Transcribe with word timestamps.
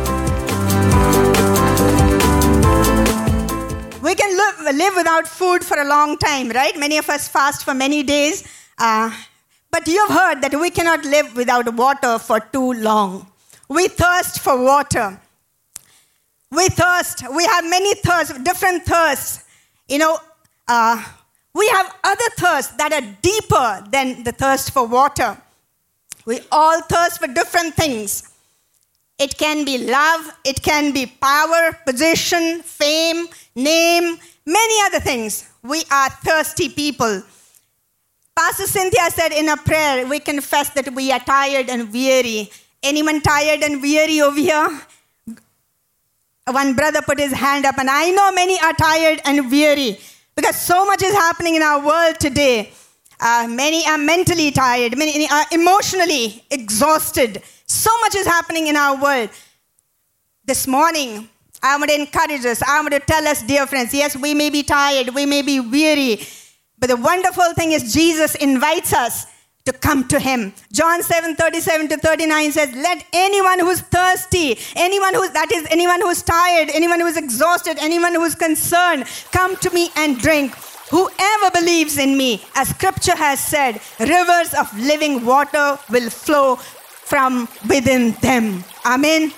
Live, 4.46 4.76
live 4.76 4.96
without 4.96 5.28
food 5.28 5.64
for 5.64 5.80
a 5.80 5.86
long 5.86 6.18
time, 6.18 6.50
right? 6.50 6.78
Many 6.78 6.98
of 6.98 7.10
us 7.10 7.28
fast 7.28 7.64
for 7.64 7.74
many 7.74 8.04
days. 8.04 8.48
Uh, 8.78 9.12
but 9.72 9.88
you've 9.88 10.10
heard 10.10 10.42
that 10.42 10.54
we 10.60 10.70
cannot 10.70 11.04
live 11.06 11.36
without 11.36 11.74
water 11.74 12.20
for 12.20 12.40
too 12.40 12.74
long. 12.74 13.28
We 13.68 13.88
thirst 13.88 14.40
for 14.40 14.62
water. 14.62 15.20
We 16.52 16.68
thirst. 16.70 17.24
We 17.36 17.46
have 17.46 17.66
many 17.66 17.96
thirsts, 17.96 18.38
different 18.40 18.84
thirsts. 18.84 19.44
You 19.88 19.98
know, 19.98 20.20
uh, 20.68 21.04
we 21.54 21.68
have 21.70 21.94
other 22.04 22.30
thirsts 22.38 22.74
that 22.76 22.94
are 22.94 23.02
deeper 23.22 23.84
than 23.92 24.24
the 24.24 24.32
thirst 24.32 24.72
for 24.72 24.86
water. 24.88 25.38
We 26.26 26.40
all 26.52 26.82
thirst 26.82 27.20
for 27.20 27.28
different 27.28 27.76
things. 27.76 28.32
It 29.18 29.38
can 29.38 29.64
be 29.64 29.78
love, 29.78 30.30
it 30.44 30.62
can 30.62 30.92
be 30.92 31.06
power, 31.06 31.78
position, 31.86 32.62
fame, 32.62 33.28
name, 33.56 34.18
many 34.46 34.76
other 34.86 35.00
things. 35.00 35.50
We 35.64 35.84
are 35.92 36.10
thirsty 36.10 36.70
people. 36.70 37.24
Pastor 38.36 38.68
Cynthia 38.68 39.10
said 39.10 39.32
in 39.32 39.50
a 39.50 39.58
prayer, 39.58 40.06
we 40.08 40.20
confess 40.20 40.70
that 40.72 40.94
we 40.94 41.12
are 41.12 41.20
tired 41.20 41.70
and 41.70 41.92
weary. 41.92 42.50
Anyone 42.84 43.22
tired 43.22 43.64
and 43.64 43.82
weary 43.82 44.22
over 44.22 44.38
here? 44.38 44.82
One 46.48 46.76
brother 46.76 47.02
put 47.02 47.20
his 47.20 47.32
hand 47.32 47.66
up, 47.66 47.80
and 47.80 47.90
I 47.90 48.12
know 48.12 48.32
many 48.32 48.60
are 48.60 48.74
tired 48.74 49.20
and 49.26 49.50
weary 49.50 49.98
because 50.36 50.56
so 50.56 50.86
much 50.86 51.02
is 51.02 51.14
happening 51.14 51.56
in 51.56 51.64
our 51.64 51.84
world 51.84 52.20
today. 52.20 52.72
Uh, 53.20 53.48
many 53.50 53.88
are 53.88 53.98
mentally 53.98 54.52
tired, 54.52 54.96
many 54.98 55.28
are 55.30 55.46
emotionally 55.52 56.44
exhausted. 56.52 57.42
So 57.66 57.90
much 58.02 58.16
is 58.16 58.28
happening 58.28 58.68
in 58.68 58.76
our 58.76 59.02
world. 59.02 59.30
This 60.44 60.68
morning, 60.68 61.30
I 61.66 61.78
want 61.78 61.90
to 61.90 61.96
encourage 61.96 62.46
us. 62.46 62.62
I 62.62 62.80
want 62.82 62.94
to 62.94 63.00
tell 63.00 63.28
us, 63.28 63.42
dear 63.42 63.66
friends, 63.66 63.92
yes, 63.92 64.16
we 64.16 64.36
may 64.36 64.52
be 64.52 64.62
tired, 64.62 65.16
we 65.16 65.26
may 65.26 65.42
be 65.42 65.60
weary, 65.60 66.20
but 66.78 66.90
the 66.90 66.96
wonderful 66.96 67.54
thing 67.56 67.72
is, 67.72 67.92
Jesus 67.92 68.36
invites 68.36 68.94
us 68.94 69.26
to 69.66 69.74
come 69.74 70.08
to 70.10 70.20
him. 70.20 70.54
John 70.72 71.02
7 71.02 71.36
37 71.36 71.90
to 71.90 71.98
39 71.98 72.52
says, 72.52 72.72
Let 72.76 73.04
anyone 73.14 73.60
who's 73.60 73.82
thirsty, 73.82 74.60
anyone 74.76 75.16
who's 75.16 75.32
that 75.32 75.52
is 75.52 75.66
anyone 75.72 76.02
who's 76.02 76.22
tired, 76.22 76.70
anyone 76.72 77.00
who's 77.00 77.18
exhausted, 77.18 77.78
anyone 77.80 78.14
who's 78.14 78.36
concerned, 78.36 79.06
come 79.32 79.56
to 79.58 79.72
me 79.72 79.90
and 79.96 80.20
drink. 80.20 80.54
Whoever 80.92 81.50
believes 81.52 81.98
in 81.98 82.16
me, 82.16 82.44
as 82.54 82.70
scripture 82.70 83.16
has 83.16 83.40
said, 83.40 83.82
rivers 84.00 84.54
of 84.54 84.72
living 84.78 85.26
water 85.26 85.80
will 85.90 86.12
flow 86.12 86.58
from 86.58 87.50
within 87.68 88.12
them. 88.22 88.64
Amen. 88.86 89.34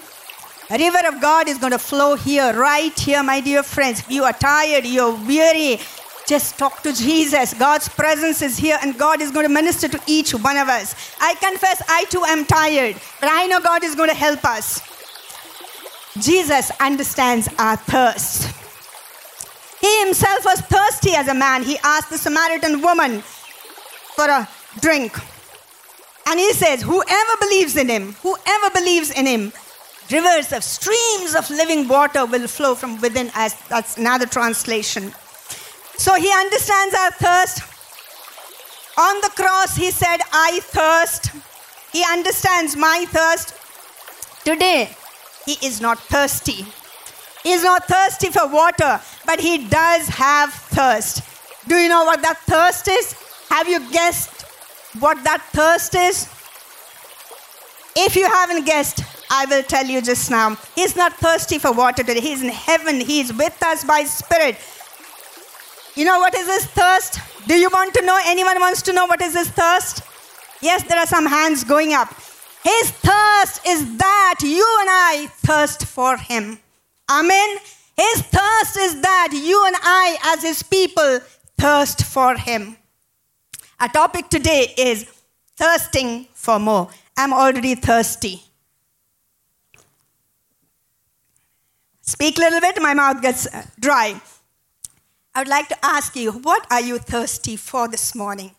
A 0.69 0.77
river 0.77 1.07
of 1.07 1.21
God 1.21 1.47
is 1.47 1.57
going 1.57 1.71
to 1.71 1.79
flow 1.79 2.15
here, 2.15 2.53
right 2.53 2.97
here, 2.99 3.23
my 3.23 3.39
dear 3.39 3.63
friends. 3.63 4.03
You 4.09 4.25
are 4.25 4.33
tired, 4.33 4.85
you're 4.85 5.15
weary, 5.25 5.79
just 6.27 6.57
talk 6.57 6.83
to 6.83 6.91
Jesus. 6.91 7.53
God's 7.53 7.87
presence 7.87 8.41
is 8.41 8.57
here 8.57 8.77
and 8.81 8.97
God 8.97 9.21
is 9.21 9.31
going 9.31 9.47
to 9.47 9.53
minister 9.53 9.87
to 9.87 10.01
each 10.07 10.33
one 10.33 10.57
of 10.57 10.67
us. 10.67 10.93
I 11.21 11.35
confess 11.35 11.81
I 11.87 12.03
too 12.05 12.23
am 12.27 12.43
tired, 12.43 12.97
but 13.21 13.29
I 13.31 13.47
know 13.47 13.61
God 13.61 13.85
is 13.85 13.95
going 13.95 14.09
to 14.09 14.15
help 14.15 14.43
us. 14.43 14.81
Jesus 16.19 16.69
understands 16.81 17.47
our 17.57 17.77
thirst. 17.77 18.53
He 19.79 19.99
himself 20.03 20.43
was 20.43 20.59
thirsty 20.61 21.15
as 21.15 21.29
a 21.29 21.33
man. 21.33 21.63
He 21.63 21.77
asked 21.81 22.09
the 22.09 22.17
Samaritan 22.17 22.81
woman 22.81 23.21
for 23.21 24.25
a 24.25 24.49
drink. 24.81 25.17
And 26.25 26.37
he 26.37 26.51
says, 26.51 26.81
Whoever 26.81 27.37
believes 27.39 27.77
in 27.77 27.87
him, 27.87 28.13
whoever 28.21 28.69
believes 28.73 29.11
in 29.11 29.25
him, 29.25 29.53
rivers 30.11 30.53
of 30.53 30.63
streams 30.63 31.35
of 31.35 31.49
living 31.49 31.87
water 31.87 32.25
will 32.25 32.47
flow 32.47 32.75
from 32.75 32.99
within 33.01 33.29
us. 33.35 33.53
That's 33.67 33.97
another 33.97 34.25
translation. 34.25 35.13
So 35.97 36.13
he 36.15 36.31
understands 36.31 36.95
our 36.95 37.11
thirst. 37.11 37.61
On 38.97 39.21
the 39.21 39.29
cross, 39.35 39.75
he 39.75 39.91
said, 39.91 40.17
I 40.31 40.59
thirst. 40.63 41.31
He 41.91 42.03
understands 42.11 42.75
my 42.75 43.05
thirst. 43.09 43.53
Today, 44.43 44.89
he 45.45 45.65
is 45.65 45.81
not 45.81 45.99
thirsty. 45.99 46.65
He 47.43 47.51
is 47.51 47.63
not 47.63 47.87
thirsty 47.87 48.29
for 48.29 48.47
water, 48.47 48.99
but 49.25 49.39
he 49.39 49.67
does 49.67 50.07
have 50.07 50.53
thirst. 50.53 51.21
Do 51.67 51.75
you 51.75 51.89
know 51.89 52.05
what 52.05 52.21
that 52.21 52.37
thirst 52.39 52.87
is? 52.87 53.13
Have 53.49 53.67
you 53.67 53.79
guessed 53.91 54.43
what 54.99 55.23
that 55.23 55.41
thirst 55.53 55.95
is? 55.95 56.27
If 57.95 58.15
you 58.15 58.27
haven't 58.27 58.65
guessed, 58.65 59.03
I 59.29 59.45
will 59.45 59.63
tell 59.63 59.85
you 59.85 60.01
just 60.01 60.31
now. 60.31 60.57
He's 60.75 60.95
not 60.95 61.13
thirsty 61.13 61.59
for 61.59 61.71
water 61.71 62.03
today. 62.03 62.21
He's 62.21 62.41
in 62.41 62.49
heaven. 62.49 62.99
He's 62.99 63.33
with 63.33 63.61
us 63.61 63.83
by 63.83 64.03
Spirit. 64.03 64.57
You 65.95 66.05
know 66.05 66.19
what 66.19 66.35
is 66.35 66.47
his 66.47 66.65
thirst? 66.67 67.19
Do 67.47 67.55
you 67.55 67.69
want 67.69 67.93
to 67.95 68.05
know? 68.05 68.19
Anyone 68.25 68.59
wants 68.59 68.81
to 68.83 68.93
know 68.93 69.05
what 69.05 69.21
is 69.21 69.33
his 69.33 69.49
thirst? 69.49 70.03
Yes, 70.61 70.83
there 70.83 70.99
are 70.99 71.07
some 71.07 71.25
hands 71.25 71.63
going 71.63 71.93
up. 71.93 72.09
His 72.63 72.91
thirst 72.91 73.61
is 73.67 73.97
that 73.97 74.39
you 74.41 74.77
and 74.81 74.89
I 74.89 75.27
thirst 75.37 75.85
for 75.85 76.17
him. 76.17 76.59
Amen. 77.09 77.57
His 77.95 78.21
thirst 78.21 78.77
is 78.77 79.01
that 79.01 79.29
you 79.33 79.65
and 79.65 79.75
I, 79.81 80.17
as 80.23 80.43
his 80.43 80.61
people, 80.61 81.19
thirst 81.57 82.03
for 82.03 82.35
him. 82.35 82.77
Our 83.79 83.87
topic 83.87 84.29
today 84.29 84.73
is 84.77 85.05
thirsting 85.55 86.27
for 86.33 86.59
more. 86.59 86.89
I'm 87.17 87.33
already 87.33 87.75
thirsty. 87.75 88.43
Speak 92.07 92.37
a 92.37 92.39
little 92.39 92.61
bit, 92.61 92.81
my 92.81 92.93
mouth 92.93 93.21
gets 93.21 93.47
uh, 93.47 93.63
dry. 93.81 94.19
I 95.35 95.39
would 95.41 95.49
like 95.49 95.67
to 95.67 95.77
ask 95.83 96.15
you, 96.15 96.31
what 96.31 96.65
are 96.71 96.79
you 96.79 96.99
thirsty 96.99 97.57
for 97.57 97.89
this 97.89 98.15
morning? 98.15 98.51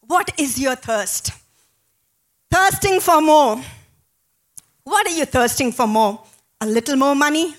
What 0.00 0.30
is 0.38 0.60
your 0.60 0.76
thirst? 0.76 1.32
Thirsting 2.52 3.00
for 3.00 3.20
more. 3.20 3.60
What 4.84 5.08
are 5.08 5.16
you 5.18 5.24
thirsting 5.24 5.72
for 5.72 5.88
more? 5.88 6.20
A 6.60 6.66
little 6.66 6.94
more 6.94 7.16
money? 7.16 7.56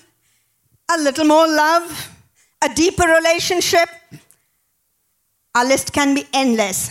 A 0.90 0.98
little 1.02 1.26
more 1.26 1.46
love? 1.46 1.84
A 2.64 2.70
deeper 2.70 3.06
relationship? 3.06 3.90
Our 5.54 5.66
list 5.66 5.92
can 5.92 6.14
be 6.14 6.24
endless. 6.32 6.90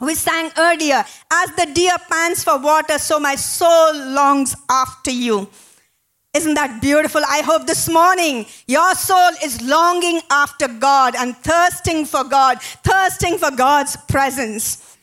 We 0.00 0.14
sang 0.14 0.52
earlier, 0.56 1.04
as 1.32 1.50
the 1.56 1.66
deer 1.74 1.96
pants 2.08 2.44
for 2.44 2.58
water, 2.58 2.98
so 2.98 3.18
my 3.18 3.34
soul 3.34 3.92
longs 4.12 4.54
after 4.70 5.10
you. 5.10 5.48
Isn't 6.36 6.52
that 6.54 6.82
beautiful? 6.82 7.22
I 7.26 7.40
hope 7.40 7.66
this 7.66 7.88
morning 7.88 8.44
your 8.66 8.94
soul 8.94 9.30
is 9.42 9.62
longing 9.62 10.20
after 10.30 10.68
God 10.68 11.14
and 11.16 11.34
thirsting 11.34 12.04
for 12.04 12.24
God, 12.24 12.60
thirsting 12.60 13.38
for 13.38 13.50
God's 13.50 13.96
presence. 14.06 14.98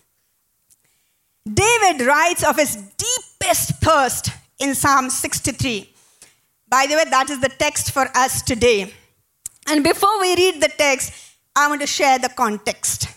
David 1.52 2.06
writes 2.06 2.44
of 2.44 2.58
his 2.58 2.76
deepest 2.76 3.82
thirst 3.82 4.30
in 4.60 4.76
Psalm 4.76 5.10
63. 5.10 5.90
By 6.70 6.86
the 6.88 6.98
way, 6.98 7.06
that 7.10 7.32
is 7.32 7.42
the 7.42 7.50
text 7.50 7.90
for 7.92 8.08
us 8.16 8.44
today. 8.44 8.94
And 9.68 9.84
before 9.84 10.22
we 10.22 10.36
read 10.36 10.62
the 10.62 10.72
text, 10.78 11.14
I 11.56 11.68
want 11.68 11.82
to 11.82 11.88
share 11.88 12.20
the 12.20 12.30
context 12.30 13.08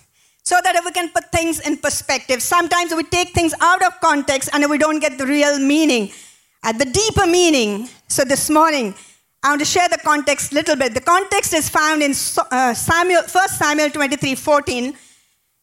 so 0.43 0.57
that 0.65 0.81
we 0.87 0.91
can 0.93 1.11
put 1.11 1.31
things 1.31 1.61
in 1.61 1.77
perspective. 1.77 2.41
Sometimes 2.41 2.95
we 2.95 3.03
take 3.03 3.35
things 3.35 3.53
out 3.61 3.85
of 3.85 4.01
context 4.01 4.49
and 4.55 4.71
we 4.71 4.79
don't 4.79 5.01
get 5.01 5.19
the 5.19 5.27
real 5.27 5.59
meaning 5.59 6.13
at 6.63 6.79
the 6.79 6.85
deeper 6.85 7.27
meaning. 7.27 7.89
So 8.09 8.25
this 8.25 8.51
morning, 8.51 8.95
I 9.43 9.51
want 9.51 9.61
to 9.61 9.67
share 9.67 9.89
the 9.89 9.99
context 9.99 10.53
a 10.53 10.55
little 10.55 10.77
bit. 10.77 10.95
The 10.95 11.01
context 11.01 11.55
is 11.55 11.69
found 11.69 12.03
in 12.03 12.11
uh, 12.11 12.75
Samuel, 12.75 13.23
1 13.23 13.49
Samuel 13.49 13.91
23 13.91 14.35
14. 14.35 14.97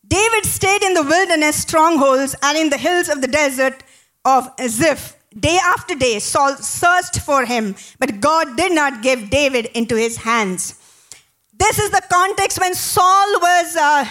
David 0.07 0.45
stayed 0.45 0.83
in 0.83 0.93
the 0.93 1.03
wilderness 1.03 1.55
strongholds 1.57 2.35
and 2.43 2.57
in 2.57 2.69
the 2.69 2.77
hills 2.77 3.09
of 3.09 3.21
the 3.21 3.27
desert 3.27 3.83
of 4.25 4.49
Ziph. 4.67 5.17
Day 5.37 5.57
after 5.63 5.95
day, 5.95 6.19
Saul 6.19 6.55
searched 6.57 7.19
for 7.19 7.45
him, 7.45 7.75
but 7.99 8.19
God 8.19 8.55
did 8.55 8.71
not 8.71 9.01
give 9.01 9.29
David 9.29 9.65
into 9.73 9.95
his 9.95 10.17
hands. 10.17 10.79
This 11.51 11.79
is 11.79 11.89
the 11.91 12.03
context 12.11 12.59
when 12.59 12.75
Saul 12.75 13.39
was 13.39 13.75
uh, 13.75 14.05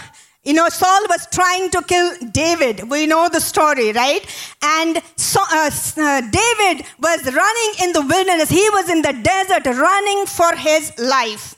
you 0.44 0.52
know, 0.54 0.68
Saul 0.68 1.02
was 1.08 1.26
trying 1.32 1.70
to 1.70 1.82
kill 1.82 2.16
David. 2.32 2.90
We 2.90 3.06
know 3.06 3.28
the 3.28 3.40
story, 3.40 3.92
right? 3.92 4.26
And 4.60 5.00
so, 5.16 5.40
uh, 5.40 5.70
uh, 5.96 6.20
David 6.20 6.84
was 6.98 7.24
running 7.24 7.72
in 7.82 7.92
the 7.92 8.00
wilderness. 8.00 8.48
He 8.48 8.68
was 8.70 8.90
in 8.90 9.02
the 9.02 9.12
desert 9.12 9.66
running 9.66 10.26
for 10.26 10.54
his 10.56 10.92
life. 10.98 11.54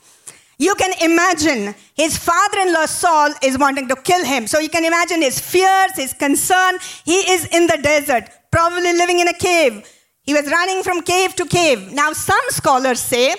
You 0.58 0.74
can 0.74 0.92
imagine 1.00 1.74
his 1.94 2.18
father 2.18 2.58
in 2.60 2.74
law 2.74 2.86
Saul 2.86 3.32
is 3.42 3.58
wanting 3.58 3.88
to 3.88 3.96
kill 3.96 4.24
him. 4.24 4.46
So 4.46 4.58
you 4.60 4.68
can 4.68 4.84
imagine 4.84 5.22
his 5.22 5.40
fears, 5.40 5.92
his 5.96 6.12
concern. 6.12 6.76
He 7.04 7.18
is 7.32 7.46
in 7.46 7.66
the 7.66 7.78
desert, 7.82 8.28
probably 8.50 8.92
living 8.92 9.18
in 9.18 9.28
a 9.28 9.34
cave. 9.34 9.90
He 10.22 10.34
was 10.34 10.46
running 10.50 10.82
from 10.82 11.02
cave 11.02 11.34
to 11.36 11.46
cave. 11.46 11.92
Now, 11.92 12.12
some 12.12 12.44
scholars 12.50 13.00
say 13.00 13.34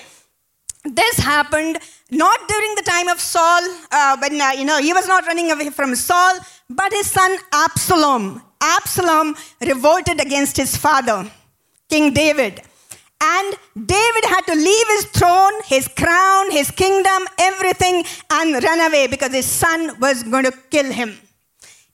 this 0.85 1.17
happened 1.17 1.79
not 2.11 2.47
during 2.47 2.75
the 2.75 2.83
time 2.83 3.07
of 3.07 3.19
Saul, 3.19 3.61
uh, 3.91 4.17
when 4.21 4.39
uh, 4.39 4.51
you 4.51 4.65
know 4.65 4.79
he 4.79 4.93
was 4.93 5.07
not 5.07 5.25
running 5.25 5.51
away 5.51 5.69
from 5.69 5.95
Saul, 5.95 6.37
but 6.69 6.91
his 6.93 7.09
son 7.09 7.37
Absalom. 7.51 8.41
Absalom 8.61 9.35
revolted 9.61 10.19
against 10.21 10.57
his 10.57 10.77
father, 10.77 11.29
King 11.89 12.13
David. 12.13 12.61
And 13.21 13.55
David 13.75 14.25
had 14.25 14.41
to 14.41 14.55
leave 14.55 14.87
his 14.89 15.05
throne, 15.05 15.53
his 15.65 15.87
crown, 15.87 16.51
his 16.51 16.69
kingdom, 16.69 17.27
everything, 17.39 18.03
and 18.29 18.63
run 18.63 18.79
away 18.81 19.07
because 19.07 19.33
his 19.33 19.45
son 19.45 19.97
was 19.99 20.23
going 20.23 20.43
to 20.43 20.53
kill 20.69 20.91
him. 20.91 21.17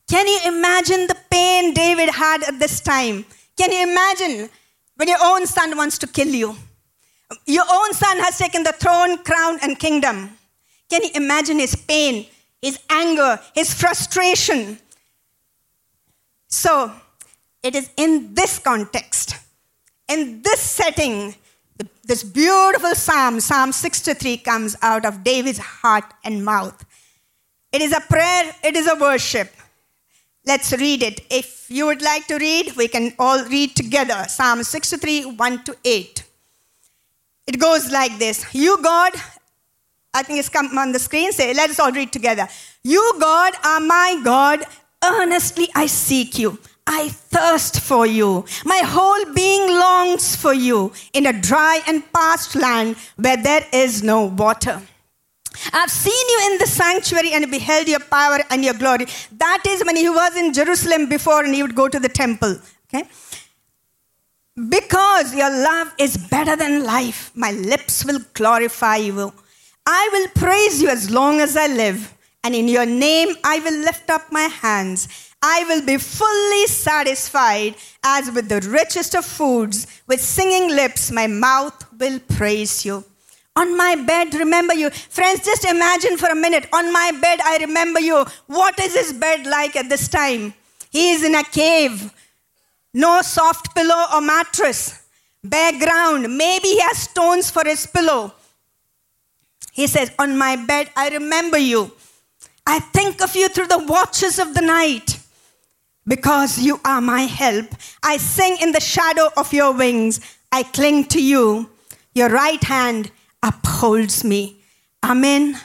Can 0.10 0.28
you 0.28 0.40
imagine 0.46 1.08
the 1.08 1.18
pain 1.30 1.74
David 1.74 2.10
had 2.10 2.44
at 2.44 2.60
this 2.60 2.82
time? 2.82 3.24
Can 3.58 3.72
you 3.72 3.84
imagine 3.84 4.50
when 4.96 5.08
your 5.08 5.20
own 5.22 5.46
son 5.48 5.78
wants 5.78 5.98
to 6.00 6.08
kill 6.08 6.28
you? 6.28 6.56
Your 7.46 7.66
own 7.70 7.94
son 7.94 8.20
has 8.20 8.38
taken 8.38 8.64
the 8.64 8.74
throne, 8.74 9.18
crown, 9.24 9.60
and 9.62 9.78
kingdom. 9.78 10.38
Can 10.90 11.04
you 11.04 11.12
imagine 11.16 11.60
his 11.60 11.76
pain, 11.76 12.26
his 12.62 12.80
anger, 12.90 13.40
his 13.56 13.74
frustration? 13.74 14.80
So, 16.48 16.92
it 17.64 17.76
is 17.76 17.90
in 17.96 18.34
this 18.34 18.60
context 18.60 19.36
in 20.12 20.42
this 20.42 20.60
setting, 20.60 21.34
this 22.04 22.24
beautiful 22.24 22.94
psalm, 22.96 23.40
Psalm 23.40 23.72
63, 23.72 24.38
comes 24.38 24.76
out 24.82 25.06
of 25.06 25.24
David's 25.24 25.58
heart 25.58 26.04
and 26.24 26.44
mouth. 26.44 26.84
It 27.72 27.82
is 27.82 27.94
a 27.94 28.02
prayer, 28.02 28.54
it 28.64 28.76
is 28.76 28.88
a 28.88 28.96
worship. 28.96 29.50
Let's 30.46 30.74
read 30.74 31.04
it. 31.04 31.22
If 31.30 31.68
you 31.70 31.86
would 31.86 32.02
like 32.02 32.28
to 32.28 32.38
read, 32.38 32.76
we 32.76 32.88
can 32.88 33.14
all 33.18 33.46
read 33.46 33.76
together. 33.76 34.26
Psalm 34.28 34.64
63, 34.64 35.36
1 35.36 35.64
to 35.64 35.78
8. 35.86 36.21
It 37.48 37.60
goes 37.60 37.92
like 37.92 38.18
this 38.18 38.46
You, 38.54 38.78
God, 38.82 39.14
I 40.14 40.24
think 40.24 40.40
it's 40.40 40.50
come 40.50 40.78
on 40.78 40.92
the 40.92 41.00
screen. 41.00 41.32
Say, 41.32 41.54
let 41.54 41.70
us 41.70 41.80
all 41.80 41.92
read 41.92 42.12
together. 42.12 42.48
You, 42.84 43.14
God, 43.20 43.54
are 43.64 43.80
my 43.80 44.20
God. 44.24 44.64
Earnestly 45.04 45.70
I 45.74 45.88
seek 45.88 46.38
you. 46.38 46.60
I 46.86 47.10
thirst 47.10 47.80
for 47.80 48.06
you. 48.06 48.46
My 48.66 48.82
whole 48.84 49.34
being 49.34 49.68
longs 49.70 50.36
for 50.36 50.54
you 50.54 50.92
in 51.14 51.26
a 51.26 51.34
dry 51.34 51.82
and 51.88 52.04
parched 52.12 52.56
land 52.56 52.98
where 53.16 53.38
there 53.38 53.66
is 53.72 54.04
no 54.04 54.26
water. 54.26 54.82
I've 55.74 55.92
seen 55.92 56.30
you 56.30 56.52
in 56.52 56.58
the 56.58 56.68
sanctuary 56.68 57.34
and 57.34 57.50
beheld 57.52 57.88
your 57.88 58.00
power 58.00 58.40
and 58.50 58.64
your 58.64 58.74
glory. 58.74 59.06
That 59.38 59.64
is 59.68 59.86
when 59.86 59.96
he 59.96 60.10
was 60.10 60.36
in 60.36 60.54
Jerusalem 60.54 61.08
before 61.08 61.44
and 61.44 61.54
he 61.54 61.62
would 61.62 61.76
go 61.76 61.88
to 61.88 62.00
the 62.00 62.10
temple. 62.10 62.58
Okay? 62.88 63.08
Because 64.56 65.34
your 65.34 65.50
love 65.50 65.94
is 65.98 66.18
better 66.18 66.58
than 66.58 66.84
life, 66.84 67.32
my 67.34 67.52
lips 67.52 68.04
will 68.04 68.20
glorify 68.34 68.98
you. 68.98 69.32
I 69.86 70.10
will 70.12 70.28
praise 70.36 70.82
you 70.82 70.90
as 70.90 71.10
long 71.10 71.40
as 71.40 71.56
I 71.56 71.68
live, 71.68 72.14
and 72.44 72.54
in 72.54 72.68
your 72.68 72.86
name 72.86 73.36
I 73.46 73.60
will 73.60 73.80
lift 73.80 74.10
up 74.10 74.30
my 74.30 74.44
hands. 74.44 75.08
I 75.42 75.64
will 75.70 75.86
be 75.86 75.98
fully 75.98 76.68
satisfied 76.68 77.76
as 78.04 78.30
with 78.30 78.50
the 78.50 78.60
richest 78.70 79.16
of 79.16 79.24
foods. 79.24 79.88
With 80.06 80.20
singing 80.22 80.70
lips, 80.70 81.12
my 81.12 81.28
mouth 81.28 81.86
will 81.98 82.20
praise 82.20 82.84
you. 82.84 83.06
On 83.56 83.76
my 83.78 83.96
bed, 83.96 84.34
remember 84.34 84.74
you. 84.74 84.90
Friends, 84.90 85.46
just 85.46 85.64
imagine 85.64 86.18
for 86.18 86.28
a 86.28 86.36
minute. 86.36 86.68
On 86.74 86.92
my 86.92 87.12
bed, 87.22 87.40
I 87.42 87.58
remember 87.58 88.02
you. 88.02 88.26
What 88.48 88.78
is 88.82 88.96
his 88.96 89.14
bed 89.14 89.46
like 89.46 89.78
at 89.78 89.88
this 89.88 90.10
time? 90.10 90.54
He 90.92 91.12
is 91.12 91.24
in 91.24 91.36
a 91.36 91.44
cave. 91.44 92.14
No 92.94 93.22
soft 93.22 93.74
pillow 93.74 94.06
or 94.14 94.22
mattress. 94.22 95.04
Bare 95.44 95.80
ground. 95.80 96.38
Maybe 96.38 96.70
he 96.70 96.80
has 96.82 96.98
stones 96.98 97.50
for 97.50 97.64
his 97.66 97.88
pillow. 97.88 98.34
He 99.72 99.88
says, 99.88 100.12
On 100.20 100.38
my 100.38 100.56
bed, 100.56 100.90
I 100.96 101.10
remember 101.10 101.58
you. 101.58 101.92
I 102.68 102.80
think 102.80 103.22
of 103.22 103.36
you 103.36 103.50
through 103.50 103.68
the 103.68 103.86
watches 103.86 104.40
of 104.40 104.54
the 104.54 104.62
night. 104.62 105.20
Because 106.06 106.60
you 106.60 106.80
are 106.84 107.00
my 107.00 107.22
help, 107.22 107.68
I 108.04 108.18
sing 108.18 108.58
in 108.62 108.72
the 108.72 108.80
shadow 108.80 109.30
of 109.38 109.54
your 109.54 109.72
wings. 109.74 110.20
I 110.52 110.64
cling 110.64 111.06
to 111.06 111.22
you. 111.22 111.70
Your 112.14 112.30
right 112.30 112.62
hand 112.64 113.12
upholds 113.42 114.24
me. 114.24 114.58
Amen. 115.04 115.60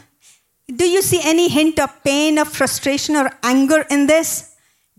Do 0.75 0.89
you 0.89 1.03
see 1.03 1.21
any 1.23 1.49
hint 1.49 1.79
of 1.79 2.03
pain, 2.05 2.39
of 2.39 2.49
frustration, 2.49 3.17
or 3.17 3.31
anger 3.43 3.85
in 3.91 4.07
this? 4.07 4.56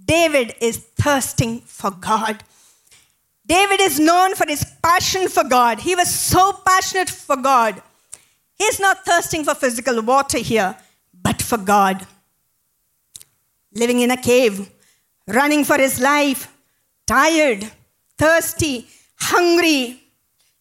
David 0.07 0.56
is 0.62 0.77
thirsting 0.77 1.59
for 1.62 1.92
God. 1.92 2.44
David 3.45 3.80
is 3.81 4.00
known 4.00 4.36
for 4.36 4.48
his 4.48 4.65
passion 4.81 5.27
for 5.27 5.44
God. 5.44 5.80
He 5.80 5.95
was 5.95 6.09
so 6.09 6.54
passionate 6.65 7.09
for 7.09 7.36
God. 7.38 7.81
He's 8.57 8.80
not 8.80 9.06
thirsting 9.06 9.44
for 9.44 9.54
physical 9.54 10.01
water 10.01 10.39
here, 10.39 10.75
but 11.13 11.42
for 11.42 11.57
God. 11.57 12.07
Living 13.74 14.00
in 14.00 14.12
a 14.12 14.18
cave, 14.18 14.69
running 15.27 15.63
for 15.63 15.77
his 15.77 16.00
life, 16.00 16.51
tired, 17.06 17.69
thirsty, 18.18 18.88
hungry, 19.19 20.01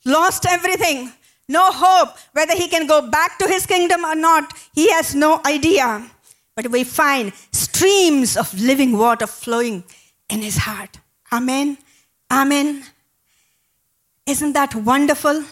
lost 0.04 0.44
everything, 0.46 1.12
no 1.48 1.70
hope 1.72 2.16
whether 2.32 2.54
he 2.54 2.68
can 2.68 2.86
go 2.86 3.08
back 3.08 3.38
to 3.38 3.46
his 3.46 3.64
kingdom 3.64 4.04
or 4.04 4.14
not. 4.14 4.52
He 4.74 4.90
has 4.92 5.14
no 5.14 5.40
idea. 5.46 6.10
But 6.56 6.70
we 6.70 6.84
find 6.84 7.32
streams 7.52 8.36
of 8.36 8.52
living 8.58 8.96
water 8.96 9.26
flowing 9.26 9.84
in 10.30 10.40
his 10.40 10.56
heart. 10.56 10.98
Amen. 11.30 11.78
Amen. 12.30 12.82
Isn't 14.26 14.54
that 14.54 14.74
wonderful? 14.74 15.44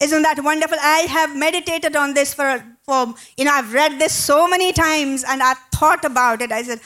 Isn't 0.00 0.22
that 0.22 0.42
wonderful? 0.42 0.78
I 0.80 1.00
have 1.00 1.36
meditated 1.36 1.94
on 1.96 2.14
this 2.14 2.32
for, 2.34 2.64
for, 2.84 3.14
you 3.36 3.44
know, 3.44 3.52
I've 3.52 3.72
read 3.72 3.98
this 3.98 4.14
so 4.14 4.48
many 4.48 4.72
times 4.72 5.24
and 5.24 5.42
I've 5.42 5.58
thought 5.74 6.04
about 6.04 6.40
it. 6.40 6.50
I 6.50 6.62
said, 6.62 6.80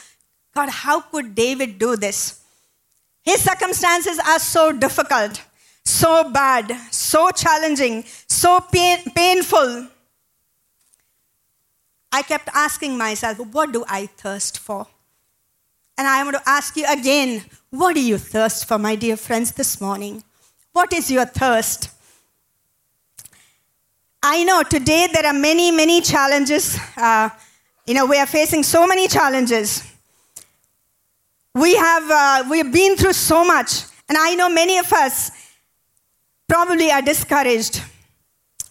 God, 0.55 0.71
how 0.71 1.01
could 1.01 1.35
David 1.35 1.79
do 1.79 1.97
this? 1.97 2.43
His 3.23 3.43
circumstances 3.43 4.19
are 4.19 4.39
so 4.39 4.73
difficult, 4.73 5.43
so 5.85 6.31
bad, 6.31 6.71
so 6.91 7.31
challenging, 7.31 8.05
so 8.29 8.61
pain, 8.73 8.99
painful. 9.15 9.89
I 12.17 12.23
kept 12.23 12.49
asking 12.55 12.97
myself, 12.97 13.39
what 13.53 13.73
do 13.73 13.85
I 13.87 14.07
thirst 14.07 14.59
for? 14.59 14.87
And 15.99 16.09
I 16.09 16.25
want 16.25 16.37
to 16.37 16.49
ask 16.49 16.75
you 16.75 16.87
again, 16.89 17.45
what 17.69 17.95
do 17.95 18.01
you 18.01 18.17
thirst 18.17 18.67
for, 18.67 18.79
my 18.79 18.97
dear 18.97 19.19
friends, 19.19 19.53
this 19.53 19.83
morning? 19.83 20.25
What 20.73 20.95
is 20.95 21.11
your 21.11 21.27
thirst? 21.27 21.91
I 24.23 24.45
know 24.45 24.63
today 24.63 25.09
there 25.13 25.27
are 25.27 25.35
many, 25.35 25.71
many 25.71 26.01
challenges. 26.01 26.79
Uh, 26.97 27.29
you 27.87 27.93
know, 27.93 28.07
we 28.07 28.19
are 28.19 28.25
facing 28.25 28.63
so 28.63 28.87
many 28.87 29.09
challenges. 29.09 29.83
We 31.55 31.77
have 31.77 32.11
uh, 32.11 32.45
we've 32.51 32.73
been 32.73 32.97
through 32.97 33.13
so 33.13 33.45
much, 33.45 33.83
and 34.09 34.17
I 34.17 34.35
know 34.37 34.49
many 34.49 34.79
of 34.79 34.91
us 34.91 35.31
probably 36.49 36.91
are 36.91 37.03
discouraged. 37.03 37.83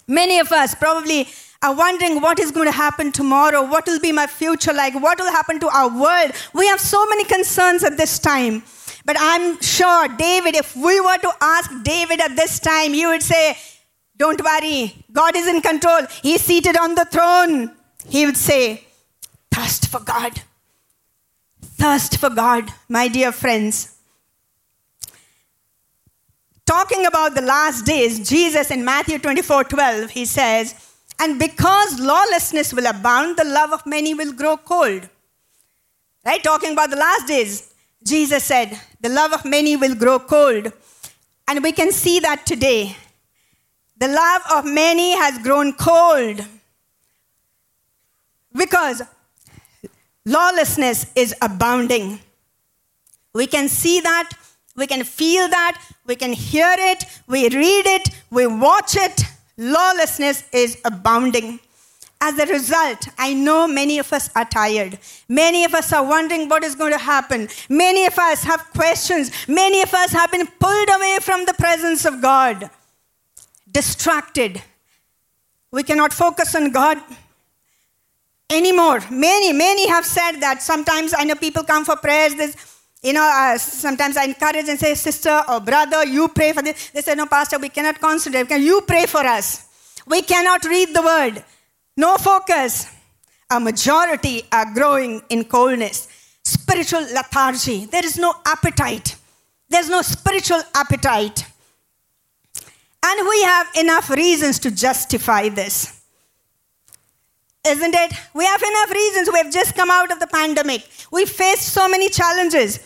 Many 0.07 0.39
of 0.39 0.51
us 0.51 0.73
probably 0.73 1.27
are 1.65 1.75
wondering 1.75 2.21
what 2.21 2.39
is 2.39 2.51
going 2.51 2.67
to 2.67 2.71
happen 2.71 3.11
tomorrow, 3.11 3.63
what 3.63 3.85
will 3.85 3.99
be 3.99 4.11
my 4.11 4.27
future 4.27 4.73
like, 4.73 4.93
what 4.95 5.19
will 5.19 5.31
happen 5.31 5.59
to 5.59 5.67
our 5.67 5.89
world. 5.89 6.31
We 6.53 6.67
have 6.67 6.79
so 6.79 7.05
many 7.07 7.25
concerns 7.25 7.83
at 7.83 7.97
this 7.97 8.19
time. 8.19 8.63
But 9.05 9.17
I'm 9.19 9.61
sure, 9.61 10.07
David, 10.07 10.55
if 10.55 10.75
we 10.75 10.99
were 10.99 11.17
to 11.17 11.31
ask 11.41 11.71
David 11.83 12.21
at 12.21 12.35
this 12.35 12.59
time, 12.59 12.93
he 12.93 13.05
would 13.05 13.21
say, 13.21 13.57
Don't 14.17 14.43
worry, 14.43 15.05
God 15.11 15.35
is 15.35 15.47
in 15.47 15.61
control. 15.61 16.01
He's 16.23 16.41
seated 16.41 16.77
on 16.77 16.95
the 16.95 17.05
throne. 17.05 17.75
He 18.07 18.25
would 18.25 18.37
say, 18.37 18.83
Thirst 19.51 19.87
for 19.89 19.99
God 19.99 20.41
thirst 21.75 22.17
for 22.17 22.29
God, 22.29 22.71
my 22.87 23.07
dear 23.07 23.31
friends. 23.31 23.97
Talking 26.65 27.05
about 27.05 27.35
the 27.35 27.41
last 27.41 27.85
days, 27.85 28.27
Jesus 28.27 28.71
in 28.71 28.83
Matthew 28.83 29.19
24 29.19 29.65
12, 29.65 30.09
he 30.09 30.25
says, 30.25 30.73
And 31.19 31.39
because 31.39 31.99
lawlessness 31.99 32.73
will 32.73 32.87
abound, 32.87 33.37
the 33.37 33.45
love 33.45 33.71
of 33.71 33.85
many 33.85 34.13
will 34.13 34.33
grow 34.33 34.57
cold. 34.57 35.07
Right? 36.25 36.43
Talking 36.43 36.73
about 36.73 36.89
the 36.89 36.97
last 36.97 37.27
days, 37.27 37.73
Jesus 38.03 38.43
said, 38.43 38.79
The 39.01 39.09
love 39.09 39.33
of 39.33 39.45
many 39.45 39.75
will 39.75 39.95
grow 39.95 40.19
cold. 40.19 40.71
And 41.47 41.63
we 41.63 41.71
can 41.71 41.91
see 41.91 42.19
that 42.19 42.45
today. 42.45 42.95
The 43.97 44.07
love 44.07 44.41
of 44.53 44.65
many 44.65 45.15
has 45.15 45.37
grown 45.41 45.73
cold 45.73 46.45
because 48.53 49.01
lawlessness 50.25 51.11
is 51.15 51.35
abounding. 51.41 52.19
We 53.33 53.47
can 53.47 53.69
see 53.69 53.99
that, 54.01 54.31
we 54.75 54.87
can 54.87 55.03
feel 55.03 55.47
that, 55.49 55.81
we 56.05 56.15
can 56.15 56.33
hear 56.33 56.73
it, 56.77 57.03
we 57.27 57.43
read 57.49 57.85
it, 57.85 58.09
we 58.31 58.47
watch 58.47 58.95
it. 58.95 59.21
Lawlessness 59.57 60.43
is 60.51 60.77
abounding. 60.83 61.59
As 62.21 62.39
a 62.39 62.45
result, 62.45 63.07
I 63.17 63.33
know 63.33 63.67
many 63.67 63.99
of 63.99 64.11
us 64.11 64.29
are 64.35 64.45
tired. 64.45 64.97
Many 65.27 65.65
of 65.65 65.73
us 65.73 65.91
are 65.93 66.03
wondering 66.03 66.47
what 66.49 66.63
is 66.63 66.73
going 66.75 66.93
to 66.93 66.97
happen. 66.97 67.47
Many 67.69 68.05
of 68.05 68.17
us 68.17 68.43
have 68.43 68.61
questions. 68.73 69.31
Many 69.47 69.81
of 69.81 69.93
us 69.93 70.11
have 70.11 70.31
been 70.31 70.47
pulled 70.47 70.89
away 70.89 71.19
from 71.21 71.45
the 71.45 71.53
presence 71.53 72.05
of 72.05 72.21
God, 72.21 72.69
distracted. 73.71 74.61
We 75.71 75.83
cannot 75.83 76.13
focus 76.13 76.55
on 76.55 76.71
God 76.71 77.01
anymore. 78.49 79.01
Many, 79.11 79.51
many 79.51 79.87
have 79.89 80.05
said 80.05 80.39
that. 80.39 80.61
Sometimes 80.61 81.13
I 81.15 81.25
know 81.25 81.35
people 81.35 81.63
come 81.63 81.83
for 81.83 81.95
prayers. 81.97 82.35
This, 82.35 82.74
you 83.05 83.13
know, 83.13 83.29
uh, 83.31 83.55
sometimes 83.59 84.17
I 84.17 84.23
encourage 84.23 84.67
and 84.67 84.79
say, 84.79 84.95
sister 84.95 85.43
or 85.47 85.59
brother, 85.59 86.03
you 86.07 86.27
pray 86.27 86.53
for 86.53 86.63
this. 86.63 86.89
They 86.89 87.01
say, 87.01 87.13
no, 87.13 87.27
pastor, 87.27 87.59
we 87.59 87.69
cannot 87.69 88.01
concentrate. 88.01 88.47
Can 88.47 88.63
you 88.63 88.81
pray 88.81 89.05
for 89.05 89.19
us? 89.19 89.67
We 90.07 90.23
cannot 90.23 90.65
read 90.65 90.91
the 90.91 91.03
word. 91.03 91.43
No 91.95 92.17
focus. 92.17 92.91
A 93.51 93.59
majority 93.59 94.41
are 94.51 94.73
growing 94.73 95.21
in 95.29 95.43
coldness. 95.43 96.07
Spiritual 96.43 97.01
lethargy. 97.13 97.85
There 97.85 98.03
is 98.03 98.17
no 98.17 98.33
appetite. 98.43 99.15
There's 99.69 99.87
no 99.87 100.01
spiritual 100.01 100.63
appetite. 100.73 101.45
And 103.03 103.29
we 103.29 103.43
have 103.43 103.67
enough 103.81 104.09
reasons 104.09 104.57
to 104.59 104.71
justify 104.71 105.49
this. 105.49 106.01
Isn't 107.67 107.93
it? 107.93 108.13
We 108.33 108.45
have 108.45 108.63
enough 108.63 108.91
reasons. 108.91 109.29
We 109.31 109.37
have 109.37 109.51
just 109.51 109.75
come 109.75 109.91
out 109.91 110.11
of 110.11 110.19
the 110.19 110.27
pandemic. 110.27 110.87
We 111.11 111.25
faced 111.25 111.69
so 111.69 111.87
many 111.87 112.09
challenges. 112.09 112.79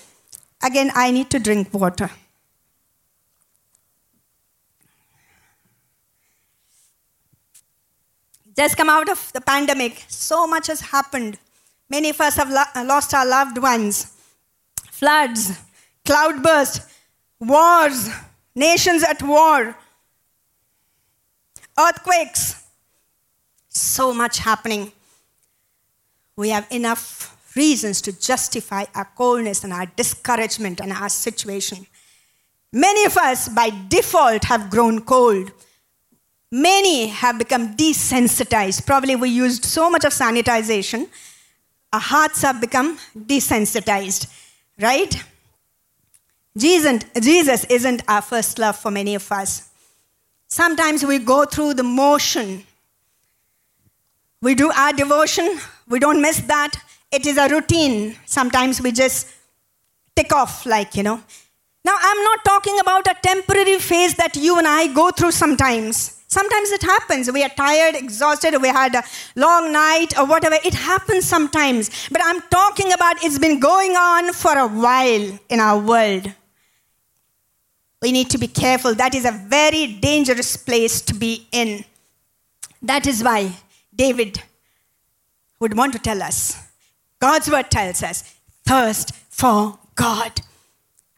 Again, 0.62 0.92
I 0.94 1.12
need 1.12 1.30
to 1.30 1.40
drink 1.40 1.74
water. 1.74 2.12
Just 8.56 8.76
come 8.76 8.90
out 8.90 9.08
of 9.08 9.32
the 9.32 9.40
pandemic. 9.40 10.04
So 10.10 10.46
much 10.46 10.68
has 10.68 10.82
happened. 10.82 11.40
Many 11.90 12.10
of 12.10 12.20
us 12.20 12.36
have 12.36 12.50
lo- 12.50 12.72
uh, 12.76 12.84
lost 12.84 13.14
our 13.14 13.26
loved 13.26 13.58
ones. 13.58 14.14
Floods, 14.92 15.58
cloudburst, 16.06 16.82
wars, 17.40 18.10
nations 18.54 19.02
at 19.04 19.22
war, 19.24 19.78
earthquakes. 21.80 22.68
So 23.70 24.14
much 24.14 24.40
happening. 24.40 24.92
We 26.36 26.50
have 26.50 26.68
enough 26.70 27.29
reasons 27.56 28.02
to 28.02 28.20
justify 28.20 28.86
our 28.96 29.10
coldness 29.16 29.64
and 29.64 29.74
our 29.74 29.86
discouragement 29.86 30.80
and 30.80 30.92
our 30.92 31.10
situation. 31.10 31.86
Many 32.72 33.06
of 33.06 33.18
us, 33.18 33.50
by 33.50 33.72
default, 33.90 34.44
have 34.46 34.70
grown 34.70 35.02
cold 35.02 35.52
Many 36.52 37.08
have 37.08 37.38
become 37.38 37.76
desensitized. 37.76 38.86
Probably 38.86 39.16
we 39.16 39.30
used 39.30 39.64
so 39.66 39.90
much 39.90 40.04
of 40.04 40.12
sanitization, 40.14 41.08
our 41.94 42.00
hearts 42.00 42.42
have 42.42 42.60
become 42.60 42.98
desensitized, 43.16 44.28
right? 44.82 45.24
Jesus, 46.58 47.64
isn't 47.66 48.02
our 48.08 48.22
first 48.22 48.58
love 48.58 48.76
for 48.76 48.90
many 48.90 49.16
of 49.16 49.32
us. 49.32 49.70
Sometimes 50.48 51.06
we 51.06 51.20
go 51.20 51.46
through 51.46 51.76
the 51.76 51.84
motion. 51.84 52.64
We 54.42 54.56
do 54.56 54.72
our 54.72 54.92
devotion, 54.94 55.60
we 55.88 56.00
don't 56.00 56.22
miss 56.22 56.40
that. 56.42 56.74
It 57.12 57.26
is 57.26 57.38
a 57.38 57.48
routine. 57.50 58.16
Sometimes 58.26 58.82
we 58.82 58.92
just 58.92 59.28
tick 60.16 60.32
off, 60.32 60.66
like, 60.66 60.96
you 60.96 61.04
know. 61.04 61.22
Now, 61.84 61.96
I'm 62.00 62.24
not 62.24 62.46
talking 62.46 62.80
about 62.80 63.08
a 63.08 63.16
temporary 63.22 63.80
phase 63.80 64.16
that 64.16 64.36
you 64.36 64.58
and 64.58 64.68
I 64.68 64.94
go 64.94 65.10
through 65.12 65.32
sometimes. 65.32 66.18
Sometimes 66.28 66.70
it 66.72 66.84
happens. 66.84 67.32
We 67.32 67.44
are 67.44 67.50
tired, 67.50 67.96
exhausted, 67.96 68.62
we 68.62 68.68
had 68.68 68.94
a 68.94 69.04
long 69.36 69.72
night 69.72 70.16
or 70.18 70.28
whatever. 70.28 70.58
It 70.64 70.76
happens 70.76 71.26
sometimes. 71.26 71.90
But 72.12 72.22
I'm 72.24 72.42
talking 72.42 72.94
about 72.94 73.24
it's 73.24 73.40
been 73.40 73.60
going 73.60 73.94
on 73.94 74.34
for 74.34 74.56
a 74.56 74.68
while 74.68 75.40
in 75.50 75.60
our 75.60 75.80
world. 75.80 76.32
We 78.02 78.12
need 78.12 78.30
to 78.30 78.38
be 78.38 78.48
careful. 78.48 78.94
That 78.94 79.16
is 79.16 79.26
a 79.26 79.32
very 79.32 79.88
dangerous 79.88 80.56
place 80.56 81.02
to 81.02 81.16
be 81.16 81.48
in. 81.52 81.84
That 82.84 83.08
is 83.08 83.24
why 83.24 83.52
David 83.94 84.42
would 85.60 85.76
want 85.76 85.94
to 85.94 86.00
tell 86.00 86.22
us. 86.22 86.69
God's 87.20 87.50
word 87.50 87.70
tells 87.70 88.04
us 88.04 88.36
thirst 88.66 89.14
for 89.30 89.78
God. 89.96 90.42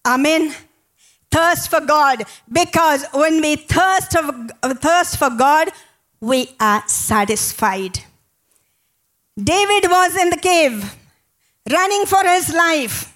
Amen 0.06 0.54
thirst 1.32 1.70
for 1.70 1.80
God 1.82 2.24
because 2.52 3.06
when 3.14 3.42
we 3.42 3.56
thirst, 3.56 4.16
of, 4.16 4.52
thirst 4.80 5.18
for 5.18 5.30
God, 5.30 5.70
we 6.20 6.50
are 6.60 6.84
satisfied. 6.88 8.00
David 9.42 9.90
was 9.90 10.16
in 10.18 10.30
the 10.30 10.38
cave, 10.38 10.96
running 11.72 12.06
for 12.06 12.24
his 12.24 12.54
life. 12.54 13.11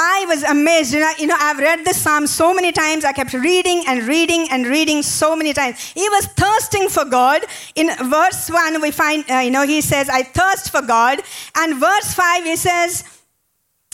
I 0.00 0.26
was 0.28 0.44
amazed. 0.44 0.94
You 0.94 1.00
know, 1.00 1.12
you 1.18 1.26
know, 1.26 1.36
I've 1.38 1.58
read 1.58 1.84
this 1.84 2.00
psalm 2.00 2.28
so 2.28 2.54
many 2.54 2.70
times. 2.70 3.04
I 3.04 3.12
kept 3.12 3.32
reading 3.32 3.82
and 3.88 4.06
reading 4.06 4.46
and 4.52 4.64
reading 4.64 5.02
so 5.02 5.34
many 5.34 5.52
times. 5.52 5.90
He 5.92 6.08
was 6.08 6.26
thirsting 6.26 6.88
for 6.88 7.04
God. 7.04 7.42
In 7.74 7.88
verse 8.08 8.48
1, 8.48 8.80
we 8.80 8.92
find, 8.92 9.28
uh, 9.28 9.38
you 9.38 9.50
know, 9.50 9.66
he 9.66 9.80
says, 9.80 10.08
I 10.08 10.22
thirst 10.22 10.70
for 10.70 10.82
God. 10.82 11.20
And 11.56 11.80
verse 11.80 12.14
5, 12.14 12.44
he 12.44 12.54
says, 12.54 13.02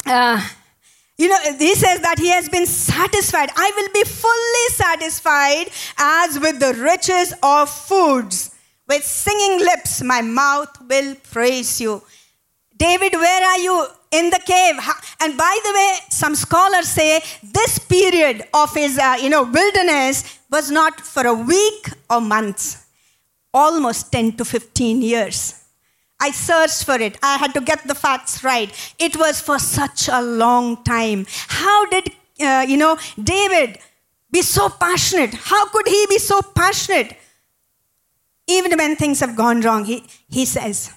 uh, 0.04 0.46
you 1.16 1.28
know, 1.28 1.38
he 1.58 1.74
says 1.74 2.00
that 2.00 2.18
he 2.18 2.28
has 2.28 2.50
been 2.50 2.66
satisfied. 2.66 3.48
I 3.56 3.72
will 3.74 3.88
be 3.94 4.04
fully 4.04 4.68
satisfied 4.74 5.70
as 5.96 6.38
with 6.38 6.60
the 6.60 6.74
riches 6.74 7.32
of 7.42 7.70
foods. 7.70 8.50
With 8.86 9.04
singing 9.04 9.60
lips, 9.60 10.02
my 10.02 10.20
mouth 10.20 10.76
will 10.86 11.14
praise 11.32 11.80
you. 11.80 12.02
David, 12.76 13.14
where 13.14 13.42
are 13.42 13.58
you? 13.58 13.86
In 14.18 14.30
the 14.30 14.38
cave. 14.38 14.76
And 15.20 15.36
by 15.36 15.58
the 15.64 15.72
way, 15.78 15.90
some 16.08 16.34
scholars 16.34 16.88
say 16.88 17.20
this 17.42 17.78
period 17.80 18.44
of 18.54 18.72
his, 18.74 18.98
uh, 18.98 19.16
you 19.20 19.28
know, 19.28 19.42
wilderness 19.42 20.38
was 20.50 20.70
not 20.70 21.00
for 21.00 21.26
a 21.26 21.34
week 21.34 21.88
or 22.08 22.20
months, 22.20 22.86
almost 23.52 24.12
10 24.12 24.36
to 24.36 24.44
15 24.44 25.02
years. 25.02 25.64
I 26.20 26.30
searched 26.30 26.84
for 26.84 26.94
it. 26.94 27.18
I 27.22 27.36
had 27.38 27.54
to 27.54 27.60
get 27.60 27.86
the 27.86 27.94
facts 27.94 28.44
right. 28.44 28.70
It 28.98 29.16
was 29.16 29.40
for 29.40 29.58
such 29.58 30.08
a 30.08 30.22
long 30.22 30.82
time. 30.84 31.26
How 31.48 31.86
did, 31.86 32.08
uh, 32.40 32.64
you 32.68 32.76
know, 32.76 32.96
David 33.22 33.78
be 34.30 34.42
so 34.42 34.68
passionate? 34.68 35.34
How 35.34 35.66
could 35.68 35.88
he 35.88 36.06
be 36.08 36.18
so 36.18 36.40
passionate? 36.40 37.16
Even 38.46 38.78
when 38.78 38.96
things 38.96 39.20
have 39.20 39.36
gone 39.36 39.60
wrong, 39.60 39.84
he, 39.84 40.04
he 40.28 40.44
says, 40.44 40.92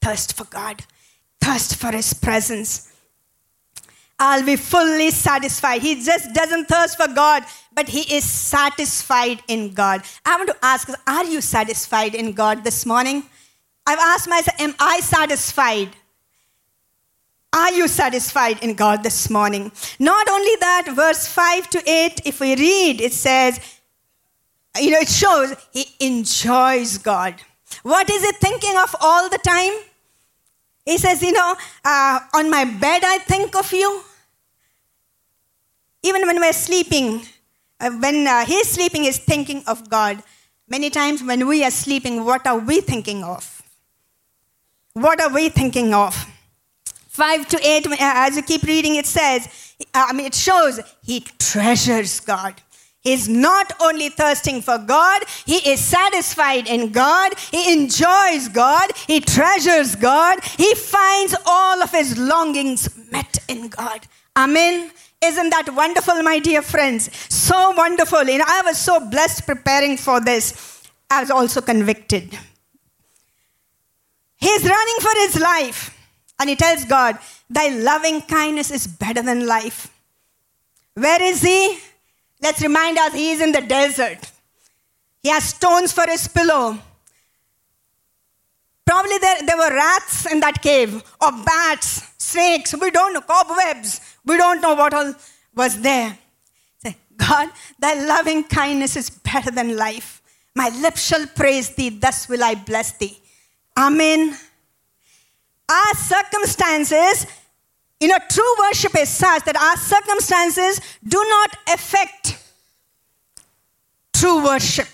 thirst 0.00 0.36
for 0.36 0.44
God, 0.44 0.84
thirst 1.44 1.76
for 1.76 1.92
his 1.92 2.14
presence. 2.14 2.90
I'll 4.18 4.44
be 4.44 4.56
fully 4.56 5.10
satisfied. 5.10 5.82
He 5.82 5.96
just 6.02 6.32
doesn't 6.32 6.66
thirst 6.66 6.96
for 6.96 7.08
God, 7.08 7.42
but 7.74 7.88
he 7.88 8.16
is 8.16 8.24
satisfied 8.24 9.42
in 9.48 9.72
God. 9.74 10.02
I 10.24 10.36
want 10.36 10.48
to 10.50 10.56
ask, 10.62 10.88
are 11.06 11.24
you 11.24 11.40
satisfied 11.40 12.14
in 12.14 12.32
God 12.32 12.64
this 12.64 12.86
morning? 12.86 13.24
I've 13.86 13.98
asked 13.98 14.28
myself, 14.28 14.58
Am 14.60 14.74
I 14.78 15.00
satisfied? 15.00 15.90
Are 17.52 17.72
you 17.72 17.86
satisfied 17.86 18.62
in 18.62 18.74
God 18.74 19.02
this 19.02 19.30
morning? 19.30 19.70
Not 19.98 20.28
only 20.28 20.56
that, 20.60 20.86
verse 20.94 21.28
5 21.28 21.70
to 21.70 21.82
8, 21.88 22.22
if 22.24 22.40
we 22.40 22.56
read, 22.56 23.00
it 23.00 23.12
says, 23.12 23.60
you 24.80 24.90
know, 24.90 24.98
it 24.98 25.08
shows 25.08 25.54
he 25.72 25.86
enjoys 26.00 26.98
God. 26.98 27.36
What 27.82 28.10
is 28.10 28.24
he 28.24 28.32
thinking 28.32 28.76
of 28.76 28.96
all 29.00 29.28
the 29.28 29.38
time? 29.38 29.72
He 30.84 30.98
says, 30.98 31.22
you 31.22 31.32
know, 31.32 31.56
uh, 31.84 32.20
on 32.34 32.50
my 32.50 32.64
bed 32.64 33.02
I 33.04 33.18
think 33.18 33.56
of 33.56 33.72
you. 33.72 34.02
Even 36.02 36.26
when 36.26 36.38
we're 36.38 36.52
sleeping, 36.52 37.22
uh, 37.80 37.90
when 37.92 38.26
uh, 38.26 38.44
he's 38.44 38.68
sleeping, 38.68 39.04
he's 39.04 39.18
thinking 39.18 39.62
of 39.66 39.88
God. 39.88 40.22
Many 40.68 40.90
times 40.90 41.22
when 41.22 41.46
we 41.46 41.64
are 41.64 41.70
sleeping, 41.70 42.24
what 42.24 42.46
are 42.46 42.58
we 42.58 42.80
thinking 42.80 43.24
of? 43.24 43.62
What 44.92 45.20
are 45.20 45.32
we 45.32 45.48
thinking 45.48 45.94
of? 45.94 46.14
5 47.08 47.48
to 47.48 47.58
8, 47.66 47.86
uh, 47.86 47.96
as 48.00 48.36
you 48.36 48.42
keep 48.42 48.62
reading, 48.64 48.96
it 48.96 49.06
says, 49.06 49.74
uh, 49.94 50.06
I 50.08 50.12
mean, 50.12 50.26
it 50.26 50.34
shows 50.34 50.80
he 51.02 51.20
treasures 51.38 52.20
God. 52.20 52.54
He's 53.04 53.28
not 53.28 53.72
only 53.80 54.08
thirsting 54.08 54.62
for 54.62 54.78
God, 54.78 55.22
he 55.44 55.56
is 55.70 55.78
satisfied 55.78 56.66
in 56.66 56.90
God, 56.90 57.34
he 57.50 57.70
enjoys 57.70 58.48
God, 58.48 58.90
he 59.06 59.20
treasures 59.20 59.94
God, 59.94 60.42
he 60.42 60.74
finds 60.74 61.36
all 61.44 61.82
of 61.82 61.90
his 61.90 62.18
longings 62.18 62.88
met 63.12 63.38
in 63.46 63.68
God. 63.68 64.06
Amen. 64.34 64.90
Isn't 65.22 65.50
that 65.50 65.74
wonderful, 65.74 66.22
my 66.22 66.38
dear 66.38 66.62
friends? 66.62 67.10
So 67.32 67.72
wonderful. 67.72 68.24
You 68.24 68.38
know, 68.38 68.46
I 68.48 68.62
was 68.64 68.78
so 68.78 69.00
blessed 69.00 69.46
preparing 69.46 69.96
for 69.96 70.20
this. 70.20 70.82
I 71.10 71.20
was 71.20 71.30
also 71.30 71.60
convicted. 71.60 72.36
He's 74.36 74.64
running 74.64 74.96
for 75.00 75.12
his 75.16 75.40
life. 75.40 75.90
And 76.38 76.50
he 76.50 76.56
tells 76.56 76.84
God, 76.84 77.18
Thy 77.48 77.68
loving 77.68 78.22
kindness 78.22 78.70
is 78.70 78.86
better 78.86 79.22
than 79.22 79.46
life. 79.46 79.90
Where 80.94 81.22
is 81.22 81.42
he? 81.42 81.78
Let's 82.44 82.60
remind 82.60 82.98
us, 82.98 83.14
he 83.14 83.30
is 83.32 83.40
in 83.40 83.52
the 83.52 83.62
desert. 83.62 84.18
He 85.22 85.30
has 85.30 85.44
stones 85.44 85.92
for 85.92 86.04
his 86.06 86.28
pillow. 86.28 86.78
Probably 88.84 89.16
there, 89.16 89.46
there 89.46 89.56
were 89.56 89.74
rats 89.74 90.30
in 90.30 90.40
that 90.40 90.60
cave, 90.60 91.02
or 91.22 91.32
bats, 91.32 92.02
snakes. 92.18 92.74
We 92.78 92.90
don't 92.90 93.14
know, 93.14 93.22
cobwebs. 93.22 93.98
We 94.26 94.36
don't 94.36 94.60
know 94.60 94.74
what 94.74 94.92
all 94.92 95.14
was 95.54 95.80
there. 95.80 96.18
Say, 96.82 96.96
God, 97.16 97.48
thy 97.78 97.94
loving 98.04 98.44
kindness 98.44 98.94
is 98.96 99.08
better 99.08 99.50
than 99.50 99.78
life. 99.78 100.20
My 100.54 100.68
lips 100.82 101.06
shall 101.06 101.26
praise 101.26 101.70
thee, 101.70 101.88
thus 101.88 102.28
will 102.28 102.44
I 102.44 102.56
bless 102.56 102.92
thee. 102.98 103.18
Amen. 103.74 104.36
Our 105.66 105.94
circumstances, 105.94 107.26
you 108.04 108.08
know, 108.08 108.18
true 108.28 108.54
worship 108.58 108.94
is 108.98 109.08
such 109.08 109.44
that 109.44 109.56
our 109.56 109.78
circumstances 109.78 110.78
do 111.08 111.16
not 111.16 111.56
affect 111.72 112.36
true 114.12 114.44
worship. 114.44 114.88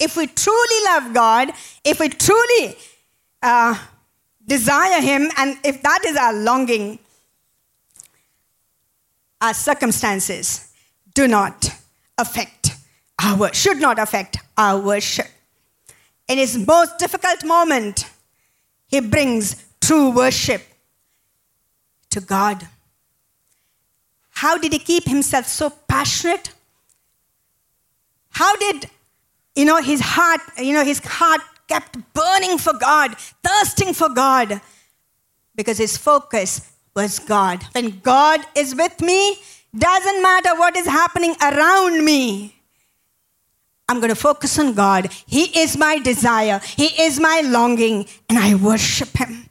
If 0.00 0.16
we 0.16 0.26
truly 0.26 0.84
love 0.86 1.14
God, 1.14 1.52
if 1.84 2.00
we 2.00 2.08
truly 2.08 2.76
uh, 3.44 3.78
desire 4.44 5.00
Him, 5.00 5.30
and 5.36 5.56
if 5.62 5.82
that 5.82 6.04
is 6.04 6.16
our 6.16 6.32
longing, 6.32 6.98
our 9.40 9.54
circumstances 9.54 10.74
do 11.14 11.28
not 11.28 11.70
affect 12.18 12.72
our 13.20 13.54
should 13.54 13.78
not 13.78 14.00
affect 14.00 14.38
our 14.58 14.80
worship. 14.80 15.28
In 16.26 16.38
his 16.38 16.58
most 16.58 16.98
difficult 16.98 17.44
moment, 17.44 18.10
he 18.88 18.98
brings 18.98 19.64
true 19.80 20.10
worship 20.10 20.71
to 22.12 22.20
God. 22.20 22.66
How 24.30 24.58
did 24.58 24.72
he 24.72 24.78
keep 24.78 25.04
himself 25.06 25.46
so 25.46 25.70
passionate? 25.70 26.50
How 28.30 28.56
did 28.56 28.88
you 29.54 29.64
know 29.64 29.80
his 29.82 30.00
heart, 30.00 30.40
you 30.58 30.72
know, 30.72 30.84
his 30.84 31.00
heart 31.00 31.42
kept 31.68 31.98
burning 32.14 32.58
for 32.58 32.72
God, 32.72 33.16
thirsting 33.44 33.92
for 33.92 34.08
God? 34.08 34.60
Because 35.54 35.78
his 35.78 35.96
focus 35.96 36.72
was 36.94 37.18
God. 37.18 37.62
When 37.72 38.00
God 38.00 38.40
is 38.56 38.74
with 38.74 39.00
me, 39.00 39.36
doesn't 39.76 40.22
matter 40.22 40.54
what 40.56 40.76
is 40.76 40.86
happening 40.86 41.34
around 41.40 42.04
me. 42.04 42.54
I'm 43.88 44.00
going 44.00 44.10
to 44.10 44.14
focus 44.14 44.58
on 44.58 44.74
God. 44.74 45.12
He 45.26 45.60
is 45.60 45.76
my 45.76 45.98
desire, 45.98 46.60
He 46.64 46.86
is 47.02 47.20
my 47.20 47.42
longing, 47.44 48.06
and 48.28 48.38
I 48.38 48.54
worship 48.54 49.16
Him. 49.16 49.48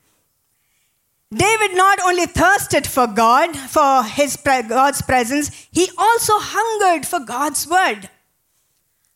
David 1.33 1.75
not 1.77 1.99
only 2.01 2.25
thirsted 2.25 2.85
for 2.85 3.07
God, 3.07 3.55
for 3.55 4.03
his 4.03 4.35
God's 4.35 5.01
presence, 5.01 5.67
he 5.71 5.89
also 5.97 6.33
hungered 6.37 7.07
for 7.07 7.21
God's 7.21 7.65
word. 7.67 8.09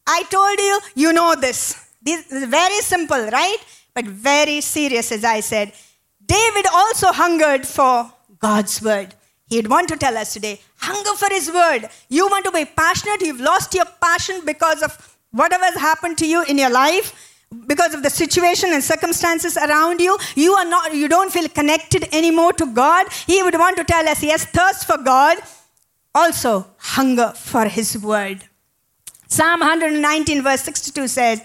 I 0.08 0.24
told 0.30 0.60
you, 0.60 0.80
you 0.96 1.14
know 1.14 1.36
this. 1.36 1.90
This 2.02 2.32
is 2.32 2.46
very 2.46 2.80
simple, 2.82 3.28
right? 3.28 3.58
But 3.94 4.06
very 4.06 4.62
serious, 4.62 5.12
as 5.12 5.26
I 5.26 5.42
said. 5.42 5.74
David 6.26 6.66
also 6.72 7.12
hungered 7.12 7.68
for 7.68 8.12
God's 8.40 8.82
word. 8.82 9.14
He'd 9.48 9.68
want 9.68 9.90
to 9.90 9.98
tell 9.98 10.18
us 10.18 10.34
today 10.34 10.60
hunger 10.78 11.14
for 11.18 11.30
his 11.30 11.52
word. 11.52 11.90
You 12.10 12.28
want 12.28 12.46
to 12.46 12.52
be 12.52 12.66
passionate, 12.66 13.22
you've 13.22 13.42
lost 13.42 13.74
your 13.74 13.86
passion 14.02 14.42
because 14.46 14.82
of 14.82 15.18
whatever 15.32 15.66
has 15.66 15.76
happened 15.76 16.18
to 16.20 16.28
you 16.28 16.44
in 16.44 16.58
your 16.58 16.70
life 16.70 17.35
because 17.68 17.94
of 17.94 18.04
the 18.04 18.10
situation 18.10 18.74
and 18.74 18.84
circumstances 18.84 19.58
around 19.58 20.00
you 20.00 20.18
you 20.36 20.54
are 20.54 20.66
not 20.66 20.94
you 20.94 21.08
don't 21.08 21.32
feel 21.32 21.48
connected 21.50 22.08
anymore 22.14 22.54
to 22.54 22.66
god. 22.74 23.08
He 23.26 23.42
would 23.44 23.58
want 23.58 23.78
to 23.78 23.84
tell 23.84 24.08
us 24.08 24.24
yes 24.24 24.46
thirst 24.46 24.86
for 24.86 24.98
god 24.98 25.38
also 26.14 26.68
hunger 26.78 27.34
for 27.36 27.66
his 27.66 27.98
word. 27.98 28.44
Psalm 29.28 29.60
119 29.60 30.44
verse 30.44 30.62
62 30.62 31.08
says 31.08 31.42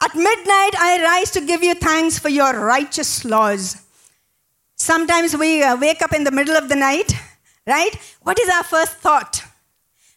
at 0.00 0.14
midnight 0.14 0.74
i 0.78 1.00
rise 1.02 1.30
to 1.32 1.40
give 1.40 1.62
you 1.62 1.74
thanks 1.74 2.18
for 2.18 2.28
your 2.28 2.52
righteous 2.64 3.24
laws. 3.24 3.82
Sometimes 4.76 5.36
we 5.36 5.62
uh, 5.62 5.76
wake 5.76 6.02
up 6.02 6.12
in 6.12 6.24
the 6.24 6.30
middle 6.30 6.56
of 6.56 6.68
the 6.68 6.76
night 6.76 7.12
right? 7.68 7.94
What 8.22 8.38
is 8.40 8.48
our 8.48 8.64
first 8.64 8.94
thought? 8.94 9.42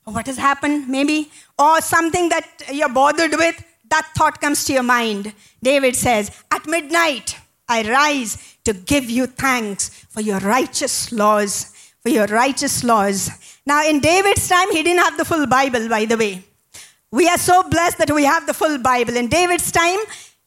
What 0.05 0.25
has 0.27 0.37
happened 0.37 0.87
maybe? 0.87 1.31
Or 1.59 1.81
something 1.81 2.29
that 2.29 2.47
you're 2.71 2.89
bothered 2.89 3.33
with, 3.33 3.63
that 3.91 4.09
thought 4.15 4.41
comes 4.41 4.65
to 4.65 4.73
your 4.73 4.83
mind. 4.83 5.33
David 5.61 5.95
says, 5.95 6.31
At 6.49 6.65
midnight, 6.65 7.37
I 7.69 7.89
rise 7.89 8.57
to 8.65 8.73
give 8.73 9.09
you 9.09 9.27
thanks 9.27 9.89
for 10.09 10.21
your 10.21 10.39
righteous 10.39 11.11
laws, 11.11 11.71
for 12.01 12.09
your 12.09 12.25
righteous 12.25 12.83
laws. 12.83 13.29
Now, 13.65 13.87
in 13.87 13.99
David's 13.99 14.47
time, 14.47 14.71
he 14.71 14.81
didn't 14.83 15.03
have 15.03 15.17
the 15.17 15.25
full 15.25 15.45
Bible, 15.45 15.87
by 15.87 16.05
the 16.05 16.17
way. 16.17 16.43
We 17.11 17.27
are 17.27 17.37
so 17.37 17.63
blessed 17.63 17.97
that 17.99 18.11
we 18.11 18.23
have 18.23 18.47
the 18.47 18.53
full 18.53 18.77
Bible. 18.77 19.15
In 19.15 19.27
David's 19.27 19.71
time, 19.71 19.99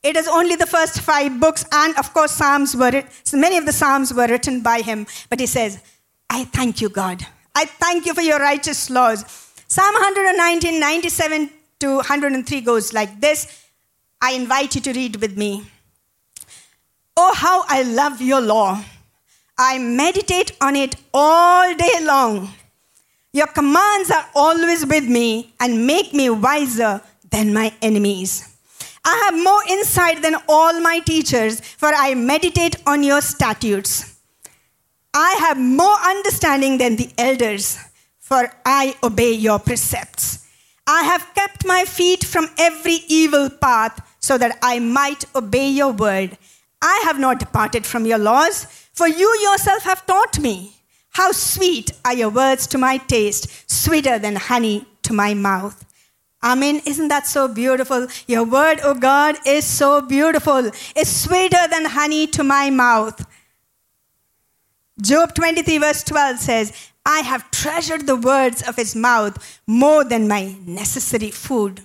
it 0.02 0.16
is 0.16 0.28
only 0.28 0.56
the 0.56 0.66
first 0.66 1.00
five 1.00 1.40
books, 1.40 1.64
and 1.72 1.96
of 1.96 2.12
course, 2.12 2.32
Psalms 2.32 2.76
were 2.76 3.04
many 3.32 3.56
of 3.56 3.66
the 3.66 3.72
Psalms 3.72 4.12
were 4.12 4.26
written 4.26 4.60
by 4.60 4.80
him. 4.80 5.06
But 5.30 5.40
he 5.40 5.46
says, 5.46 5.80
I 6.28 6.44
thank 6.44 6.80
you, 6.80 6.88
God. 6.88 7.26
I 7.54 7.66
thank 7.66 8.04
you 8.06 8.14
for 8.14 8.20
your 8.20 8.38
righteous 8.38 8.90
laws. 8.90 9.24
Psalm 9.68 9.94
119, 9.94 10.78
97 10.78 11.50
to 11.84 11.96
103 11.96 12.60
goes 12.62 12.92
like 12.92 13.20
this. 13.20 13.46
I 14.20 14.32
invite 14.32 14.74
you 14.74 14.80
to 14.80 14.92
read 14.92 15.16
with 15.16 15.36
me. 15.36 15.64
Oh, 17.16 17.32
how 17.34 17.64
I 17.68 17.82
love 17.82 18.20
your 18.20 18.40
law. 18.40 18.82
I 19.58 19.78
meditate 19.78 20.52
on 20.60 20.76
it 20.76 20.96
all 21.12 21.74
day 21.74 21.98
long. 22.02 22.48
Your 23.32 23.46
commands 23.48 24.10
are 24.10 24.26
always 24.34 24.86
with 24.86 25.06
me 25.06 25.52
and 25.60 25.86
make 25.86 26.14
me 26.14 26.30
wiser 26.30 27.00
than 27.30 27.52
my 27.52 27.72
enemies. 27.82 28.32
I 29.04 29.14
have 29.24 29.44
more 29.48 29.62
insight 29.68 30.22
than 30.22 30.36
all 30.48 30.80
my 30.80 31.00
teachers, 31.00 31.60
for 31.60 31.92
I 31.94 32.14
meditate 32.14 32.76
on 32.86 33.02
your 33.02 33.20
statutes. 33.20 34.18
I 35.12 35.34
have 35.40 35.58
more 35.58 35.98
understanding 36.12 36.78
than 36.78 36.96
the 36.96 37.10
elders 37.18 37.78
for 38.20 38.50
I 38.64 38.96
obey 39.02 39.32
your 39.32 39.58
precepts. 39.58 40.43
I 40.86 41.02
have 41.04 41.34
kept 41.34 41.64
my 41.64 41.84
feet 41.84 42.24
from 42.24 42.48
every 42.58 42.98
evil 43.08 43.48
path 43.48 44.16
so 44.20 44.36
that 44.38 44.58
I 44.62 44.78
might 44.78 45.24
obey 45.34 45.68
your 45.68 45.92
word. 45.92 46.36
I 46.82 47.02
have 47.04 47.18
not 47.18 47.38
departed 47.38 47.86
from 47.86 48.04
your 48.04 48.18
laws, 48.18 48.64
for 48.92 49.08
you 49.08 49.28
yourself 49.42 49.84
have 49.84 50.06
taught 50.06 50.38
me. 50.38 50.76
How 51.10 51.32
sweet 51.32 51.92
are 52.04 52.14
your 52.14 52.28
words 52.28 52.66
to 52.68 52.78
my 52.78 52.98
taste, 52.98 53.70
sweeter 53.70 54.18
than 54.18 54.36
honey 54.36 54.86
to 55.02 55.12
my 55.12 55.32
mouth. 55.32 55.84
Amen. 56.42 56.82
Isn't 56.84 57.08
that 57.08 57.26
so 57.26 57.48
beautiful? 57.48 58.06
Your 58.26 58.44
word, 58.44 58.80
O 58.82 58.90
oh 58.90 58.94
God, 58.94 59.36
is 59.46 59.64
so 59.64 60.02
beautiful. 60.02 60.70
It's 60.94 61.10
sweeter 61.10 61.66
than 61.70 61.86
honey 61.86 62.26
to 62.28 62.44
my 62.44 62.68
mouth. 62.68 63.24
Job 65.00 65.34
23, 65.34 65.78
verse 65.78 66.04
12 66.04 66.38
says, 66.38 66.90
I 67.06 67.20
have 67.20 67.50
treasured 67.50 68.06
the 68.06 68.16
words 68.16 68.62
of 68.62 68.76
his 68.76 68.96
mouth 68.96 69.60
more 69.66 70.04
than 70.04 70.26
my 70.26 70.56
necessary 70.66 71.30
food. 71.30 71.82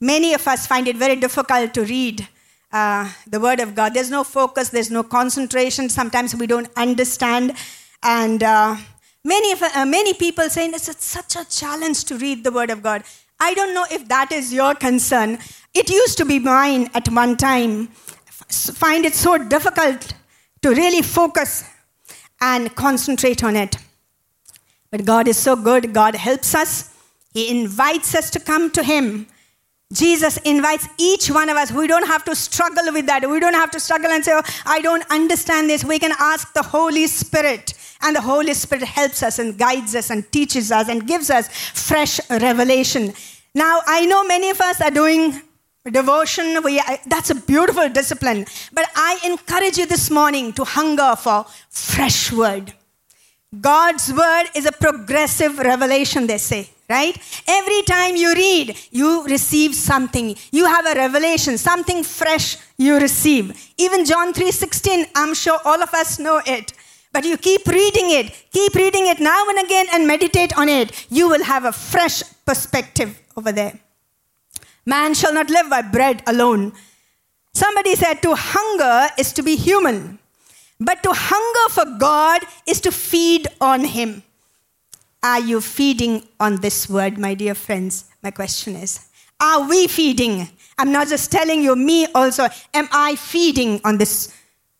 Many 0.00 0.34
of 0.34 0.46
us 0.46 0.66
find 0.66 0.88
it 0.88 0.96
very 0.96 1.16
difficult 1.16 1.72
to 1.74 1.84
read 1.84 2.28
uh, 2.72 3.10
the 3.26 3.40
word 3.40 3.60
of 3.60 3.74
God. 3.74 3.94
There's 3.94 4.10
no 4.10 4.24
focus, 4.24 4.68
there's 4.70 4.90
no 4.90 5.02
concentration. 5.02 5.88
Sometimes 5.88 6.34
we 6.34 6.46
don't 6.46 6.68
understand. 6.76 7.54
And 8.02 8.42
uh, 8.42 8.76
many, 9.24 9.52
of, 9.52 9.62
uh, 9.62 9.86
many 9.86 10.12
people 10.12 10.50
saying 10.50 10.74
it's 10.74 11.04
such 11.04 11.36
a 11.36 11.48
challenge 11.48 12.04
to 12.04 12.18
read 12.18 12.44
the 12.44 12.50
word 12.50 12.70
of 12.70 12.82
God. 12.82 13.04
I 13.38 13.54
don't 13.54 13.72
know 13.72 13.86
if 13.90 14.08
that 14.08 14.32
is 14.32 14.52
your 14.52 14.74
concern. 14.74 15.38
It 15.74 15.90
used 15.90 16.18
to 16.18 16.24
be 16.24 16.38
mine 16.38 16.90
at 16.94 17.08
one 17.08 17.36
time. 17.36 17.86
Find 18.48 19.04
it 19.04 19.14
so 19.14 19.38
difficult 19.38 20.14
to 20.62 20.70
really 20.70 21.02
focus 21.02 21.64
and 22.40 22.74
concentrate 22.74 23.42
on 23.42 23.56
it. 23.56 23.76
But 24.90 25.04
God 25.04 25.28
is 25.28 25.36
so 25.36 25.56
good. 25.56 25.92
God 25.92 26.14
helps 26.14 26.54
us. 26.54 26.94
He 27.32 27.50
invites 27.50 28.14
us 28.14 28.30
to 28.30 28.40
come 28.40 28.70
to 28.72 28.82
Him. 28.82 29.26
Jesus 29.92 30.36
invites 30.38 30.88
each 30.98 31.30
one 31.30 31.48
of 31.48 31.56
us. 31.56 31.70
We 31.70 31.86
don't 31.86 32.06
have 32.06 32.24
to 32.24 32.34
struggle 32.34 32.92
with 32.92 33.06
that. 33.06 33.28
We 33.28 33.38
don't 33.38 33.54
have 33.54 33.70
to 33.70 33.80
struggle 33.80 34.10
and 34.10 34.24
say, 34.24 34.32
oh, 34.34 34.42
I 34.64 34.80
don't 34.80 35.04
understand 35.10 35.70
this. 35.70 35.84
We 35.84 35.98
can 35.98 36.12
ask 36.18 36.52
the 36.54 36.62
Holy 36.62 37.06
Spirit. 37.06 37.74
And 38.02 38.16
the 38.16 38.20
Holy 38.20 38.52
Spirit 38.52 38.84
helps 38.84 39.22
us 39.22 39.38
and 39.38 39.56
guides 39.56 39.94
us 39.94 40.10
and 40.10 40.30
teaches 40.32 40.72
us 40.72 40.88
and 40.88 41.06
gives 41.06 41.30
us 41.30 41.48
fresh 41.48 42.18
revelation. 42.28 43.12
Now, 43.54 43.80
I 43.86 44.06
know 44.06 44.24
many 44.24 44.50
of 44.50 44.60
us 44.60 44.80
are 44.80 44.90
doing 44.90 45.40
devotion 45.90 46.62
we, 46.62 46.82
that's 47.06 47.30
a 47.30 47.34
beautiful 47.34 47.88
discipline. 47.88 48.46
But 48.72 48.88
i 48.94 49.18
encourage 49.24 49.78
you 49.78 49.86
this 49.86 50.10
morning 50.10 50.52
to 50.54 50.64
hunger 50.64 51.14
for 51.16 51.46
fresh 51.70 52.32
word. 52.32 52.72
God's 53.60 54.12
word 54.12 54.46
is 54.54 54.66
a 54.66 54.72
progressive 54.72 55.58
revelation 55.58 56.26
they 56.26 56.38
say 56.38 56.70
right? 56.88 57.18
Every 57.48 57.82
time 57.82 58.14
you 58.14 58.32
read 58.32 58.76
you 58.90 59.24
receive 59.24 59.74
something. 59.74 60.36
You 60.52 60.66
have 60.66 60.86
a 60.86 60.94
revelation 60.94 61.58
something 61.58 62.04
fresh 62.04 62.56
you 62.78 62.98
receive. 62.98 63.72
Even 63.78 64.04
john 64.04 64.32
3.16 64.32 65.06
i'm 65.14 65.34
sure 65.34 65.58
all 65.64 65.82
of 65.82 65.92
us 65.94 66.18
know 66.18 66.40
it. 66.46 66.72
But 67.12 67.24
you 67.24 67.36
keep 67.38 67.66
reading 67.66 68.10
it 68.10 68.32
keep 68.52 68.74
reading 68.74 69.06
it 69.06 69.20
now 69.20 69.48
and 69.48 69.64
again 69.64 69.86
and 69.92 70.06
meditate 70.06 70.56
on 70.58 70.68
it. 70.68 71.06
You 71.10 71.28
will 71.28 71.44
have 71.44 71.64
a 71.64 71.72
fresh 71.72 72.22
perspective 72.44 73.20
over 73.36 73.52
there 73.52 73.80
Man 74.86 75.14
shall 75.14 75.34
not 75.34 75.50
live 75.50 75.68
by 75.68 75.82
bread 75.82 76.22
alone. 76.28 76.72
Somebody 77.52 77.96
said 77.96 78.22
to 78.22 78.34
hunger 78.36 79.08
is 79.18 79.32
to 79.32 79.42
be 79.42 79.56
human, 79.56 80.20
but 80.78 81.02
to 81.02 81.10
hunger 81.12 81.74
for 81.74 81.98
God 81.98 82.42
is 82.66 82.80
to 82.82 82.92
feed 82.92 83.48
on 83.60 83.84
Him. 83.84 84.22
Are 85.22 85.40
you 85.40 85.60
feeding 85.60 86.22
on 86.38 86.60
this 86.60 86.88
word, 86.88 87.18
my 87.18 87.34
dear 87.34 87.56
friends? 87.56 88.04
My 88.22 88.30
question 88.30 88.76
is 88.76 89.08
Are 89.40 89.68
we 89.68 89.88
feeding? 89.88 90.48
I'm 90.78 90.92
not 90.92 91.08
just 91.08 91.32
telling 91.32 91.62
you, 91.62 91.74
me 91.74 92.06
also. 92.14 92.46
Am 92.72 92.88
I 92.92 93.16
feeding 93.16 93.80
on 93.84 93.98
this 93.98 94.32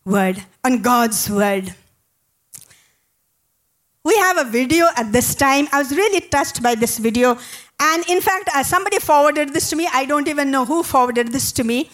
word, 0.05 0.41
on 0.63 0.81
God's 0.81 1.29
word? 1.29 1.75
We 4.07 4.15
have 4.19 4.37
a 4.37 4.45
video 4.45 4.85
at 4.95 5.11
this 5.11 5.35
time. 5.35 5.67
I 5.73 5.79
was 5.79 5.91
really 5.91 6.21
touched 6.21 6.63
by 6.63 6.75
this 6.75 6.97
video. 6.97 7.37
And 7.77 8.05
in 8.07 8.21
fact, 8.21 8.49
uh, 8.55 8.63
somebody 8.63 8.99
forwarded 8.99 9.53
this 9.53 9.69
to 9.71 9.75
me. 9.75 9.85
I 9.91 10.05
don't 10.05 10.29
even 10.29 10.49
know 10.49 10.63
who 10.63 10.81
forwarded 10.81 11.33
this 11.33 11.51
to 11.57 11.65
me. 11.65 11.89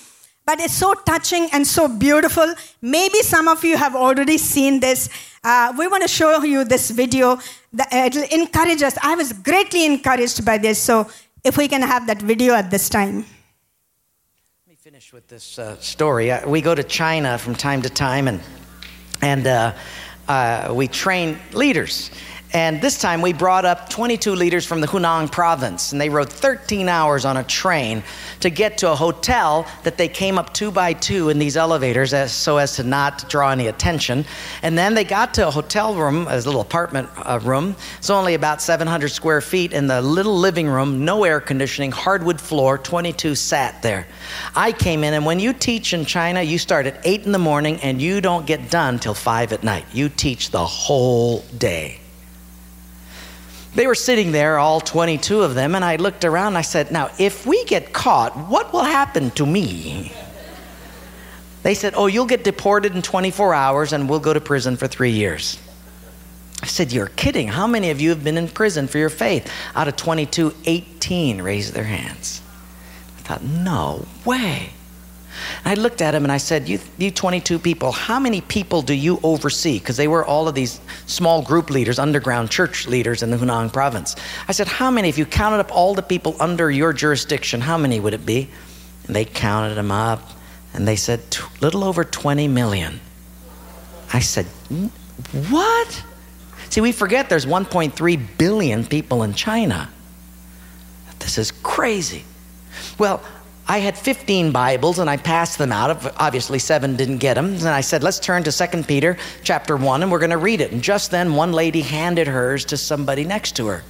But 0.45 0.59
it's 0.59 0.75
so 0.75 0.93
touching 0.93 1.49
and 1.51 1.65
so 1.65 1.87
beautiful. 1.87 2.53
Maybe 2.83 3.19
some 3.23 3.47
of 3.47 3.63
you 3.63 3.77
have 3.77 3.95
already 3.95 4.37
seen 4.37 4.79
this. 4.79 5.09
Uh, 5.43 5.73
we 5.75 5.87
want 5.87 6.03
to 6.03 6.07
show 6.07 6.43
you 6.43 6.63
this 6.63 6.91
video. 6.91 7.39
That 7.71 7.91
it'll 7.91 8.29
encourage 8.41 8.83
us. 8.83 8.95
I 9.01 9.15
was 9.15 9.33
greatly 9.33 9.83
encouraged 9.83 10.45
by 10.45 10.59
this. 10.59 10.77
So 10.77 11.09
if 11.43 11.57
we 11.57 11.67
can 11.67 11.81
have 11.81 12.05
that 12.05 12.21
video 12.21 12.53
at 12.53 12.69
this 12.69 12.89
time. 12.89 13.25
Let 13.25 14.69
me 14.69 14.75
finish 14.75 15.11
with 15.13 15.27
this 15.29 15.57
uh, 15.57 15.79
story. 15.79 16.29
Uh, 16.29 16.47
we 16.47 16.61
go 16.61 16.75
to 16.75 16.83
China 16.83 17.39
from 17.39 17.55
time 17.55 17.81
to 17.81 17.89
time, 17.89 18.27
and 18.27 18.39
and 19.23 19.47
uh, 19.47 19.73
uh, 20.27 20.71
we 20.73 20.87
train 20.87 21.37
leaders. 21.51 22.11
And 22.53 22.79
this 22.79 22.99
time 22.99 23.23
we 23.23 23.33
brought 23.33 23.65
up 23.65 23.89
22 23.89 24.35
leaders 24.35 24.63
from 24.63 24.79
the 24.79 24.85
Hunan 24.85 25.31
province, 25.31 25.91
and 25.91 25.99
they 25.99 26.09
rode 26.09 26.29
13 26.29 26.87
hours 26.87 27.25
on 27.25 27.37
a 27.37 27.43
train 27.43 28.03
to 28.41 28.51
get 28.51 28.77
to 28.77 28.91
a 28.91 28.95
hotel 28.95 29.65
that 29.81 29.97
they 29.97 30.07
came 30.07 30.37
up 30.37 30.53
two 30.53 30.69
by 30.69 30.93
two 30.93 31.29
in 31.29 31.39
these 31.39 31.57
elevators 31.57 32.13
as, 32.13 32.31
so 32.31 32.57
as 32.57 32.75
to 32.75 32.83
not 32.83 33.27
draw 33.27 33.49
any 33.49 33.67
attention. 33.67 34.23
And 34.61 34.77
then 34.77 34.93
they 34.93 35.03
got 35.03 35.33
to 35.35 35.47
a 35.47 35.51
hotel 35.51 35.95
room, 35.95 36.27
a 36.29 36.35
little 36.35 36.61
apartment 36.61 37.09
uh, 37.17 37.39
room. 37.41 37.75
It's 37.97 38.11
only 38.11 38.35
about 38.35 38.61
700 38.61 39.09
square 39.09 39.41
feet 39.41 39.73
in 39.73 39.87
the 39.87 40.03
little 40.03 40.37
living 40.37 40.67
room, 40.67 41.03
no 41.03 41.23
air 41.23 41.39
conditioning, 41.39 41.91
hardwood 41.91 42.39
floor, 42.39 42.77
22 42.77 43.33
sat 43.33 43.81
there. 43.81 44.05
I 44.55 44.73
came 44.73 45.03
in, 45.03 45.15
and 45.15 45.25
when 45.25 45.39
you 45.39 45.53
teach 45.53 45.91
in 45.91 46.05
China, 46.05 46.43
you 46.43 46.59
start 46.59 46.85
at 46.85 47.01
8 47.03 47.25
in 47.25 47.31
the 47.31 47.39
morning 47.39 47.79
and 47.81 47.99
you 47.99 48.21
don't 48.21 48.45
get 48.45 48.69
done 48.69 48.99
till 48.99 49.15
5 49.15 49.53
at 49.53 49.63
night. 49.63 49.85
You 49.91 50.07
teach 50.07 50.51
the 50.51 50.63
whole 50.63 51.39
day. 51.57 51.99
They 53.75 53.87
were 53.87 53.95
sitting 53.95 54.31
there, 54.31 54.59
all 54.59 54.79
22 54.79 55.41
of 55.41 55.55
them, 55.55 55.73
and 55.73 55.83
I 55.83 55.95
looked 55.95 56.25
around 56.25 56.49
and 56.49 56.57
I 56.59 56.61
said, 56.61 56.91
Now, 56.91 57.09
if 57.17 57.45
we 57.45 57.65
get 57.65 57.91
caught, 57.91 58.37
what 58.37 58.71
will 58.71 58.83
happen 58.83 59.31
to 59.31 59.45
me? 59.45 60.11
They 61.63 61.73
said, 61.73 61.93
Oh, 61.95 62.07
you'll 62.07 62.25
get 62.25 62.43
deported 62.43 62.95
in 62.95 63.01
24 63.01 63.53
hours 63.53 63.93
and 63.93 64.07
we'll 64.09 64.19
go 64.19 64.33
to 64.33 64.41
prison 64.41 64.77
for 64.77 64.87
three 64.87 65.11
years. 65.11 65.59
I 66.61 66.67
said, 66.67 66.91
You're 66.91 67.07
kidding. 67.07 67.47
How 67.47 67.65
many 67.65 67.89
of 67.89 67.99
you 67.99 68.09
have 68.09 68.23
been 68.23 68.37
in 68.37 68.47
prison 68.47 68.87
for 68.87 68.99
your 68.99 69.09
faith? 69.09 69.51
Out 69.73 69.87
of 69.87 69.95
22, 69.95 70.53
18 70.65 71.41
raised 71.41 71.73
their 71.73 71.83
hands. 71.83 72.41
I 73.17 73.21
thought, 73.21 73.43
No 73.43 74.05
way. 74.23 74.69
I 75.65 75.73
looked 75.75 76.01
at 76.01 76.13
him 76.13 76.23
and 76.23 76.31
I 76.31 76.37
said, 76.37 76.67
you, 76.67 76.79
you 76.97 77.11
22 77.11 77.59
people, 77.59 77.91
how 77.91 78.19
many 78.19 78.41
people 78.41 78.81
do 78.81 78.93
you 78.93 79.19
oversee? 79.23 79.79
Because 79.79 79.97
they 79.97 80.07
were 80.07 80.25
all 80.25 80.47
of 80.47 80.55
these 80.55 80.79
small 81.05 81.41
group 81.41 81.69
leaders, 81.69 81.99
underground 81.99 82.51
church 82.51 82.87
leaders 82.87 83.23
in 83.23 83.31
the 83.31 83.37
Hunan 83.37 83.71
province. 83.71 84.15
I 84.47 84.51
said, 84.51 84.67
How 84.67 84.91
many, 84.91 85.09
if 85.09 85.17
you 85.17 85.25
counted 85.25 85.59
up 85.59 85.75
all 85.75 85.93
the 85.95 86.01
people 86.01 86.35
under 86.39 86.69
your 86.69 86.93
jurisdiction, 86.93 87.61
how 87.61 87.77
many 87.77 87.99
would 87.99 88.13
it 88.13 88.25
be? 88.25 88.49
And 89.07 89.15
they 89.15 89.25
counted 89.25 89.75
them 89.75 89.91
up 89.91 90.21
and 90.73 90.87
they 90.87 90.95
said, 90.95 91.21
Little 91.61 91.83
over 91.83 92.03
20 92.03 92.47
million. 92.47 92.99
I 94.11 94.19
said, 94.19 94.45
What? 95.49 96.03
See, 96.69 96.81
we 96.81 96.91
forget 96.91 97.29
there's 97.29 97.45
1.3 97.45 98.37
billion 98.37 98.85
people 98.85 99.23
in 99.23 99.33
China. 99.33 99.89
This 101.19 101.37
is 101.37 101.51
crazy. 101.51 102.23
Well, 102.97 103.23
I 103.67 103.77
had 103.77 103.97
15 103.97 104.51
Bibles 104.51 104.99
and 104.99 105.09
I 105.09 105.17
passed 105.17 105.57
them 105.57 105.71
out. 105.71 106.05
Obviously, 106.19 106.59
seven 106.59 106.95
didn't 106.95 107.19
get 107.19 107.35
them. 107.35 107.53
And 107.53 107.69
I 107.69 107.81
said, 107.81 108.03
let's 108.03 108.19
turn 108.19 108.43
to 108.43 108.51
2 108.51 108.83
Peter 108.83 109.17
chapter 109.43 109.77
1 109.77 110.03
and 110.03 110.11
we're 110.11 110.19
going 110.19 110.31
to 110.31 110.37
read 110.37 110.59
it. 110.59 110.71
And 110.71 110.81
just 110.81 111.11
then, 111.11 111.35
one 111.35 111.53
lady 111.53 111.81
handed 111.81 112.27
hers 112.27 112.65
to 112.65 112.77
somebody 112.77 113.23
next 113.23 113.55
to 113.57 113.67
her. 113.67 113.83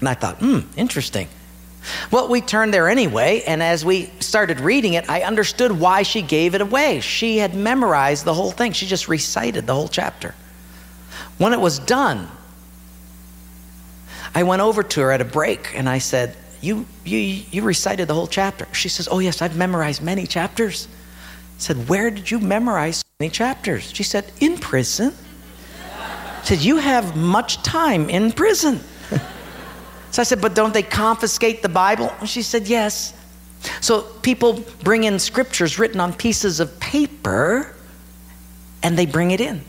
And 0.00 0.08
I 0.08 0.14
thought, 0.14 0.38
hmm, 0.38 0.60
interesting. 0.76 1.28
Well, 2.10 2.28
we 2.28 2.40
turned 2.40 2.74
there 2.74 2.88
anyway, 2.88 3.42
and 3.46 3.62
as 3.62 3.84
we 3.84 4.10
started 4.20 4.60
reading 4.60 4.94
it, 4.94 5.08
I 5.08 5.22
understood 5.22 5.72
why 5.72 6.02
she 6.02 6.22
gave 6.22 6.54
it 6.54 6.60
away. 6.60 7.00
She 7.00 7.38
had 7.38 7.54
memorized 7.54 8.24
the 8.24 8.34
whole 8.34 8.50
thing, 8.50 8.72
she 8.72 8.86
just 8.86 9.08
recited 9.08 9.66
the 9.66 9.74
whole 9.74 9.88
chapter. 9.88 10.34
When 11.38 11.52
it 11.52 11.60
was 11.60 11.78
done, 11.78 12.28
I 14.34 14.42
went 14.42 14.60
over 14.60 14.82
to 14.82 15.00
her 15.00 15.12
at 15.12 15.20
a 15.20 15.24
break 15.24 15.72
and 15.74 15.88
I 15.88 15.98
said, 15.98 16.36
you, 16.60 16.86
you, 17.04 17.18
you 17.18 17.62
recited 17.62 18.08
the 18.08 18.14
whole 18.14 18.26
chapter. 18.26 18.66
She 18.72 18.88
says, 18.88 19.08
Oh, 19.10 19.18
yes, 19.18 19.42
I've 19.42 19.56
memorized 19.56 20.02
many 20.02 20.26
chapters. 20.26 20.88
I 21.56 21.58
said, 21.58 21.88
Where 21.88 22.10
did 22.10 22.30
you 22.30 22.38
memorize 22.38 22.98
so 22.98 23.04
many 23.20 23.30
chapters? 23.30 23.92
She 23.92 24.02
said, 24.02 24.30
In 24.40 24.58
prison. 24.58 25.14
I 25.84 26.40
said, 26.44 26.58
You 26.60 26.76
have 26.76 27.16
much 27.16 27.62
time 27.62 28.10
in 28.10 28.32
prison. 28.32 28.80
so 30.10 30.22
I 30.22 30.24
said, 30.24 30.40
But 30.40 30.54
don't 30.54 30.74
they 30.74 30.82
confiscate 30.82 31.62
the 31.62 31.68
Bible? 31.68 32.12
She 32.24 32.42
said, 32.42 32.66
Yes. 32.66 33.14
So 33.80 34.02
people 34.22 34.64
bring 34.82 35.04
in 35.04 35.18
scriptures 35.18 35.78
written 35.78 36.00
on 36.00 36.12
pieces 36.12 36.60
of 36.60 36.78
paper 36.80 37.74
and 38.82 38.96
they 38.96 39.06
bring 39.06 39.32
it 39.32 39.40
in. 39.40 39.64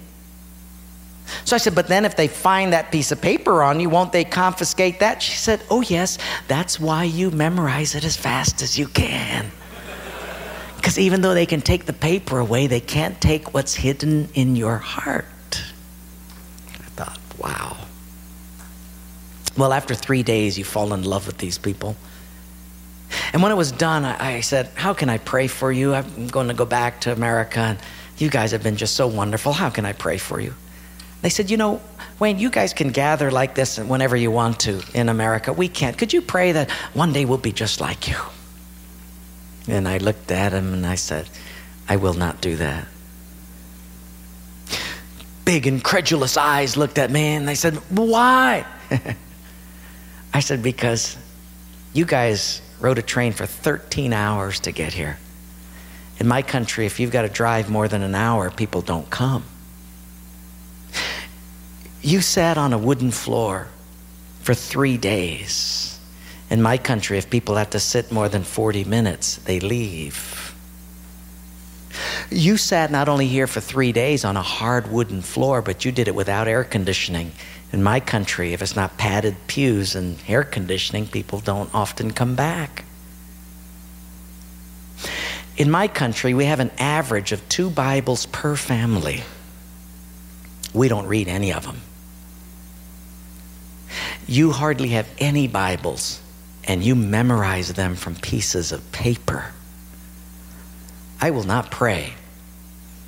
So 1.45 1.55
I 1.55 1.59
said, 1.59 1.75
But 1.75 1.87
then 1.87 2.05
if 2.05 2.15
they 2.15 2.27
find 2.27 2.73
that 2.73 2.91
piece 2.91 3.11
of 3.11 3.21
paper 3.21 3.63
on 3.63 3.79
you, 3.79 3.89
won't 3.89 4.11
they 4.11 4.23
confiscate 4.23 4.99
that? 4.99 5.21
She 5.21 5.35
said, 5.35 5.61
Oh, 5.69 5.81
yes, 5.81 6.17
that's 6.47 6.79
why 6.79 7.03
you 7.03 7.31
memorize 7.31 7.95
it 7.95 8.03
as 8.03 8.15
fast 8.15 8.61
as 8.61 8.77
you 8.77 8.87
can. 8.87 9.51
Because 10.75 10.97
even 10.97 11.21
though 11.21 11.33
they 11.33 11.45
can 11.45 11.61
take 11.61 11.85
the 11.85 11.93
paper 11.93 12.39
away, 12.39 12.67
they 12.67 12.79
can't 12.79 13.19
take 13.19 13.53
what's 13.53 13.75
hidden 13.75 14.29
in 14.33 14.55
your 14.55 14.77
heart. 14.77 15.25
I 16.73 16.89
thought, 16.95 17.19
wow. 17.37 17.77
Well, 19.57 19.73
after 19.73 19.93
three 19.93 20.23
days, 20.23 20.57
you 20.57 20.63
fall 20.63 20.93
in 20.93 21.03
love 21.03 21.27
with 21.27 21.37
these 21.37 21.57
people. 21.57 21.97
And 23.33 23.43
when 23.43 23.51
it 23.51 23.55
was 23.55 23.71
done, 23.71 24.05
I, 24.05 24.35
I 24.35 24.39
said, 24.39 24.69
How 24.75 24.93
can 24.93 25.09
I 25.09 25.17
pray 25.17 25.47
for 25.47 25.71
you? 25.71 25.93
I'm 25.93 26.27
going 26.27 26.47
to 26.47 26.53
go 26.53 26.65
back 26.65 27.01
to 27.01 27.11
America, 27.11 27.59
and 27.59 27.79
you 28.17 28.29
guys 28.29 28.51
have 28.51 28.63
been 28.63 28.77
just 28.77 28.95
so 28.95 29.07
wonderful. 29.07 29.51
How 29.51 29.69
can 29.69 29.85
I 29.85 29.93
pray 29.93 30.17
for 30.17 30.39
you? 30.39 30.53
They 31.21 31.29
said, 31.29 31.49
You 31.49 31.57
know, 31.57 31.81
Wayne, 32.19 32.39
you 32.39 32.49
guys 32.49 32.73
can 32.73 32.89
gather 32.89 33.31
like 33.31 33.55
this 33.55 33.77
whenever 33.77 34.15
you 34.15 34.31
want 34.31 34.61
to 34.61 34.81
in 34.93 35.09
America. 35.09 35.53
We 35.53 35.67
can't. 35.67 35.97
Could 35.97 36.13
you 36.13 36.21
pray 36.21 36.53
that 36.53 36.71
one 36.93 37.13
day 37.13 37.25
we'll 37.25 37.37
be 37.37 37.51
just 37.51 37.81
like 37.81 38.07
you? 38.07 38.17
And 39.67 39.87
I 39.87 39.97
looked 39.97 40.31
at 40.31 40.51
him 40.51 40.73
and 40.73 40.85
I 40.85 40.95
said, 40.95 41.29
I 41.87 41.97
will 41.97 42.13
not 42.13 42.41
do 42.41 42.55
that. 42.57 42.87
Big, 45.45 45.67
incredulous 45.67 46.37
eyes 46.37 46.77
looked 46.77 46.97
at 46.97 47.09
me 47.11 47.33
and 47.35 47.47
they 47.47 47.55
said, 47.55 47.75
Why? 47.89 48.65
I 50.33 50.39
said, 50.39 50.63
Because 50.63 51.17
you 51.93 52.05
guys 52.05 52.61
rode 52.79 52.97
a 52.97 53.01
train 53.01 53.33
for 53.33 53.45
13 53.45 54.13
hours 54.13 54.61
to 54.61 54.71
get 54.71 54.93
here. 54.93 55.17
In 56.19 56.27
my 56.27 56.41
country, 56.41 56.85
if 56.85 56.99
you've 56.99 57.11
got 57.11 57.23
to 57.23 57.29
drive 57.29 57.69
more 57.69 57.87
than 57.87 58.03
an 58.03 58.15
hour, 58.15 58.51
people 58.51 58.81
don't 58.81 59.09
come. 59.09 59.43
You 62.01 62.21
sat 62.21 62.57
on 62.57 62.71
a 62.71 62.77
wooden 62.77 63.11
floor 63.11 63.67
for 64.41 64.53
three 64.53 64.97
days. 64.97 65.99
In 66.49 66.61
my 66.61 66.77
country, 66.77 67.17
if 67.17 67.29
people 67.29 67.55
have 67.55 67.71
to 67.71 67.79
sit 67.79 68.11
more 68.11 68.29
than 68.29 68.43
40 68.43 68.85
minutes, 68.85 69.35
they 69.37 69.59
leave. 69.59 70.55
You 72.31 72.57
sat 72.57 72.89
not 72.89 73.09
only 73.09 73.27
here 73.27 73.47
for 73.47 73.59
three 73.59 73.91
days 73.91 74.23
on 74.23 74.37
a 74.37 74.41
hard 74.41 74.89
wooden 74.89 75.21
floor, 75.21 75.61
but 75.61 75.83
you 75.83 75.91
did 75.91 76.07
it 76.07 76.15
without 76.15 76.47
air 76.47 76.63
conditioning. 76.63 77.33
In 77.73 77.83
my 77.83 77.99
country, 77.99 78.53
if 78.53 78.61
it's 78.61 78.75
not 78.75 78.97
padded 78.97 79.35
pews 79.47 79.93
and 79.93 80.17
air 80.27 80.43
conditioning, 80.43 81.05
people 81.05 81.39
don't 81.39 81.73
often 81.75 82.11
come 82.11 82.35
back. 82.35 82.85
In 85.57 85.69
my 85.69 85.89
country, 85.89 86.33
we 86.33 86.45
have 86.45 86.61
an 86.61 86.71
average 86.79 87.33
of 87.33 87.47
two 87.49 87.69
Bibles 87.69 88.25
per 88.27 88.55
family. 88.55 89.23
We 90.73 90.87
don't 90.87 91.07
read 91.07 91.27
any 91.27 91.51
of 91.51 91.65
them 91.65 91.81
you 94.29 94.51
hardly 94.51 94.89
have 94.89 95.09
any 95.17 95.47
Bibles 95.47 96.21
and 96.65 96.83
you 96.83 96.93
memorize 96.93 97.73
them 97.73 97.95
from 97.95 98.13
pieces 98.15 98.71
of 98.71 98.91
paper. 98.91 99.51
I 101.19 101.31
will 101.31 101.43
not 101.43 101.71
pray 101.71 102.13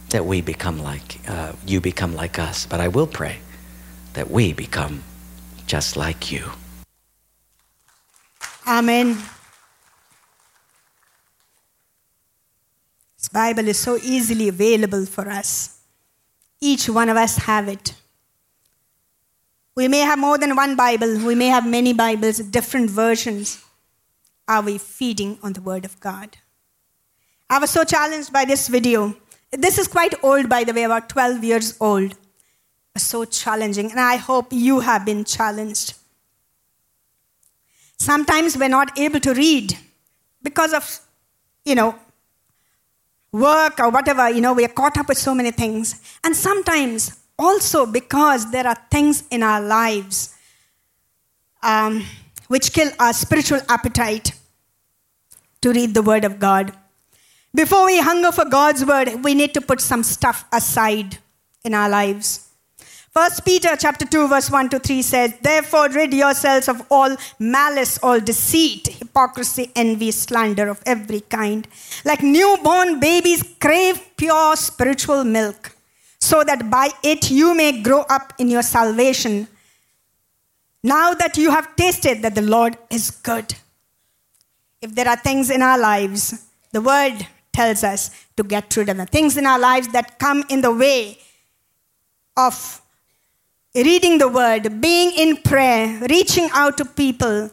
that 0.10 0.26
we 0.26 0.42
become 0.42 0.82
like, 0.82 1.20
uh, 1.30 1.54
you 1.66 1.80
become 1.80 2.16
like 2.16 2.40
us, 2.40 2.66
but 2.66 2.80
I 2.80 2.88
will 2.88 3.06
pray 3.06 3.38
that 4.14 4.32
we 4.32 4.52
become 4.52 5.04
just 5.68 5.96
like 5.96 6.32
you. 6.32 6.50
Amen. 8.68 9.18
This 13.18 13.30
Bible 13.32 13.68
is 13.68 13.78
so 13.78 13.98
easily 14.02 14.48
available 14.48 15.06
for 15.06 15.30
us. 15.30 15.82
Each 16.60 16.90
one 16.90 17.10
of 17.10 17.16
us 17.16 17.38
have 17.38 17.68
it. 17.68 17.94
We 19.76 19.88
may 19.88 20.00
have 20.00 20.20
more 20.20 20.38
than 20.38 20.56
one 20.56 20.76
Bible, 20.76 21.26
we 21.26 21.34
may 21.34 21.48
have 21.48 21.66
many 21.66 21.94
Bibles, 21.94 22.40
different 22.40 22.90
versions. 22.90 23.64
Are 24.48 24.62
we 24.62 24.78
feeding 24.78 25.40
on 25.42 25.54
the 25.54 25.62
Word 25.62 25.86
of 25.86 25.98
God? 26.02 26.38
I 27.50 27.58
was 27.58 27.70
so 27.70 27.86
challenged 27.86 28.34
by 28.34 28.44
this 28.44 28.68
video. 28.68 29.16
This 29.50 29.78
is 29.78 29.88
quite 29.88 30.14
old, 30.24 30.50
by 30.50 30.66
the 30.66 30.74
way, 30.74 30.84
about 30.84 31.08
12 31.08 31.44
years 31.44 31.78
old. 31.80 32.16
So 32.98 33.24
challenging, 33.24 33.92
and 33.92 34.00
I 34.00 34.18
hope 34.18 34.48
you 34.52 34.82
have 34.82 35.06
been 35.06 35.24
challenged. 35.24 35.94
Sometimes 37.98 38.58
we're 38.58 38.68
not 38.68 39.00
able 39.00 39.22
to 39.22 39.34
read 39.34 39.78
because 40.44 40.74
of, 40.74 41.00
you 41.64 41.76
know, 41.76 41.96
work 43.32 43.80
or 43.80 43.90
whatever, 43.90 44.30
you 44.30 44.42
know, 44.42 44.52
we 44.52 44.66
are 44.66 44.76
caught 44.82 44.98
up 44.98 45.08
with 45.08 45.18
so 45.18 45.34
many 45.34 45.52
things. 45.52 46.02
And 46.26 46.36
sometimes 46.36 47.21
also 47.42 47.86
because 47.86 48.52
there 48.52 48.68
are 48.68 48.78
things 48.92 49.24
in 49.32 49.42
our 49.42 49.62
lives 49.62 50.36
um, 51.64 52.06
which 52.48 52.72
kill 52.72 52.92
our 53.00 53.14
spiritual 53.14 53.60
appetite 53.68 54.34
to 55.62 55.72
read 55.72 55.94
the 55.94 56.02
Word 56.02 56.24
of 56.24 56.40
God. 56.40 56.74
Before 57.54 57.86
we 57.86 58.00
hunger 58.00 58.32
for 58.32 58.46
God's 58.46 58.86
Word, 58.86 59.24
we 59.24 59.34
need 59.34 59.54
to 59.56 59.62
put 59.62 59.82
some 59.82 60.04
stuff 60.04 60.46
aside 60.54 61.18
in 61.64 61.74
our 61.74 61.90
lives. 61.90 62.48
First 63.14 63.44
Peter 63.44 63.76
chapter 63.76 64.06
2 64.06 64.30
verse 64.30 64.50
1 64.50 64.70
to 64.70 64.80
3 64.80 65.02
says, 65.02 65.34
Therefore 65.42 65.90
rid 65.90 66.14
yourselves 66.14 66.70
of 66.70 66.82
all 66.90 67.18
malice, 67.40 68.00
all 68.02 68.22
deceit, 68.22 68.88
hypocrisy, 68.88 69.70
envy, 69.76 70.12
slander 70.12 70.70
of 70.70 70.82
every 70.86 71.20
kind. 71.20 71.68
Like 72.06 72.24
newborn 72.24 73.02
babies 73.02 73.44
crave 73.60 74.02
pure 74.16 74.56
spiritual 74.56 75.26
milk, 75.26 75.76
so 76.22 76.44
that 76.44 76.70
by 76.70 76.90
it 77.04 77.30
you 77.32 77.54
may 77.54 77.82
grow 77.82 78.02
up 78.02 78.34
in 78.38 78.48
your 78.50 78.62
salvation. 78.62 79.48
Now 80.84 81.14
that 81.16 81.36
you 81.36 81.52
have 81.52 81.76
tasted 81.76 82.22
that 82.22 82.36
the 82.36 82.42
Lord 82.42 82.78
is 82.90 83.12
good. 83.12 83.54
If 84.82 84.96
there 84.96 85.08
are 85.08 85.18
things 85.18 85.50
in 85.50 85.62
our 85.62 85.78
lives, 85.78 86.48
the 86.72 86.82
word 86.82 87.28
tells 87.52 87.84
us 87.84 88.12
to 88.38 88.44
get 88.44 88.76
rid 88.78 88.90
of 88.90 88.98
the 88.98 89.06
Things 89.06 89.36
in 89.36 89.46
our 89.46 89.60
lives 89.60 89.90
that 89.90 90.20
come 90.20 90.44
in 90.50 90.62
the 90.62 90.72
way 90.72 91.18
of 92.38 92.82
reading 93.76 94.18
the 94.18 94.28
word, 94.28 94.82
being 94.82 95.12
in 95.12 95.38
prayer, 95.38 96.00
reaching 96.10 96.50
out 96.54 96.78
to 96.78 96.86
people, 96.86 97.50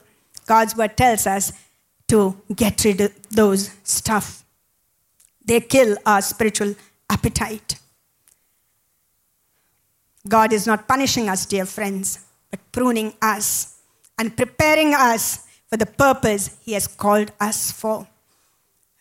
God's 0.46 0.76
word 0.76 0.96
tells 0.96 1.26
us 1.26 1.52
to 2.09 2.40
get 2.54 2.85
rid 2.85 3.00
of 3.00 3.28
those 3.31 3.70
stuff. 3.83 4.44
They 5.44 5.61
kill 5.61 5.96
our 6.07 6.22
spiritual 6.22 6.74
appetite. 7.11 7.78
God 10.28 10.52
is 10.52 10.66
not 10.66 10.86
punishing 10.86 11.28
us, 11.28 11.46
dear 11.46 11.66
friends, 11.66 12.26
but 12.50 12.60
pruning 12.72 13.14
us 13.22 13.78
and 14.18 14.36
preparing 14.36 14.94
us 14.94 15.46
for 15.68 15.76
the 15.76 15.86
purpose 15.86 16.56
He 16.64 16.72
has 16.72 16.86
called 16.86 17.32
us 17.40 17.72
for. 17.72 18.06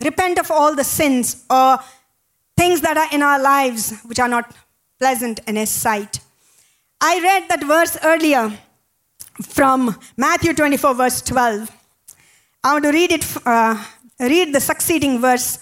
Repent 0.04 0.40
of 0.40 0.52
all 0.52 0.76
the 0.76 0.84
sins 0.84 1.46
or 1.50 1.80
things 2.56 2.82
that 2.82 2.98
are 2.98 3.14
in 3.14 3.22
our 3.22 3.42
lives 3.42 3.94
which 4.06 4.20
are 4.20 4.28
not 4.28 4.56
pleasant 5.00 5.40
in 5.48 5.56
His 5.56 5.70
sight 5.70 6.20
I 7.00 7.20
read 7.22 7.48
that 7.50 7.64
verse 7.64 7.96
earlier 8.04 8.58
from 9.44 9.96
Matthew 10.18 10.54
24, 10.54 10.96
verse 10.96 11.22
12. 11.22 11.72
I 12.64 12.74
want 12.74 12.86
to 12.86 12.92
read 12.92 13.12
it, 13.12 13.26
uh, 13.46 13.84
read 14.20 14.54
the 14.54 14.60
succeeding 14.60 15.22
verse. 15.22 15.60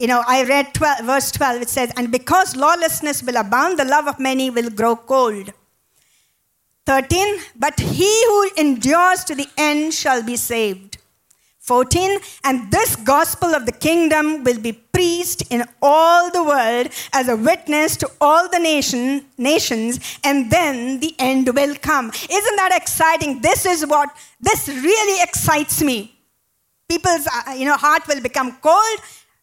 You 0.00 0.06
know, 0.06 0.24
I 0.26 0.44
read 0.44 0.72
12, 0.72 1.04
verse 1.04 1.30
12. 1.30 1.62
It 1.62 1.68
says, 1.68 1.92
And 1.94 2.10
because 2.10 2.56
lawlessness 2.56 3.22
will 3.22 3.36
abound, 3.36 3.78
the 3.78 3.84
love 3.84 4.08
of 4.08 4.18
many 4.18 4.48
will 4.48 4.70
grow 4.70 4.96
cold. 4.96 5.52
13, 6.86 7.38
But 7.54 7.78
he 7.78 8.24
who 8.26 8.50
endures 8.56 9.24
to 9.24 9.34
the 9.34 9.46
end 9.58 9.92
shall 9.92 10.22
be 10.22 10.36
saved. 10.36 10.96
14 11.60 12.18
and 12.42 12.72
this 12.72 12.96
gospel 12.96 13.54
of 13.54 13.64
the 13.66 13.70
kingdom 13.72 14.42
will 14.42 14.58
be 14.58 14.72
preached 14.72 15.42
in 15.50 15.62
all 15.80 16.30
the 16.30 16.42
world 16.42 16.88
as 17.12 17.28
a 17.28 17.36
witness 17.36 17.96
to 17.98 18.10
all 18.20 18.48
the 18.48 18.58
nation 18.58 19.24
nations 19.38 20.00
and 20.24 20.50
then 20.50 20.98
the 20.98 21.14
end 21.20 21.48
will 21.54 21.76
come 21.76 22.06
isn't 22.08 22.56
that 22.56 22.72
exciting 22.74 23.40
this 23.40 23.66
is 23.66 23.86
what 23.86 24.08
this 24.40 24.66
really 24.68 25.22
excites 25.22 25.80
me 25.80 26.12
people's 26.88 27.28
uh, 27.28 27.52
you 27.52 27.66
know 27.66 27.76
heart 27.76 28.02
will 28.08 28.20
become 28.20 28.50
cold 28.62 28.98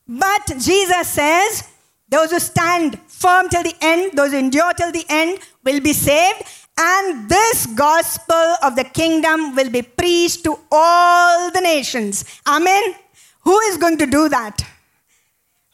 but 0.08 0.46
jesus 0.58 1.08
says 1.08 1.70
those 2.10 2.32
who 2.32 2.40
stand 2.40 3.00
firm 3.08 3.50
till 3.50 3.64
the 3.64 3.76
end 3.82 4.12
those 4.14 4.32
who 4.32 4.38
endure 4.38 4.74
till 4.74 4.92
the 4.92 5.06
end 5.10 5.40
will 5.64 5.80
be 5.82 5.94
saved 5.94 6.44
and 6.78 7.28
this 7.28 7.66
gospel 7.68 8.56
of 8.64 8.76
the 8.76 8.84
kingdom 8.84 9.56
will 9.56 9.70
be 9.70 9.82
preached 9.82 10.44
to 10.44 10.60
all 10.72 11.52
the 11.52 11.62
nations. 11.62 12.24
Amen. 12.46 12.94
Who 13.42 13.60
is 13.62 13.78
going 13.78 13.98
to 13.98 14.06
do 14.06 14.30
that? 14.30 14.62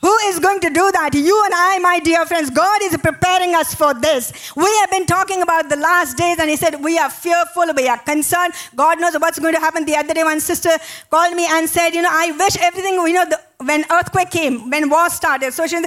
Who 0.03 0.13
is 0.27 0.37
going 0.37 0.59
to 0.59 0.69
do 0.69 0.91
that? 0.91 1.11
You 1.13 1.41
and 1.45 1.53
I, 1.55 1.79
my 1.79 1.97
dear 1.99 2.25
friends. 2.25 2.49
God 2.49 2.81
is 2.83 2.97
preparing 2.97 3.55
us 3.55 3.73
for 3.73 3.93
this. 3.93 4.33
We 4.53 4.69
have 4.79 4.91
been 4.91 5.05
talking 5.05 5.41
about 5.41 5.69
the 5.69 5.77
last 5.77 6.17
days, 6.17 6.39
and 6.39 6.49
He 6.49 6.57
said, 6.57 6.83
We 6.83 6.97
are 6.99 7.09
fearful, 7.09 7.67
we 7.73 7.87
are 7.87 7.99
concerned. 7.99 8.53
God 8.75 8.99
knows 8.99 9.13
what's 9.13 9.39
going 9.39 9.53
to 9.53 9.61
happen. 9.61 9.85
The 9.85 9.95
other 9.95 10.13
day, 10.13 10.25
one 10.25 10.41
sister 10.41 10.71
called 11.09 11.33
me 11.37 11.47
and 11.49 11.69
said, 11.69 11.91
You 11.91 12.01
know, 12.01 12.09
I 12.11 12.31
wish 12.31 12.57
everything, 12.59 12.95
you 12.95 13.13
know, 13.13 13.23
the, 13.23 13.39
when 13.63 13.85
earthquake 13.89 14.29
came, 14.29 14.69
when 14.69 14.89
war 14.89 15.09
started, 15.09 15.53
so 15.53 15.65
she 15.67 15.77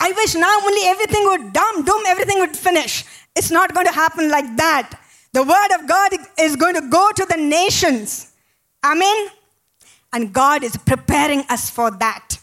I 0.00 0.10
wish 0.12 0.34
now 0.34 0.58
only 0.62 0.86
everything 0.86 1.24
would 1.26 1.52
dumb, 1.52 1.84
doom, 1.84 2.02
everything 2.06 2.38
would 2.38 2.56
finish. 2.56 3.04
It's 3.36 3.50
not 3.50 3.74
going 3.74 3.86
to 3.86 3.92
happen 3.92 4.30
like 4.30 4.56
that. 4.56 4.98
The 5.34 5.42
word 5.42 5.78
of 5.78 5.86
God 5.86 6.12
is 6.40 6.56
going 6.56 6.76
to 6.76 6.88
go 6.88 7.10
to 7.14 7.26
the 7.26 7.36
nations. 7.36 8.32
Amen. 8.82 9.28
And 10.14 10.32
God 10.32 10.64
is 10.64 10.78
preparing 10.78 11.40
us 11.50 11.68
for 11.68 11.90
that. 11.90 12.35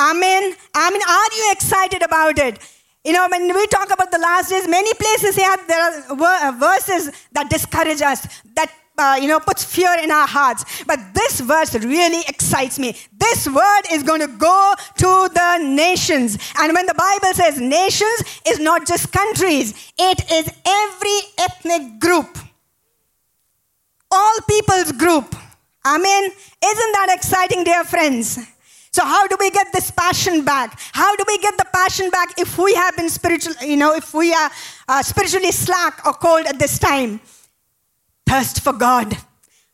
Amen. 0.00 0.54
I 0.74 0.90
mean, 0.90 1.02
Are 1.06 1.32
you 1.36 1.52
excited 1.52 2.02
about 2.02 2.38
it? 2.38 2.58
You 3.04 3.12
know, 3.12 3.28
when 3.30 3.54
we 3.54 3.66
talk 3.66 3.90
about 3.92 4.10
the 4.10 4.18
last 4.18 4.50
days, 4.50 4.66
many 4.66 4.92
places 4.94 5.36
here 5.36 5.56
there 5.68 5.82
are 6.10 6.52
verses 6.52 7.10
that 7.32 7.50
discourage 7.50 8.00
us, 8.00 8.26
that 8.56 8.72
uh, 8.98 9.18
you 9.20 9.28
know, 9.28 9.40
puts 9.40 9.64
fear 9.64 9.94
in 10.02 10.10
our 10.10 10.26
hearts. 10.26 10.84
But 10.84 11.00
this 11.14 11.40
verse 11.40 11.74
really 11.74 12.22
excites 12.28 12.78
me. 12.78 12.96
This 13.16 13.48
word 13.48 13.82
is 13.90 14.02
going 14.02 14.20
to 14.20 14.26
go 14.26 14.74
to 14.98 15.28
the 15.32 15.58
nations. 15.64 16.38
And 16.58 16.74
when 16.74 16.86
the 16.86 16.94
Bible 16.94 17.32
says 17.34 17.60
nations, 17.60 18.18
it's 18.44 18.58
not 18.58 18.86
just 18.86 19.12
countries, 19.12 19.92
it 19.98 20.30
is 20.30 20.50
every 20.66 21.18
ethnic 21.38 22.00
group, 22.00 22.38
all 24.10 24.36
people's 24.48 24.92
group. 24.92 25.34
Amen. 25.86 26.24
Isn't 26.62 26.92
that 26.92 27.08
exciting, 27.10 27.64
dear 27.64 27.84
friends? 27.84 28.38
So 28.92 29.04
how 29.04 29.26
do 29.26 29.36
we 29.38 29.50
get 29.50 29.72
this 29.72 29.90
passion 29.90 30.44
back? 30.44 30.78
How 30.92 31.14
do 31.14 31.24
we 31.26 31.38
get 31.38 31.56
the 31.56 31.66
passion 31.72 32.10
back 32.10 32.38
if 32.38 32.58
we 32.58 32.74
have 32.74 32.96
been 32.96 33.08
spiritual, 33.08 33.54
you 33.62 33.76
know, 33.76 33.94
if 33.94 34.12
we 34.12 34.32
are 34.34 34.50
uh, 34.88 35.02
spiritually 35.02 35.52
slack 35.52 36.04
or 36.04 36.12
cold 36.12 36.46
at 36.46 36.58
this 36.58 36.78
time? 36.78 37.20
thirst 38.30 38.60
for 38.62 38.72
God, 38.72 39.16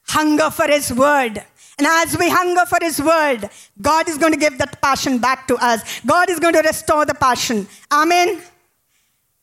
hunger 0.08 0.50
for 0.50 0.66
His 0.66 0.92
word. 0.92 1.44
And 1.78 1.86
as 1.86 2.16
we 2.16 2.30
hunger 2.30 2.64
for 2.66 2.78
His 2.80 3.00
word, 3.00 3.50
God 3.80 4.08
is 4.08 4.16
going 4.16 4.32
to 4.32 4.38
give 4.38 4.56
that 4.58 4.80
passion 4.80 5.18
back 5.18 5.46
to 5.48 5.56
us. 5.56 6.00
God 6.06 6.30
is 6.30 6.40
going 6.40 6.54
to 6.54 6.62
restore 6.62 7.04
the 7.04 7.14
passion. 7.14 7.68
Amen. 7.92 8.40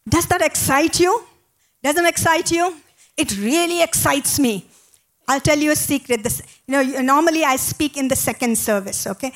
Does 0.09 0.25
that 0.27 0.41
excite 0.41 0.99
you? 0.99 1.23
Doesn't 1.83 2.07
excite 2.07 2.51
you? 2.51 2.75
It 3.15 3.37
really 3.37 3.83
excites 3.83 4.39
me. 4.39 4.65
I'll 5.27 5.39
tell 5.39 5.59
you 5.59 5.71
a 5.71 5.75
secret. 5.75 6.23
This, 6.23 6.41
you 6.67 6.71
know, 6.73 7.01
normally 7.01 7.43
I 7.43 7.55
speak 7.57 7.97
in 7.97 8.07
the 8.07 8.15
second 8.15 8.57
service, 8.57 9.05
okay? 9.05 9.31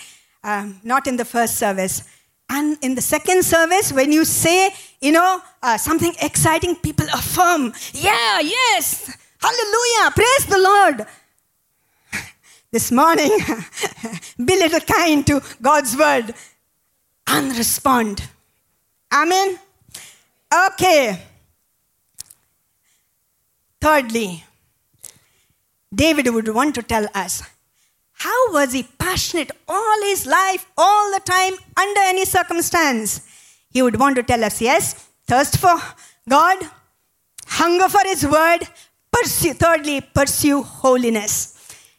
Um, 0.47 0.79
not 0.83 1.07
in 1.07 1.17
the 1.17 1.25
first 1.25 1.57
service. 1.57 2.03
And 2.49 2.77
in 2.81 2.95
the 2.95 3.01
second 3.01 3.43
service, 3.43 3.91
when 3.91 4.12
you 4.13 4.23
say, 4.23 4.73
you 5.01 5.12
know, 5.12 5.41
uh, 5.62 5.77
something 5.77 6.13
exciting, 6.21 6.75
people 6.77 7.05
affirm, 7.13 7.73
yeah, 7.93 8.39
yes, 8.39 9.17
Hallelujah. 9.39 10.12
Praise 10.12 10.45
the 10.45 10.60
Lord. 10.60 11.05
This 12.69 12.91
morning, 12.91 13.31
be 14.45 14.57
little 14.57 14.81
kind 14.81 15.25
to 15.27 15.41
God's 15.62 15.95
word 15.95 16.33
and 17.25 17.57
respond. 17.57 18.27
Amen. 19.13 19.57
Okay. 20.53 21.21
Thirdly, 23.79 24.43
David 25.95 26.33
would 26.33 26.49
want 26.49 26.75
to 26.75 26.83
tell 26.83 27.07
us 27.15 27.41
how 28.17 28.53
was 28.53 28.73
he 28.73 28.84
passionate 28.84 29.51
all 29.67 30.01
his 30.01 30.25
life, 30.25 30.65
all 30.77 31.12
the 31.12 31.19
time, 31.19 31.53
under 31.75 32.01
any 32.01 32.25
circumstance? 32.25 33.21
He 33.69 33.82
would 33.82 33.99
want 33.99 34.15
to 34.15 34.23
tell 34.23 34.43
us 34.43 34.62
yes, 34.62 34.93
thirst 35.27 35.58
for 35.58 35.75
God, 36.27 36.58
hunger 37.45 37.89
for 37.89 38.01
his 38.03 38.25
word, 38.25 38.67
Pursue, 39.12 39.53
thirdly, 39.53 40.01
pursue 40.01 40.62
holiness. 40.62 41.53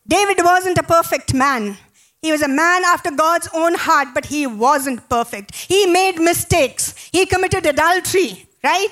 David 0.07 0.38
wasn't 0.44 0.78
a 0.78 0.83
perfect 0.83 1.35
man. 1.35 1.76
He 2.22 2.33
was 2.33 2.42
a 2.42 2.48
man 2.48 2.85
after 2.85 3.11
God's 3.11 3.48
own 3.54 3.74
heart, 3.74 4.09
but 4.14 4.26
he 4.26 4.46
wasn't 4.46 5.09
perfect. 5.09 5.54
He 5.54 5.87
made 5.87 6.18
mistakes. 6.18 6.94
He 7.12 7.26
committed 7.26 7.66
adultery, 7.66 8.46
right? 8.62 8.90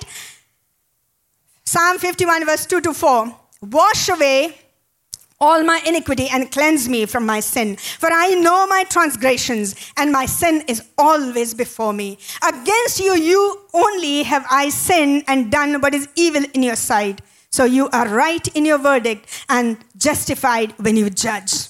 Psalm 1.64 1.98
51, 1.98 2.46
verse 2.46 2.66
2 2.66 2.80
to 2.82 2.94
4. 2.94 3.36
Wash 3.62 4.08
away 4.08 4.54
all 5.40 5.62
my 5.62 5.80
iniquity 5.86 6.28
and 6.28 6.50
cleanse 6.50 6.88
me 6.88 7.06
from 7.06 7.26
my 7.26 7.40
sin. 7.40 7.76
For 7.76 8.08
I 8.10 8.30
know 8.30 8.66
my 8.66 8.84
transgressions, 8.84 9.74
and 9.96 10.12
my 10.12 10.26
sin 10.26 10.62
is 10.66 10.82
always 10.96 11.54
before 11.54 11.92
me. 11.92 12.18
Against 12.46 13.00
you, 13.00 13.14
you 13.14 13.60
only 13.74 14.22
have 14.22 14.46
I 14.50 14.70
sinned 14.70 15.24
and 15.28 15.50
done 15.50 15.80
what 15.80 15.94
is 15.94 16.08
evil 16.16 16.44
in 16.54 16.62
your 16.62 16.76
sight. 16.76 17.20
So 17.50 17.64
you 17.64 17.88
are 17.90 18.08
right 18.08 18.46
in 18.48 18.64
your 18.64 18.78
verdict 18.78 19.44
and 19.48 19.78
justified 19.96 20.72
when 20.78 20.96
you 20.96 21.10
judge. 21.10 21.68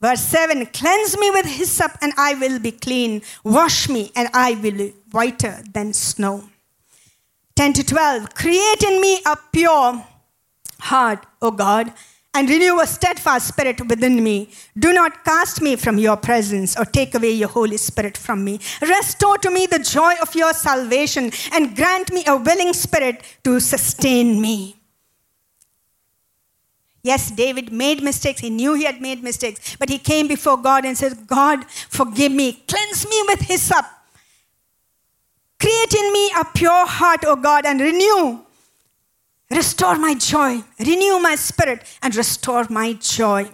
Verse 0.00 0.20
7 0.20 0.66
Cleanse 0.66 1.18
me 1.18 1.30
with 1.30 1.46
hyssop, 1.46 1.92
and 2.02 2.12
I 2.16 2.34
will 2.34 2.58
be 2.58 2.72
clean. 2.72 3.22
Wash 3.44 3.88
me, 3.88 4.12
and 4.14 4.28
I 4.34 4.52
will 4.54 4.76
be 4.76 4.94
whiter 5.10 5.62
than 5.72 5.94
snow. 5.94 6.44
10 7.56 7.72
to 7.72 7.84
12 7.84 8.34
Create 8.34 8.82
in 8.82 9.00
me 9.00 9.22
a 9.24 9.36
pure 9.52 10.04
heart, 10.80 11.24
O 11.40 11.50
God 11.50 11.94
and 12.36 12.50
renew 12.50 12.78
a 12.80 12.86
steadfast 12.86 13.48
spirit 13.48 13.80
within 13.88 14.22
me. 14.22 14.50
Do 14.78 14.92
not 14.92 15.24
cast 15.24 15.62
me 15.62 15.74
from 15.74 15.96
your 15.96 16.18
presence 16.18 16.76
or 16.78 16.84
take 16.84 17.14
away 17.14 17.30
your 17.30 17.48
Holy 17.48 17.78
Spirit 17.78 18.18
from 18.18 18.44
me. 18.44 18.60
Restore 18.82 19.38
to 19.38 19.50
me 19.50 19.64
the 19.64 19.78
joy 19.78 20.12
of 20.20 20.34
your 20.34 20.52
salvation 20.52 21.32
and 21.52 21.74
grant 21.74 22.12
me 22.12 22.24
a 22.26 22.36
willing 22.36 22.74
spirit 22.74 23.22
to 23.44 23.58
sustain 23.58 24.38
me. 24.38 24.76
Yes, 27.02 27.30
David 27.30 27.72
made 27.72 28.02
mistakes. 28.02 28.40
He 28.40 28.50
knew 28.50 28.74
he 28.74 28.84
had 28.84 29.00
made 29.00 29.22
mistakes, 29.22 29.76
but 29.78 29.88
he 29.88 29.96
came 29.96 30.28
before 30.28 30.58
God 30.58 30.84
and 30.84 30.98
said, 30.98 31.26
God, 31.26 31.64
forgive 31.70 32.32
me. 32.32 32.52
Cleanse 32.68 33.08
me 33.08 33.24
with 33.28 33.40
hyssop. 33.40 33.86
Create 35.58 35.94
in 35.94 36.12
me 36.12 36.30
a 36.38 36.44
pure 36.44 36.86
heart, 36.86 37.24
O 37.24 37.36
God, 37.36 37.64
and 37.64 37.80
renew 37.80 38.45
Restore 39.50 39.96
my 39.96 40.14
joy, 40.14 40.62
renew 40.78 41.20
my 41.20 41.36
spirit, 41.36 41.82
and 42.02 42.14
restore 42.16 42.66
my 42.68 42.94
joy. 42.94 43.48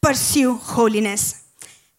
Pursue 0.00 0.54
holiness. 0.54 1.44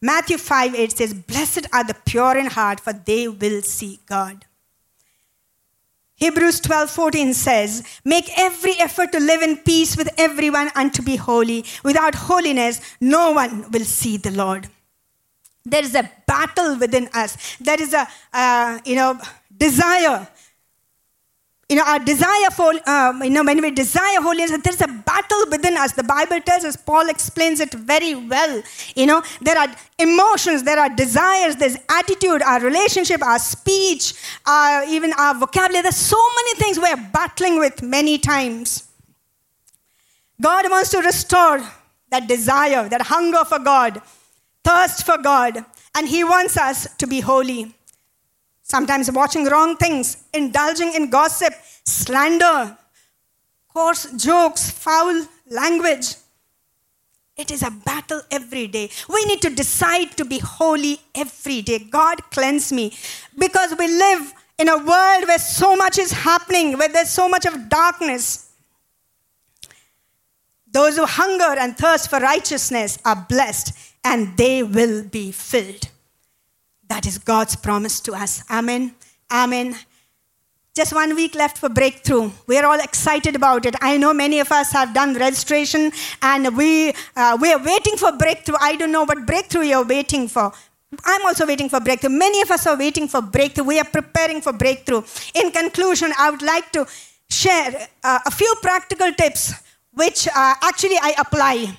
Matthew 0.01 0.37
5 0.37 0.73
8 0.73 0.91
says, 0.91 1.13
Blessed 1.13 1.67
are 1.73 1.83
the 1.83 1.95
pure 2.05 2.37
in 2.37 2.47
heart, 2.47 2.79
for 2.79 2.93
they 2.93 3.27
will 3.27 3.61
see 3.61 3.99
God. 4.07 4.45
Hebrews 6.15 6.59
12 6.61 6.89
14 6.89 7.33
says, 7.33 7.83
Make 8.05 8.29
every 8.37 8.73
effort 8.79 9.11
to 9.11 9.19
live 9.19 9.41
in 9.41 9.57
peace 9.57 9.97
with 9.97 10.09
everyone 10.17 10.71
and 10.75 10.93
to 10.93 11.01
be 11.01 11.15
holy. 11.17 11.65
Without 11.83 12.15
holiness, 12.15 12.79
no 13.01 13.31
one 13.31 13.69
will 13.71 13.85
see 13.85 14.17
the 14.17 14.31
Lord. 14.31 14.67
There 15.65 15.83
is 15.83 15.93
a 15.93 16.09
battle 16.25 16.77
within 16.77 17.09
us. 17.13 17.57
There 17.57 17.79
is 17.79 17.93
a, 17.93 18.07
uh, 18.33 18.79
you 18.85 18.95
know, 18.95 19.19
desire 19.55 20.27
you 21.71 21.77
know, 21.77 21.85
our 21.85 21.99
desire 21.99 22.49
for, 22.51 22.73
um, 22.89 23.23
you 23.23 23.29
know, 23.29 23.45
when 23.45 23.61
we 23.61 23.71
desire 23.71 24.19
holiness, 24.19 24.51
there's 24.61 24.81
a 24.81 24.89
battle 24.89 25.45
within 25.49 25.77
us. 25.77 25.93
The 25.93 26.03
Bible 26.03 26.41
tells 26.41 26.65
us, 26.65 26.75
Paul 26.75 27.07
explains 27.07 27.61
it 27.61 27.73
very 27.73 28.13
well. 28.13 28.61
You 28.93 29.05
know, 29.05 29.23
there 29.39 29.57
are 29.57 29.73
emotions, 29.97 30.63
there 30.63 30.77
are 30.77 30.89
desires, 30.89 31.55
there's 31.55 31.77
attitude, 31.89 32.41
our 32.41 32.59
relationship, 32.59 33.23
our 33.23 33.39
speech, 33.39 34.15
our, 34.45 34.83
even 34.83 35.13
our 35.13 35.33
vocabulary. 35.33 35.83
There's 35.83 35.95
so 35.95 36.21
many 36.35 36.59
things 36.59 36.77
we're 36.77 37.09
battling 37.13 37.57
with 37.57 37.81
many 37.81 38.17
times. 38.17 38.89
God 40.41 40.69
wants 40.69 40.89
to 40.89 40.97
restore 40.97 41.65
that 42.09 42.27
desire, 42.27 42.89
that 42.89 43.03
hunger 43.03 43.45
for 43.45 43.59
God, 43.59 44.01
thirst 44.65 45.05
for 45.05 45.17
God, 45.17 45.63
and 45.95 46.05
He 46.05 46.25
wants 46.25 46.57
us 46.57 46.93
to 46.97 47.07
be 47.07 47.21
holy 47.21 47.73
sometimes 48.71 49.11
watching 49.11 49.45
wrong 49.45 49.75
things, 49.75 50.05
indulging 50.33 50.93
in 50.93 51.09
gossip, 51.09 51.53
slander, 51.85 52.77
coarse 53.73 54.05
jokes, 54.13 54.71
foul 54.71 55.27
language. 55.49 56.15
It 57.35 57.51
is 57.51 57.63
a 57.63 57.71
battle 57.71 58.21
every 58.31 58.67
day. 58.67 58.89
We 59.09 59.25
need 59.25 59.41
to 59.41 59.49
decide 59.49 60.15
to 60.17 60.25
be 60.25 60.39
holy 60.39 60.99
every 61.13 61.61
day. 61.61 61.79
God 61.79 62.17
cleanse 62.31 62.71
me. 62.71 62.93
Because 63.37 63.75
we 63.77 63.87
live 63.87 64.33
in 64.57 64.69
a 64.69 64.77
world 64.77 65.27
where 65.27 65.39
so 65.39 65.75
much 65.75 65.97
is 65.97 66.11
happening, 66.11 66.77
where 66.77 66.89
there's 66.89 67.09
so 67.09 67.27
much 67.27 67.45
of 67.45 67.67
darkness. 67.67 68.51
Those 70.71 70.95
who 70.95 71.05
hunger 71.05 71.59
and 71.59 71.77
thirst 71.77 72.09
for 72.09 72.19
righteousness 72.19 72.99
are 73.03 73.25
blessed 73.27 73.73
and 74.03 74.37
they 74.37 74.63
will 74.63 75.03
be 75.03 75.31
filled. 75.31 75.90
That 76.91 77.05
is 77.05 77.17
God's 77.19 77.55
promise 77.55 78.01
to 78.01 78.11
us. 78.11 78.43
Amen. 78.51 78.93
Amen. 79.31 79.77
Just 80.75 80.93
one 80.93 81.15
week 81.15 81.35
left 81.35 81.57
for 81.57 81.69
breakthrough. 81.69 82.31
We're 82.47 82.65
all 82.65 82.81
excited 82.81 83.33
about 83.33 83.65
it. 83.65 83.75
I 83.79 83.95
know 83.95 84.13
many 84.13 84.41
of 84.41 84.51
us 84.51 84.73
have 84.73 84.93
done 84.93 85.13
registration 85.13 85.93
and 86.21 86.57
we, 86.57 86.93
uh, 87.15 87.37
we 87.39 87.53
are 87.53 87.63
waiting 87.63 87.95
for 87.95 88.11
breakthrough. 88.11 88.57
I 88.59 88.75
don't 88.75 88.91
know 88.91 89.05
what 89.05 89.25
breakthrough 89.25 89.61
you're 89.61 89.85
waiting 89.85 90.27
for. 90.27 90.51
I'm 91.05 91.25
also 91.25 91.47
waiting 91.47 91.69
for 91.69 91.79
breakthrough. 91.79 92.09
Many 92.09 92.41
of 92.41 92.51
us 92.51 92.67
are 92.67 92.77
waiting 92.77 93.07
for 93.07 93.21
breakthrough. 93.21 93.63
We 93.63 93.79
are 93.79 93.85
preparing 93.85 94.41
for 94.41 94.51
breakthrough. 94.51 95.03
In 95.33 95.49
conclusion, 95.51 96.11
I 96.19 96.29
would 96.29 96.41
like 96.41 96.73
to 96.73 96.85
share 97.29 97.87
uh, 98.03 98.19
a 98.25 98.31
few 98.31 98.53
practical 98.61 99.13
tips 99.13 99.53
which 99.93 100.27
uh, 100.27 100.55
actually 100.61 100.97
I 101.01 101.15
apply 101.17 101.73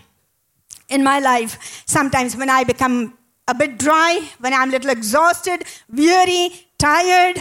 in 0.89 1.05
my 1.05 1.19
life 1.19 1.83
sometimes 1.85 2.35
when 2.35 2.49
I 2.49 2.65
become 2.65 3.19
a 3.49 3.55
bit 3.55 3.79
dry, 3.79 4.29
when 4.39 4.55
I'm 4.55 4.69
a 4.69 4.73
little 4.73 4.91
exhausted, 4.91 5.65
weary, 5.93 6.51
tired, 6.79 7.39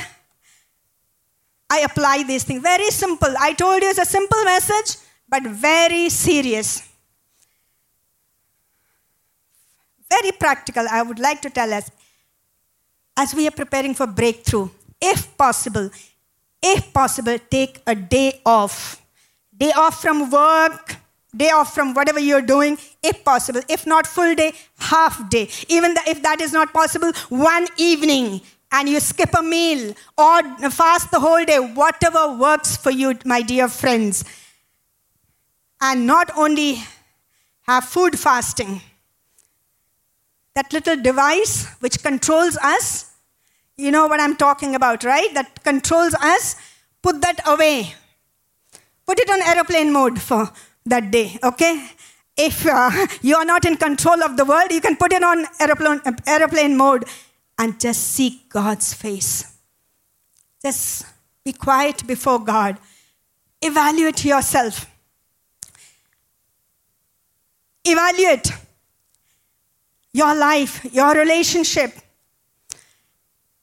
I 1.69 1.79
apply 1.81 2.23
these 2.23 2.43
things. 2.43 2.61
Very 2.61 2.89
simple. 2.89 3.33
I 3.39 3.53
told 3.53 3.81
you 3.81 3.89
it's 3.89 3.99
a 3.99 4.05
simple 4.05 4.43
message, 4.43 4.97
but 5.29 5.43
very 5.43 6.09
serious. 6.09 6.87
Very 10.09 10.33
practical, 10.33 10.85
I 10.91 11.01
would 11.01 11.19
like 11.19 11.41
to 11.43 11.49
tell 11.49 11.73
us 11.73 11.89
as 13.15 13.33
we 13.33 13.47
are 13.47 13.51
preparing 13.51 13.93
for 13.93 14.07
breakthrough, 14.07 14.69
if 14.99 15.37
possible, 15.37 15.89
if 16.61 16.93
possible, 16.93 17.37
take 17.49 17.81
a 17.87 17.95
day 17.95 18.41
off. 18.45 19.01
Day 19.55 19.71
off 19.71 20.01
from 20.01 20.29
work, 20.29 20.95
day 21.35 21.49
off 21.49 21.73
from 21.73 21.93
whatever 21.93 22.19
you're 22.19 22.41
doing, 22.41 22.77
if 23.01 23.23
possible. 23.23 23.61
If 23.69 23.87
not 23.87 24.05
full 24.07 24.35
day, 24.35 24.53
half 24.77 25.29
day. 25.29 25.49
Even 25.67 25.95
if 26.07 26.21
that 26.23 26.41
is 26.41 26.53
not 26.53 26.73
possible, 26.73 27.11
one 27.29 27.67
evening 27.77 28.41
and 28.71 28.87
you 28.87 28.99
skip 28.99 29.33
a 29.37 29.41
meal 29.41 29.93
or 30.17 30.41
fast 30.69 31.11
the 31.11 31.19
whole 31.19 31.43
day, 31.43 31.59
whatever 31.59 32.33
works 32.35 32.77
for 32.77 32.91
you, 32.91 33.17
my 33.25 33.41
dear 33.41 33.67
friends. 33.67 34.23
And 35.81 36.05
not 36.05 36.31
only 36.37 36.83
have 37.63 37.83
food 37.85 38.17
fasting, 38.17 38.81
that 40.53 40.71
little 40.73 41.01
device 41.01 41.67
which 41.79 42.01
controls 42.03 42.57
us, 42.57 43.11
you 43.77 43.89
know 43.89 44.07
what 44.07 44.19
I'm 44.19 44.35
talking 44.35 44.75
about, 44.75 45.03
right? 45.03 45.33
That 45.33 45.63
controls 45.63 46.13
us, 46.15 46.55
put 47.01 47.21
that 47.21 47.39
away. 47.47 47.95
Put 49.05 49.19
it 49.19 49.29
on 49.29 49.41
aeroplane 49.41 49.91
mode 49.91 50.21
for 50.21 50.51
that 50.85 51.11
day, 51.11 51.37
okay? 51.43 51.89
If 52.37 52.65
uh, 52.65 53.07
you 53.21 53.35
are 53.35 53.45
not 53.45 53.65
in 53.65 53.77
control 53.77 54.23
of 54.23 54.37
the 54.37 54.45
world, 54.45 54.71
you 54.71 54.81
can 54.81 54.95
put 54.95 55.13
it 55.13 55.23
on 55.23 55.45
aeroplane, 55.59 56.01
aeroplane 56.27 56.77
mode 56.77 57.05
and 57.57 57.79
just 57.79 58.11
seek 58.13 58.49
God's 58.49 58.93
face. 58.93 59.57
Just 60.61 61.05
be 61.43 61.53
quiet 61.53 62.05
before 62.05 62.39
God. 62.39 62.77
Evaluate 63.61 64.25
yourself. 64.25 64.87
Evaluate 67.83 68.51
your 70.13 70.35
life, 70.35 70.85
your 70.91 71.13
relationship. 71.13 71.93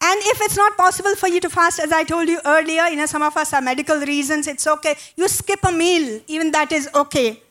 And 0.01 0.21
if 0.25 0.41
it's 0.43 0.57
not 0.57 0.77
possible 0.77 1.17
for 1.17 1.29
you 1.29 1.41
to 1.41 1.51
fast, 1.51 1.81
as 1.81 1.91
I 1.91 2.05
told 2.05 2.29
you 2.29 2.41
earlier, 2.45 2.85
you 2.87 2.97
know, 2.97 3.07
some 3.07 3.23
of 3.23 3.37
us 3.37 3.51
have 3.51 3.65
medical 3.65 3.99
reasons, 3.99 4.47
it's 4.47 4.67
okay. 4.67 4.95
You 5.17 5.27
skip 5.27 5.59
a 5.65 5.73
meal, 5.73 6.21
even 6.29 6.53
that 6.53 6.71
is 6.71 6.89
okay. 6.95 7.43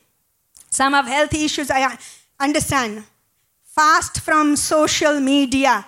Some 0.70 0.94
have 0.94 1.08
health 1.08 1.34
issues, 1.34 1.70
I 1.70 1.98
understand. 2.40 3.04
Fast 3.66 4.22
from 4.22 4.56
social 4.56 5.20
media 5.20 5.86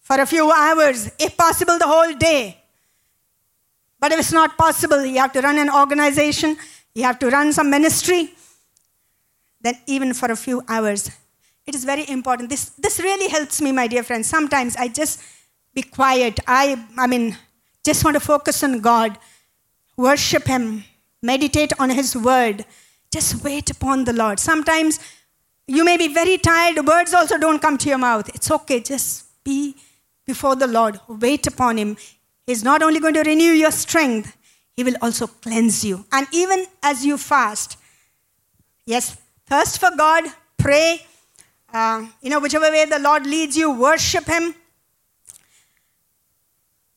for 0.00 0.18
a 0.20 0.26
few 0.26 0.50
hours, 0.50 1.10
if 1.18 1.36
possible, 1.36 1.78
the 1.78 1.86
whole 1.86 2.14
day. 2.14 2.56
But 4.00 4.12
if 4.12 4.20
it's 4.20 4.32
not 4.32 4.56
possible, 4.56 5.04
you 5.04 5.18
have 5.18 5.32
to 5.32 5.40
run 5.40 5.58
an 5.58 5.70
organization, 5.70 6.56
you 6.94 7.02
have 7.02 7.18
to 7.18 7.28
run 7.28 7.52
some 7.52 7.68
ministry, 7.68 8.30
then 9.60 9.74
even 9.86 10.14
for 10.14 10.30
a 10.30 10.36
few 10.36 10.62
hours. 10.68 11.10
It 11.66 11.74
is 11.74 11.84
very 11.84 12.08
important. 12.08 12.48
This, 12.48 12.70
this 12.78 12.98
really 13.00 13.28
helps 13.28 13.60
me, 13.60 13.72
my 13.72 13.88
dear 13.88 14.02
friends. 14.02 14.26
Sometimes 14.26 14.76
I 14.76 14.88
just 14.88 15.20
be 15.76 15.82
quiet. 15.82 16.40
I, 16.48 16.62
I 16.96 17.06
mean, 17.06 17.36
just 17.84 18.04
want 18.04 18.14
to 18.14 18.20
focus 18.20 18.64
on 18.64 18.80
God, 18.80 19.16
worship 19.96 20.44
Him, 20.54 20.84
meditate 21.22 21.72
on 21.78 21.90
His 21.90 22.16
word, 22.16 22.64
just 23.12 23.44
wait 23.44 23.70
upon 23.70 24.04
the 24.04 24.12
Lord. 24.12 24.40
Sometimes 24.40 24.98
You 25.68 25.84
may 25.84 25.96
be 25.96 26.06
very 26.06 26.38
tired, 26.38 26.86
words 26.86 27.12
also 27.12 27.38
don't 27.38 27.60
come 27.60 27.76
to 27.78 27.88
your 27.88 27.98
mouth. 27.98 28.28
It's 28.34 28.50
okay, 28.50 28.78
just 28.80 29.26
be 29.42 29.74
before 30.24 30.54
the 30.54 30.68
Lord, 30.68 31.00
wait 31.08 31.46
upon 31.46 31.76
Him. 31.76 31.96
He's 32.46 32.62
not 32.62 32.82
only 32.82 33.00
going 33.00 33.14
to 33.14 33.22
renew 33.22 33.52
your 33.52 33.72
strength, 33.72 34.36
He 34.76 34.84
will 34.84 34.94
also 35.02 35.26
cleanse 35.26 35.84
you. 35.84 36.04
And 36.12 36.28
even 36.32 36.66
as 36.82 37.04
you 37.04 37.18
fast, 37.18 37.78
yes, 38.86 39.16
thirst 39.46 39.80
for 39.80 39.90
God, 39.96 40.24
pray, 40.56 41.04
uh, 41.74 42.06
you 42.22 42.30
know, 42.30 42.38
whichever 42.38 42.70
way 42.70 42.84
the 42.84 43.00
Lord 43.00 43.26
leads 43.26 43.56
you, 43.56 43.72
worship 43.72 44.26
Him. 44.26 44.54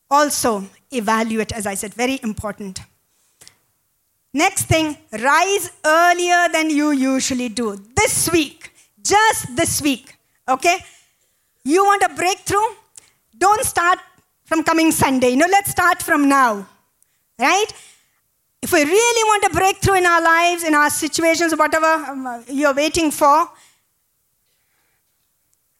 Also, 0.09 0.65
evaluate, 0.91 1.51
as 1.51 1.67
I 1.67 1.75
said, 1.75 1.93
very 1.93 2.19
important. 2.23 2.81
Next 4.33 4.65
thing, 4.65 4.97
rise 5.11 5.71
earlier 5.85 6.47
than 6.51 6.69
you 6.69 6.91
usually 6.91 7.49
do. 7.49 7.75
This 7.95 8.29
week, 8.31 8.71
just 9.01 9.55
this 9.55 9.81
week, 9.81 10.15
okay? 10.47 10.77
You 11.63 11.83
want 11.85 12.03
a 12.03 12.09
breakthrough? 12.09 12.69
Don't 13.37 13.63
start 13.63 13.99
from 14.45 14.63
coming 14.63 14.91
Sunday. 14.91 15.29
You 15.29 15.37
know, 15.37 15.47
let's 15.49 15.71
start 15.71 16.01
from 16.01 16.27
now, 16.27 16.67
right? 17.37 17.67
If 18.61 18.73
we 18.73 18.83
really 18.83 19.23
want 19.29 19.43
a 19.45 19.55
breakthrough 19.55 19.95
in 19.95 20.05
our 20.05 20.21
lives, 20.21 20.63
in 20.63 20.73
our 20.75 20.89
situations, 20.89 21.55
whatever 21.55 21.85
um, 21.85 22.43
you're 22.49 22.73
waiting 22.73 23.09
for, 23.11 23.49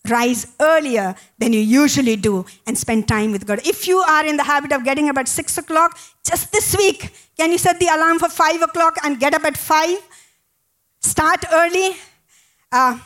rise 0.08 0.56
earlier 0.60 1.16
than 1.38 1.54
you 1.54 1.60
usually 1.60 2.16
do 2.16 2.46
and 2.66 2.78
spend 2.78 3.08
time 3.08 3.32
with 3.32 3.46
God. 3.46 3.60
If 3.66 3.88
you 3.88 3.98
are 3.98 4.26
in 4.26 4.38
the 4.38 4.44
habit 4.44 4.72
of 4.72 4.84
getting 4.84 5.10
up 5.10 5.18
at 5.18 5.28
6 5.28 5.58
o'clock, 5.58 5.98
just 6.24 6.52
this 6.52 6.76
week, 6.78 7.12
can 7.38 7.52
you 7.52 7.58
set 7.58 7.80
the 7.80 7.88
alarm 7.88 8.20
for 8.20 8.30
5 8.30 8.62
o'clock 8.62 8.98
and 9.04 9.20
get 9.20 9.34
up 9.34 9.44
at 9.44 9.58
5? 9.58 9.98
Start 11.02 11.46
early. 11.52 11.92
Uh, 12.72 13.00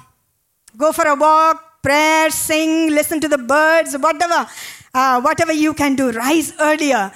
go 0.78 0.92
for 0.92 1.06
a 1.08 1.16
walk, 1.16 1.82
prayer, 1.82 2.30
sing, 2.30 2.90
listen 2.90 3.20
to 3.20 3.28
the 3.28 3.38
birds, 3.38 3.96
whatever. 3.98 4.48
Uh, 4.94 5.22
whatever 5.22 5.52
you 5.52 5.74
can 5.74 5.96
do, 5.96 6.12
rise 6.12 6.54
earlier 6.60 7.12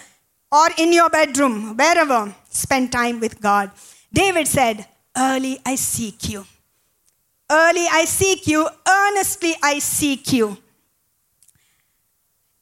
or 0.52 0.70
in 0.78 0.94
your 0.94 1.10
bedroom, 1.10 1.76
wherever, 1.76 2.34
spend 2.50 2.92
time 2.92 3.20
with 3.20 3.42
God. 3.42 3.72
David 4.12 4.48
said, 4.48 4.88
Early 5.16 5.60
I 5.66 5.76
seek 5.76 6.30
you. 6.30 6.46
Early 7.50 7.88
I 7.89 8.06
seek 8.06 8.48
you, 8.48 8.68
earnestly 8.88 9.56
I 9.64 9.80
seek 9.80 10.34
you. 10.34 10.58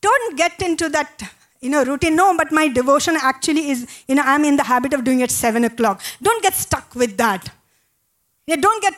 Don't 0.01 0.37
get 0.37 0.61
into 0.61 0.89
that 0.89 1.23
you 1.65 1.69
know 1.71 1.83
routine. 1.83 2.15
No, 2.15 2.37
but 2.37 2.51
my 2.51 2.67
devotion 2.67 3.17
actually 3.19 3.69
is, 3.71 3.87
you 4.07 4.15
know, 4.15 4.23
I'm 4.23 4.45
in 4.45 4.55
the 4.55 4.63
habit 4.63 4.93
of 4.93 5.03
doing 5.03 5.21
it 5.21 5.31
seven 5.31 5.63
o'clock. 5.63 6.01
Don't 6.21 6.41
get 6.43 6.53
stuck 6.53 6.93
with 6.95 7.17
that. 7.17 7.49
You 8.45 8.57
don't 8.57 8.81
get, 8.81 8.93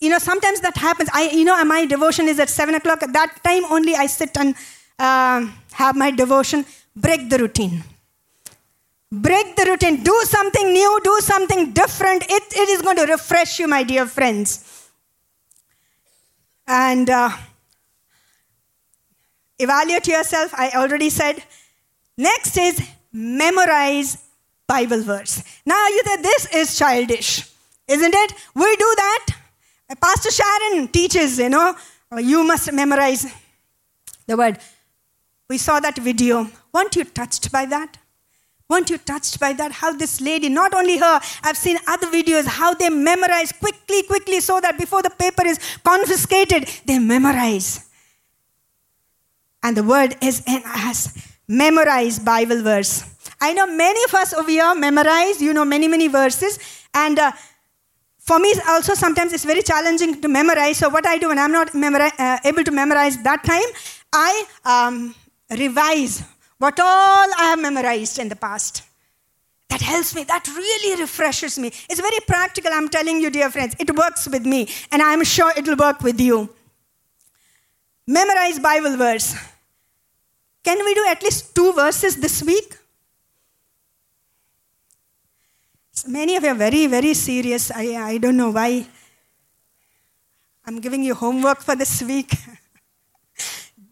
you 0.00 0.10
know, 0.10 0.18
sometimes 0.18 0.60
that 0.62 0.76
happens. 0.76 1.08
I, 1.12 1.30
you 1.30 1.44
know, 1.44 1.64
my 1.64 1.86
devotion 1.86 2.26
is 2.26 2.40
at 2.40 2.48
seven 2.48 2.74
o'clock. 2.74 3.02
At 3.04 3.12
that 3.12 3.36
time 3.44 3.64
only 3.66 3.94
I 3.94 4.06
sit 4.06 4.36
and 4.36 4.56
uh, 4.98 5.46
have 5.72 5.94
my 5.94 6.10
devotion. 6.10 6.66
Break 6.96 7.30
the 7.30 7.38
routine. 7.38 7.84
Break 9.12 9.54
the 9.54 9.66
routine. 9.66 10.02
Do 10.02 10.20
something 10.24 10.72
new. 10.72 11.00
Do 11.04 11.18
something 11.20 11.72
different. 11.72 12.24
It, 12.24 12.42
it 12.56 12.68
is 12.68 12.82
going 12.82 12.96
to 12.96 13.06
refresh 13.06 13.60
you, 13.60 13.68
my 13.68 13.84
dear 13.84 14.06
friends. 14.06 14.79
And 16.72 17.10
uh, 17.10 17.30
evaluate 19.58 20.06
yourself, 20.06 20.54
I 20.54 20.70
already 20.76 21.10
said. 21.10 21.42
Next 22.16 22.56
is 22.56 22.80
memorize 23.12 24.18
Bible 24.68 25.02
verse. 25.02 25.42
Now 25.66 25.88
you 25.88 26.00
say 26.04 26.22
this 26.22 26.46
is 26.54 26.78
childish, 26.78 27.44
isn't 27.88 28.14
it? 28.14 28.34
We 28.54 28.76
do 28.76 28.94
that. 28.96 29.26
Pastor 30.00 30.30
Sharon 30.30 30.86
teaches, 30.86 31.40
you 31.40 31.48
know, 31.48 31.74
you 32.18 32.44
must 32.44 32.72
memorize 32.72 33.26
the 34.28 34.36
word. 34.36 34.58
We 35.48 35.58
saw 35.58 35.80
that 35.80 35.98
video. 35.98 36.48
Weren't 36.72 36.94
you 36.94 37.02
touched 37.02 37.50
by 37.50 37.66
that? 37.66 37.98
Weren't 38.70 38.88
you 38.88 38.98
touched 38.98 39.40
by 39.40 39.52
that? 39.54 39.72
How 39.72 39.92
this 39.92 40.20
lady, 40.20 40.48
not 40.48 40.72
only 40.72 40.96
her, 40.96 41.20
I've 41.42 41.56
seen 41.56 41.76
other 41.88 42.06
videos, 42.06 42.46
how 42.46 42.72
they 42.72 42.88
memorize 42.88 43.50
quickly, 43.50 44.04
quickly, 44.04 44.38
so 44.40 44.60
that 44.60 44.78
before 44.78 45.02
the 45.02 45.10
paper 45.10 45.44
is 45.44 45.58
confiscated, 45.82 46.68
they 46.84 47.00
memorize. 47.00 47.88
And 49.60 49.76
the 49.76 49.82
word 49.82 50.16
is 50.22 50.44
in 50.46 50.62
us. 50.64 51.18
Memorize 51.48 52.20
Bible 52.20 52.62
verse. 52.62 53.02
I 53.40 53.52
know 53.54 53.66
many 53.66 54.00
of 54.04 54.14
us 54.14 54.32
over 54.32 54.48
here 54.48 54.72
memorize, 54.76 55.42
you 55.42 55.52
know, 55.52 55.64
many, 55.64 55.88
many 55.88 56.06
verses. 56.06 56.60
And 56.94 57.18
uh, 57.18 57.32
for 58.18 58.38
me, 58.38 58.54
also 58.68 58.94
sometimes 58.94 59.32
it's 59.32 59.44
very 59.44 59.62
challenging 59.62 60.20
to 60.20 60.28
memorize. 60.28 60.76
So, 60.76 60.88
what 60.90 61.06
I 61.06 61.18
do 61.18 61.28
when 61.28 61.40
I'm 61.40 61.50
not 61.50 61.72
memori- 61.72 62.12
uh, 62.16 62.38
able 62.44 62.62
to 62.62 62.70
memorize 62.70 63.20
that 63.24 63.42
time, 63.42 63.70
I 64.12 64.44
um, 64.64 65.14
revise 65.50 66.22
what 66.60 66.78
all 66.78 67.28
I 67.38 67.46
have 67.50 67.58
memorized 67.58 68.18
in 68.18 68.28
the 68.28 68.36
past. 68.36 68.82
That 69.70 69.80
helps 69.80 70.14
me. 70.14 70.24
That 70.24 70.46
really 70.46 71.00
refreshes 71.00 71.58
me. 71.58 71.68
It's 71.88 72.00
very 72.00 72.20
practical, 72.26 72.70
I'm 72.72 72.88
telling 72.88 73.20
you, 73.20 73.30
dear 73.30 73.50
friends. 73.50 73.74
It 73.78 73.96
works 73.96 74.28
with 74.28 74.44
me, 74.44 74.68
and 74.92 75.00
I'm 75.00 75.24
sure 75.24 75.52
it 75.56 75.66
will 75.66 75.76
work 75.76 76.02
with 76.02 76.20
you. 76.20 76.50
Memorize 78.06 78.58
Bible 78.58 78.96
verse. 78.98 79.34
Can 80.62 80.84
we 80.84 80.94
do 80.94 81.06
at 81.08 81.22
least 81.22 81.54
two 81.54 81.72
verses 81.72 82.16
this 82.16 82.42
week? 82.42 82.76
Many 86.06 86.36
of 86.36 86.42
you 86.42 86.50
are 86.50 86.54
very, 86.54 86.86
very 86.86 87.14
serious. 87.14 87.70
I, 87.70 87.96
I 87.96 88.18
don't 88.18 88.36
know 88.36 88.50
why. 88.50 88.86
I'm 90.66 90.80
giving 90.80 91.02
you 91.02 91.14
homework 91.14 91.62
for 91.62 91.74
this 91.74 92.02
week. 92.02 92.34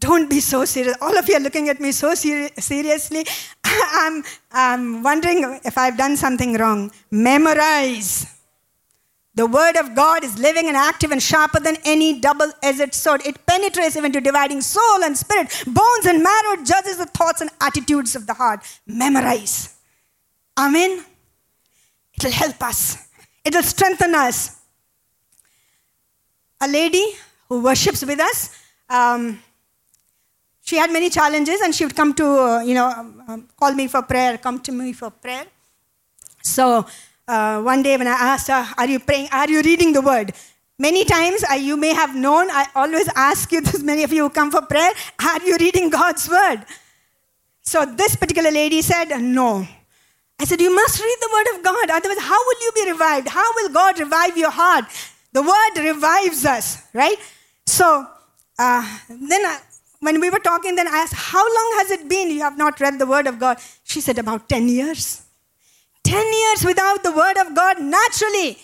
don't 0.09 0.29
be 0.29 0.39
so 0.39 0.65
serious. 0.65 0.97
All 1.01 1.15
of 1.17 1.29
you 1.29 1.35
are 1.35 1.39
looking 1.39 1.69
at 1.69 1.79
me 1.79 1.91
so 1.91 2.15
ser- 2.15 2.49
seriously. 2.57 3.25
I'm, 3.63 4.23
I'm 4.51 5.03
wondering 5.03 5.59
if 5.63 5.77
I've 5.77 5.97
done 5.97 6.17
something 6.17 6.55
wrong. 6.55 6.91
Memorize. 7.11 8.25
The 9.35 9.45
word 9.45 9.75
of 9.77 9.95
God 9.95 10.23
is 10.23 10.39
living 10.39 10.67
and 10.67 10.75
active 10.75 11.11
and 11.11 11.21
sharper 11.21 11.59
than 11.59 11.77
any 11.85 12.19
double 12.19 12.51
edged 12.63 12.95
sword. 12.95 13.21
It 13.25 13.45
penetrates 13.45 13.95
even 13.95 14.11
to 14.13 14.19
dividing 14.19 14.61
soul 14.61 15.03
and 15.03 15.15
spirit, 15.15 15.47
bones 15.67 16.05
and 16.05 16.23
marrow, 16.23 16.55
judges 16.63 16.97
the 16.97 17.05
thoughts 17.05 17.41
and 17.41 17.51
attitudes 17.61 18.15
of 18.15 18.25
the 18.25 18.33
heart. 18.33 18.61
Memorize. 18.87 19.75
Amen. 20.57 21.05
It'll 22.15 22.31
help 22.31 22.61
us, 22.63 23.07
it'll 23.45 23.63
strengthen 23.63 24.15
us. 24.15 24.57
A 26.59 26.67
lady 26.67 27.05
who 27.47 27.61
worships 27.61 28.03
with 28.03 28.19
us, 28.19 28.49
um, 28.89 29.39
she 30.69 30.75
had 30.75 30.91
many 30.91 31.09
challenges 31.09 31.61
and 31.61 31.73
she 31.73 31.83
would 31.83 31.95
come 31.95 32.13
to, 32.13 32.25
uh, 32.25 32.61
you 32.61 32.75
know, 32.75 32.85
um, 32.85 33.23
um, 33.27 33.47
call 33.59 33.73
me 33.73 33.87
for 33.87 34.03
prayer, 34.03 34.37
come 34.37 34.59
to 34.59 34.71
me 34.71 34.93
for 34.93 35.09
prayer. 35.09 35.45
So 36.43 36.85
uh, 37.27 37.59
one 37.63 37.81
day 37.81 37.97
when 37.97 38.05
I 38.05 38.17
asked 38.33 38.49
her, 38.49 38.63
Are 38.77 38.87
you 38.87 38.99
praying? 38.99 39.29
Are 39.31 39.49
you 39.49 39.63
reading 39.63 39.93
the 39.93 40.01
word? 40.01 40.31
Many 40.77 41.05
times 41.05 41.43
you 41.59 41.75
may 41.75 41.93
have 42.01 42.15
known, 42.15 42.51
I 42.51 42.67
always 42.75 43.09
ask 43.15 43.51
you, 43.51 43.61
this, 43.67 43.81
many 43.81 44.03
of 44.03 44.13
you 44.13 44.23
who 44.23 44.29
come 44.29 44.51
for 44.51 44.61
prayer, 44.61 44.91
Are 45.23 45.41
you 45.43 45.57
reading 45.59 45.89
God's 45.89 46.29
word? 46.29 46.59
So 47.63 47.85
this 47.85 48.15
particular 48.15 48.51
lady 48.51 48.83
said, 48.83 49.17
No. 49.19 49.67
I 50.39 50.45
said, 50.45 50.61
You 50.61 50.73
must 50.75 51.01
read 51.01 51.17
the 51.19 51.29
word 51.33 51.47
of 51.55 51.63
God. 51.63 51.89
Otherwise, 51.89 52.19
how 52.19 52.39
will 52.45 52.61
you 52.61 52.71
be 52.75 52.91
revived? 52.91 53.27
How 53.29 53.51
will 53.55 53.69
God 53.69 53.99
revive 53.99 54.37
your 54.37 54.51
heart? 54.51 54.85
The 55.33 55.41
word 55.41 55.83
revives 55.83 56.45
us, 56.45 56.83
right? 56.93 57.17
So 57.65 58.05
uh, 58.59 58.99
then 59.09 59.45
I, 59.45 59.61
when 59.99 60.21
we 60.21 60.29
were 60.29 60.39
talking, 60.39 60.75
then 60.75 60.87
I 60.87 60.97
asked, 60.97 61.13
How 61.13 61.43
long 61.43 61.73
has 61.79 61.91
it 61.91 62.07
been 62.07 62.29
you 62.29 62.41
have 62.41 62.57
not 62.57 62.79
read 62.79 62.99
the 62.99 63.05
Word 63.05 63.27
of 63.27 63.39
God? 63.39 63.57
She 63.83 64.01
said, 64.01 64.17
About 64.17 64.47
10 64.47 64.67
years. 64.69 65.23
10 66.03 66.33
years 66.33 66.65
without 66.65 67.03
the 67.03 67.11
Word 67.11 67.37
of 67.37 67.53
God, 67.53 67.81
naturally. 67.81 68.57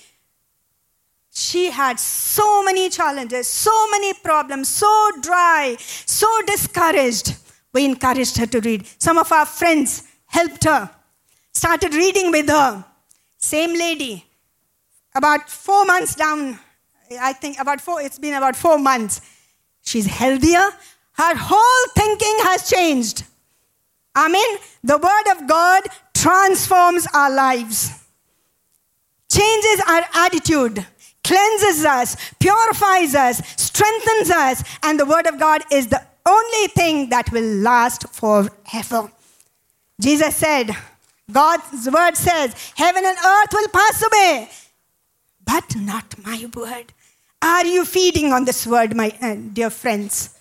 She 1.32 1.70
had 1.70 2.00
so 2.00 2.64
many 2.64 2.90
challenges, 2.90 3.48
so 3.48 3.90
many 3.92 4.14
problems, 4.14 4.70
so 4.70 5.12
dry, 5.22 5.76
so 5.80 6.28
discouraged. 6.48 7.36
We 7.74 7.84
encouraged 7.84 8.38
her 8.38 8.46
to 8.46 8.62
read. 8.62 8.88
Some 9.00 9.18
of 9.18 9.30
our 9.34 9.46
friends 9.46 10.04
helped 10.28 10.64
her, 10.64 10.90
started 11.52 11.94
reading 11.94 12.32
with 12.32 12.48
her. 12.48 12.86
Same 13.38 13.74
lady, 13.78 14.26
about 15.14 15.50
four 15.50 15.86
months 15.86 16.16
down, 16.16 16.58
I 17.20 17.34
think 17.34 17.60
about 17.60 17.82
four, 17.82 18.02
it's 18.02 18.18
been 18.18 18.34
about 18.34 18.56
four 18.56 18.80
months. 18.80 19.20
She's 19.82 20.06
healthier, 20.06 20.70
her 21.18 21.36
whole 21.36 21.92
thinking 21.96 22.38
has 22.44 22.70
changed. 22.70 23.24
I 24.14 24.30
mean, 24.30 24.58
the 24.84 24.98
Word 24.98 25.32
of 25.36 25.48
God 25.48 25.84
transforms 26.14 27.08
our 27.14 27.34
lives, 27.34 27.92
changes 29.32 29.82
our 29.88 30.04
attitude, 30.14 30.86
cleanses 31.24 31.86
us, 31.86 32.16
purifies 32.40 33.16
us, 33.16 33.42
strengthens 33.58 34.30
us, 34.30 34.64
and 34.84 35.00
the 35.00 35.06
Word 35.06 35.28
of 35.28 35.40
God 35.40 35.64
is 35.72 35.88
the 35.88 36.02
only 36.26 36.68
thing 36.68 37.10
that 37.10 37.32
will 37.32 37.62
last 37.62 38.08
forever. 38.14 39.12
Jesus 40.00 40.36
said, 40.36 40.76
God's 41.32 41.90
Word 41.90 42.16
says, 42.16 42.56
Heaven 42.76 43.04
and 43.06 43.18
earth 43.18 43.50
will 43.54 43.68
pass 43.70 44.04
away, 44.04 44.50
but 45.46 45.76
not 45.76 46.16
my 46.24 46.46
Word. 46.54 46.94
Are 47.42 47.66
you 47.66 47.86
feeding 47.86 48.34
on 48.34 48.46
this 48.46 48.66
word, 48.66 48.96
my 48.96 49.16
uh, 49.22 49.36
dear 49.54 49.70
friends? 49.70 50.35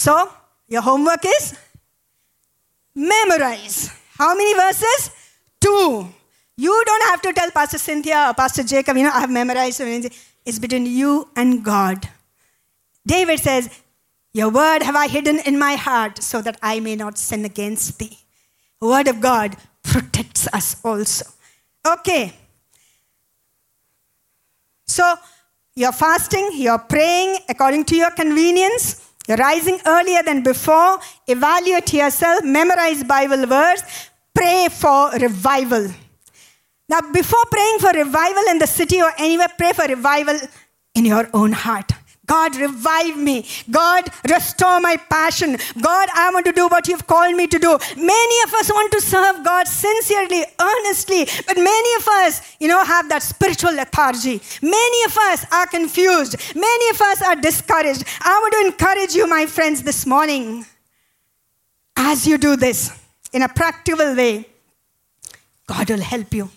So, 0.00 0.32
your 0.66 0.80
homework 0.80 1.26
is 1.26 1.58
memorize. 2.94 3.90
How 4.16 4.34
many 4.34 4.54
verses? 4.54 5.10
Two. 5.60 6.08
You 6.56 6.82
don't 6.86 7.02
have 7.10 7.20
to 7.20 7.34
tell 7.34 7.50
Pastor 7.50 7.76
Cynthia 7.76 8.28
or 8.28 8.32
Pastor 8.32 8.62
Jacob, 8.62 8.96
you 8.96 9.02
know, 9.02 9.10
I 9.10 9.20
have 9.20 9.30
memorized. 9.30 9.82
It's 10.46 10.58
between 10.58 10.86
you 10.86 11.28
and 11.36 11.62
God. 11.62 12.08
David 13.06 13.40
says, 13.40 13.68
Your 14.32 14.48
word 14.48 14.82
have 14.82 14.96
I 14.96 15.06
hidden 15.06 15.38
in 15.40 15.58
my 15.58 15.74
heart 15.74 16.22
so 16.22 16.40
that 16.40 16.56
I 16.62 16.80
may 16.80 16.96
not 16.96 17.18
sin 17.18 17.44
against 17.44 17.98
thee. 17.98 18.16
The 18.80 18.86
word 18.86 19.06
of 19.06 19.20
God 19.20 19.58
protects 19.82 20.48
us 20.50 20.76
also. 20.82 21.26
Okay. 21.86 22.32
So, 24.86 25.14
you're 25.74 25.92
fasting, 25.92 26.52
you're 26.54 26.78
praying 26.78 27.40
according 27.50 27.84
to 27.84 27.96
your 27.96 28.12
convenience. 28.12 29.09
Rising 29.38 29.78
earlier 29.86 30.22
than 30.22 30.42
before. 30.42 30.98
Evaluate 31.26 31.92
yourself, 31.92 32.42
memorize 32.42 33.04
Bible 33.04 33.46
verse, 33.46 33.82
pray 34.34 34.68
for 34.70 35.10
revival. 35.12 35.88
Now, 36.88 37.00
before 37.12 37.44
praying 37.50 37.78
for 37.78 37.92
revival 37.92 38.42
in 38.50 38.58
the 38.58 38.66
city 38.66 39.00
or 39.00 39.12
anywhere, 39.16 39.46
pray 39.56 39.72
for 39.72 39.86
revival 39.86 40.36
in 40.96 41.04
your 41.04 41.28
own 41.32 41.52
heart. 41.52 41.92
God, 42.30 42.54
revive 42.54 43.16
me. 43.16 43.44
God, 43.68 44.04
restore 44.28 44.78
my 44.80 44.96
passion. 44.96 45.56
God, 45.80 46.08
I 46.14 46.30
want 46.32 46.46
to 46.46 46.52
do 46.52 46.68
what 46.68 46.86
you've 46.86 47.04
called 47.04 47.34
me 47.34 47.48
to 47.48 47.58
do. 47.58 47.76
Many 47.96 48.36
of 48.44 48.54
us 48.54 48.70
want 48.70 48.92
to 48.92 49.00
serve 49.00 49.44
God 49.44 49.66
sincerely, 49.66 50.44
earnestly, 50.60 51.26
but 51.48 51.56
many 51.56 51.94
of 51.96 52.06
us, 52.06 52.56
you 52.60 52.68
know, 52.68 52.84
have 52.84 53.08
that 53.08 53.24
spiritual 53.24 53.72
lethargy. 53.72 54.40
Many 54.62 55.04
of 55.06 55.16
us 55.16 55.44
are 55.50 55.66
confused. 55.66 56.36
Many 56.54 56.90
of 56.90 57.00
us 57.00 57.20
are 57.20 57.34
discouraged. 57.34 58.04
I 58.20 58.38
want 58.40 58.52
to 58.54 58.60
encourage 58.70 59.12
you, 59.16 59.26
my 59.26 59.46
friends, 59.46 59.82
this 59.82 60.06
morning. 60.06 60.64
As 61.96 62.28
you 62.28 62.38
do 62.38 62.54
this 62.54 62.96
in 63.32 63.42
a 63.42 63.48
practical 63.48 64.14
way, 64.14 64.46
God 65.66 65.90
will 65.90 66.06
help 66.14 66.32
you. 66.32 66.48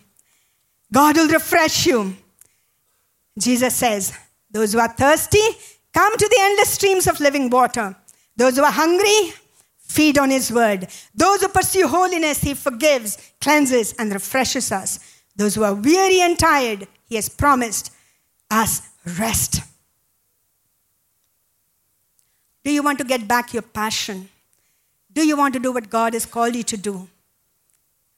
God 0.91 1.17
will 1.17 1.29
refresh 1.29 1.87
you. 1.87 2.15
Jesus 3.39 3.73
says, 3.73 4.13
those 4.53 4.71
who 4.71 4.79
are 4.79 4.87
thirsty, 4.87 5.43
come 5.93 6.15
to 6.15 6.27
the 6.27 6.37
endless 6.39 6.69
streams 6.69 7.07
of 7.07 7.19
living 7.19 7.49
water. 7.49 7.95
Those 8.37 8.55
who 8.55 8.63
are 8.63 8.71
hungry, 8.71 9.33
feed 9.79 10.17
on 10.17 10.29
His 10.29 10.51
word. 10.51 10.87
Those 11.13 11.41
who 11.41 11.49
pursue 11.49 11.87
holiness, 11.87 12.41
He 12.41 12.53
forgives, 12.53 13.17
cleanses, 13.41 13.93
and 13.99 14.13
refreshes 14.13 14.71
us. 14.71 14.99
Those 15.35 15.55
who 15.55 15.63
are 15.63 15.73
weary 15.73 16.21
and 16.21 16.37
tired, 16.37 16.87
He 17.09 17.15
has 17.15 17.27
promised 17.27 17.91
us 18.49 18.81
rest. 19.19 19.61
Do 22.63 22.71
you 22.71 22.81
want 22.81 22.99
to 22.99 23.03
get 23.03 23.27
back 23.27 23.53
your 23.53 23.63
passion? 23.63 24.29
Do 25.11 25.25
you 25.25 25.35
want 25.35 25.53
to 25.55 25.59
do 25.59 25.71
what 25.71 25.89
God 25.89 26.13
has 26.13 26.25
called 26.25 26.55
you 26.55 26.63
to 26.63 26.77
do? 26.77 27.09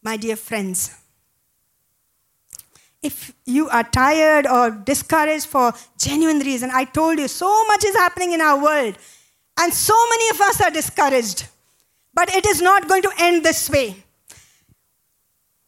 My 0.04 0.18
dear 0.18 0.36
friends, 0.36 0.96
if 3.06 3.34
you 3.46 3.70
are 3.70 3.84
tired 3.84 4.48
or 4.48 4.72
discouraged 4.72 5.46
for 5.46 5.74
genuine 6.00 6.40
reason, 6.40 6.72
I 6.74 6.86
told 6.86 7.20
you 7.20 7.28
so 7.28 7.66
much 7.66 7.86
is 7.86 7.96
happening 7.96 8.32
in 8.34 8.42
our 8.42 8.62
world. 8.62 8.98
And 9.60 9.72
so 9.74 9.96
many 10.10 10.30
of 10.30 10.42
us 10.42 10.62
are 10.62 10.72
discouraged. 10.72 11.48
But 12.14 12.34
it 12.34 12.46
is 12.46 12.62
not 12.62 12.88
going 12.88 13.04
to 13.04 13.12
end 13.20 13.46
this 13.46 13.70
way. 13.70 14.04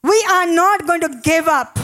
We 0.03 0.25
are 0.31 0.47
not 0.47 0.87
going 0.87 1.01
to 1.01 1.21
give 1.23 1.47
up 1.47 1.77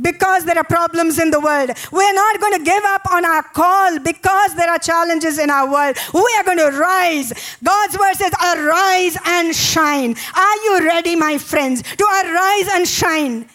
because 0.00 0.44
there 0.44 0.58
are 0.58 0.64
problems 0.64 1.20
in 1.20 1.30
the 1.30 1.38
world. 1.38 1.70
We 1.92 2.04
are 2.04 2.14
not 2.14 2.40
going 2.40 2.58
to 2.58 2.64
give 2.64 2.82
up 2.84 3.02
on 3.12 3.24
our 3.24 3.42
call 3.42 3.98
because 4.00 4.56
there 4.56 4.70
are 4.70 4.78
challenges 4.78 5.38
in 5.38 5.50
our 5.50 5.70
world. 5.70 5.96
We 6.12 6.34
are 6.38 6.44
going 6.44 6.58
to 6.58 6.76
rise. 6.76 7.32
God's 7.62 7.96
word 7.96 8.14
says, 8.14 8.32
Arise 8.42 9.16
and 9.24 9.54
shine. 9.54 10.16
Are 10.34 10.56
you 10.64 10.80
ready, 10.84 11.14
my 11.14 11.38
friends, 11.38 11.82
to 11.82 12.04
arise 12.04 12.68
and 12.72 12.88
shine? 12.88 13.48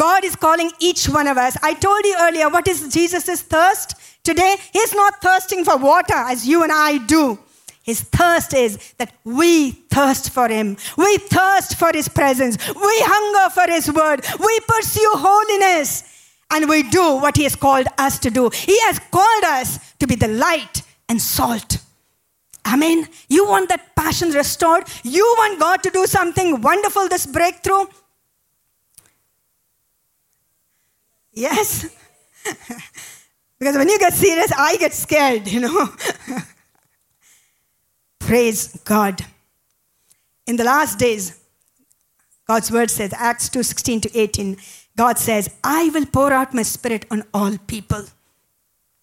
God 0.00 0.24
is 0.24 0.34
calling 0.34 0.70
each 0.78 1.10
one 1.10 1.26
of 1.26 1.36
us. 1.36 1.58
I 1.62 1.74
told 1.74 2.02
you 2.06 2.16
earlier, 2.18 2.48
what 2.48 2.66
is 2.66 2.88
Jesus' 2.88 3.42
thirst? 3.42 3.96
Today, 4.24 4.56
he's 4.72 4.94
not 4.94 5.20
thirsting 5.20 5.62
for 5.62 5.76
water 5.76 6.14
as 6.14 6.48
you 6.48 6.62
and 6.62 6.72
I 6.72 6.96
do. 7.04 7.38
His 7.82 8.00
thirst 8.00 8.54
is 8.54 8.94
that 8.96 9.12
we 9.24 9.72
thirst 9.96 10.30
for 10.30 10.48
Him. 10.48 10.78
We 10.96 11.18
thirst 11.18 11.76
for 11.76 11.90
His 11.92 12.08
presence. 12.08 12.56
We 12.68 12.96
hunger 13.12 13.50
for 13.52 13.70
His 13.70 13.92
word. 13.92 14.24
We 14.38 14.60
pursue 14.66 15.12
holiness. 15.16 16.04
And 16.50 16.66
we 16.66 16.82
do 16.82 17.16
what 17.16 17.36
He 17.36 17.42
has 17.42 17.56
called 17.56 17.86
us 17.98 18.18
to 18.20 18.30
do. 18.30 18.48
He 18.50 18.80
has 18.82 18.98
called 19.10 19.44
us 19.44 19.78
to 19.98 20.06
be 20.06 20.14
the 20.14 20.28
light 20.28 20.82
and 21.10 21.20
salt. 21.20 21.76
Amen. 22.66 23.06
You 23.28 23.46
want 23.46 23.68
that 23.68 23.94
passion 23.96 24.30
restored? 24.30 24.84
You 25.02 25.24
want 25.38 25.60
God 25.60 25.82
to 25.82 25.90
do 25.90 26.06
something 26.06 26.60
wonderful, 26.62 27.08
this 27.08 27.26
breakthrough? 27.26 27.84
Yes? 31.32 31.88
because 33.58 33.76
when 33.76 33.88
you 33.88 33.98
get 33.98 34.12
serious, 34.12 34.52
I 34.56 34.76
get 34.76 34.92
scared, 34.92 35.46
you 35.46 35.60
know. 35.60 35.88
Praise 38.18 38.76
God. 38.84 39.24
In 40.46 40.56
the 40.56 40.64
last 40.64 40.98
days, 40.98 41.40
God's 42.46 42.70
word 42.70 42.90
says, 42.90 43.14
Acts 43.16 43.48
2 43.48 43.62
16 43.62 44.00
to 44.02 44.18
18, 44.18 44.56
God 44.96 45.18
says, 45.18 45.54
I 45.62 45.90
will 45.94 46.06
pour 46.06 46.32
out 46.32 46.52
my 46.52 46.62
spirit 46.62 47.06
on 47.10 47.24
all 47.32 47.56
people. 47.66 48.04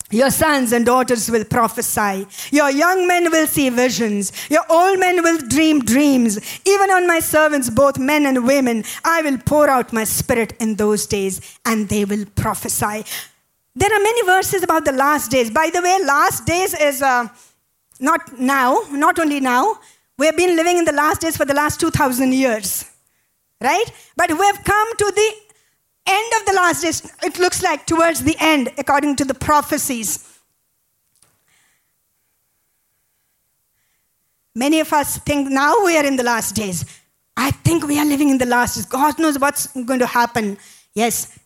Your 0.10 0.32
sons 0.32 0.72
and 0.72 0.86
daughters 0.86 1.30
will 1.30 1.44
prophesy. 1.44 2.28
Your 2.52 2.70
young 2.72 3.08
men 3.08 3.30
will 3.30 3.46
see 3.46 3.70
visions. 3.70 4.32
Your 4.50 4.64
old 4.70 5.00
men 5.00 5.22
will 5.22 5.38
dream 5.38 5.84
dreams. 5.84 6.62
Even 6.66 6.90
on 6.92 7.06
my 7.06 7.20
servants, 7.20 7.70
both 7.70 8.00
men 8.00 8.26
and 8.26 8.48
women, 8.48 8.86
I 9.04 9.22
will 9.22 9.38
pour 9.38 9.70
out 9.70 9.92
my 9.92 10.06
spirit 10.06 10.54
in 10.62 10.76
those 10.76 11.06
days 11.08 11.60
and 11.66 11.90
they 11.90 12.06
will 12.06 12.26
prophesy. 12.36 13.04
There 13.76 13.94
are 13.94 14.00
many 14.00 14.26
verses 14.26 14.64
about 14.64 14.86
the 14.86 14.94
last 14.94 15.30
days. 15.30 15.52
By 15.52 15.70
the 15.74 15.82
way, 15.82 16.00
last 16.06 16.46
days 16.46 16.74
is 16.74 17.02
uh, 17.02 17.28
not 18.00 18.40
now, 18.40 18.80
not 18.92 19.20
only 19.20 19.42
now. 19.42 19.78
We 20.18 20.26
have 20.26 20.38
been 20.38 20.56
living 20.56 20.78
in 20.78 20.86
the 20.86 20.94
last 20.94 21.22
days 21.22 21.36
for 21.36 21.46
the 21.46 21.54
last 21.54 21.80
2,000 21.82 22.34
years, 22.34 22.86
right? 23.62 23.86
But 24.16 24.32
we 24.32 24.46
have 24.46 24.64
come 24.64 24.96
to 24.98 25.12
the 25.14 25.47
end 26.08 26.34
of 26.40 26.46
the 26.46 26.54
last 26.54 26.82
days, 26.84 27.12
it 27.24 27.38
looks 27.40 27.62
like 27.62 27.86
towards 27.86 28.24
the 28.24 28.36
end, 28.40 28.70
according 28.78 29.16
to 29.18 29.26
the 29.26 29.34
prophecies. 29.34 30.40
Many 34.56 34.80
of 34.80 34.92
us 34.92 35.18
think 35.20 35.50
now 35.50 35.86
we 35.86 35.98
are 35.98 36.06
in 36.06 36.16
the 36.16 36.24
last 36.24 36.56
days. 36.56 36.84
I 37.36 37.52
think 37.52 37.86
we 37.86 38.00
are 38.00 38.06
living 38.06 38.30
in 38.30 38.40
the 38.40 38.46
last 38.48 38.76
days. 38.76 38.86
God 38.88 39.20
knows 39.20 39.38
what's 39.38 39.68
going 39.68 40.00
to 40.00 40.08
happen. 40.08 40.58
Yes, 40.96 41.38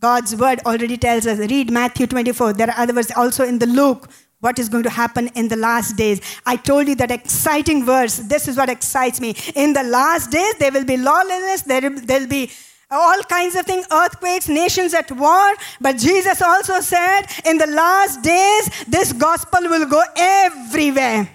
God's 0.00 0.36
word 0.36 0.60
already 0.66 0.98
tells 0.98 1.26
us. 1.26 1.38
Read 1.38 1.70
Matthew 1.70 2.06
24. 2.06 2.52
There 2.52 2.68
are 2.68 2.78
other 2.78 2.92
words 2.94 3.10
also 3.16 3.44
in 3.44 3.58
the 3.58 3.66
Luke. 3.66 4.10
What 4.40 4.58
is 4.58 4.68
going 4.68 4.82
to 4.82 4.90
happen 4.90 5.28
in 5.28 5.48
the 5.48 5.56
last 5.56 5.96
days? 5.96 6.20
I 6.44 6.56
told 6.56 6.88
you 6.88 6.94
that 6.96 7.10
exciting 7.10 7.86
verse. 7.86 8.18
This 8.18 8.48
is 8.48 8.58
what 8.58 8.68
excites 8.68 9.18
me. 9.18 9.34
In 9.54 9.72
the 9.72 9.82
last 9.82 10.30
days, 10.30 10.54
there 10.58 10.70
will 10.70 10.84
be 10.84 10.98
lawlessness, 10.98 11.62
there 11.62 11.90
will 11.90 12.26
be 12.28 12.50
all 12.90 13.22
kinds 13.22 13.56
of 13.56 13.66
things, 13.66 13.86
earthquakes, 13.90 14.48
nations 14.48 14.94
at 14.94 15.10
war. 15.10 15.54
But 15.80 15.96
Jesus 15.96 16.40
also 16.40 16.80
said, 16.80 17.22
in 17.44 17.58
the 17.58 17.66
last 17.66 18.22
days, 18.22 18.84
this 18.84 19.12
gospel 19.12 19.62
will 19.62 19.86
go 19.86 20.02
everywhere. 20.16 21.28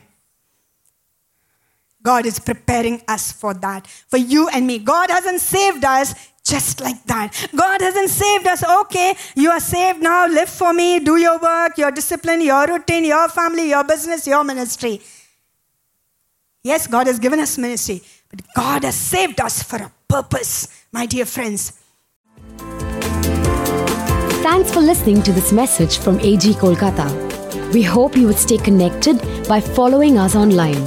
God 2.03 2.25
is 2.25 2.39
preparing 2.39 3.01
us 3.07 3.31
for 3.31 3.53
that, 3.55 3.85
for 3.85 4.17
you 4.17 4.49
and 4.49 4.65
me. 4.65 4.79
God 4.79 5.11
hasn't 5.11 5.39
saved 5.39 5.85
us 5.85 6.15
just 6.43 6.81
like 6.81 7.03
that. 7.03 7.49
God 7.55 7.79
hasn't 7.81 8.09
saved 8.09 8.47
us. 8.47 8.63
Okay, 8.63 9.13
you 9.35 9.51
are 9.51 9.59
saved 9.59 10.01
now. 10.01 10.25
Live 10.27 10.49
for 10.49 10.73
me. 10.73 10.99
Do 10.99 11.17
your 11.17 11.37
work, 11.39 11.77
your 11.77 11.91
discipline, 11.91 12.41
your 12.41 12.65
routine, 12.65 13.05
your 13.05 13.29
family, 13.29 13.69
your 13.69 13.83
business, 13.83 14.25
your 14.25 14.43
ministry. 14.43 14.99
Yes, 16.63 16.87
God 16.87 17.05
has 17.05 17.19
given 17.19 17.39
us 17.39 17.57
ministry, 17.57 18.01
but 18.29 18.41
God 18.55 18.83
has 18.83 18.95
saved 18.95 19.39
us 19.39 19.61
for 19.61 19.77
a 19.77 19.91
purpose 20.07 20.80
my 20.91 21.05
dear 21.05 21.25
friends. 21.25 21.79
Thanks 24.43 24.73
for 24.73 24.81
listening 24.81 25.21
to 25.23 25.31
this 25.31 25.53
message 25.53 25.99
from 25.99 26.19
AG 26.19 26.53
Kolkata. 26.55 27.07
We 27.73 27.81
hope 27.81 28.17
you 28.17 28.27
would 28.27 28.37
stay 28.37 28.57
connected 28.57 29.17
by 29.47 29.61
following 29.61 30.17
us 30.17 30.35
online. 30.35 30.83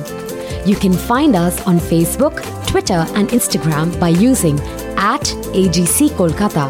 You 0.66 0.76
can 0.76 0.92
find 0.92 1.34
us 1.34 1.66
on 1.66 1.78
Facebook, 1.78 2.42
Twitter, 2.66 3.06
and 3.14 3.30
Instagram 3.30 3.98
by 3.98 4.10
using 4.10 4.60
at 4.98 5.22
AGC 5.54 6.10
Kolkata. 6.10 6.68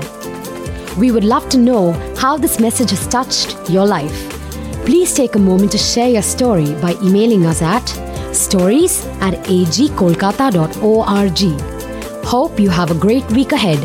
We 0.96 1.10
would 1.10 1.24
love 1.24 1.48
to 1.48 1.58
know 1.58 1.90
how 2.16 2.36
this 2.36 2.60
message 2.60 2.90
has 2.90 3.08
touched 3.08 3.56
your 3.68 3.86
life. 3.86 4.30
Please 4.84 5.12
take 5.12 5.34
a 5.34 5.40
moment 5.40 5.72
to 5.72 5.78
share 5.78 6.08
your 6.08 6.22
story 6.22 6.72
by 6.80 6.94
emailing 7.02 7.46
us 7.46 7.62
at 7.62 7.84
stories 8.32 9.04
at 9.20 9.34
agkolkata.org. 9.44 11.73
Hope 12.24 12.58
you 12.58 12.70
have 12.70 12.90
a 12.90 12.94
great 12.94 13.30
week 13.32 13.52
ahead 13.52 13.78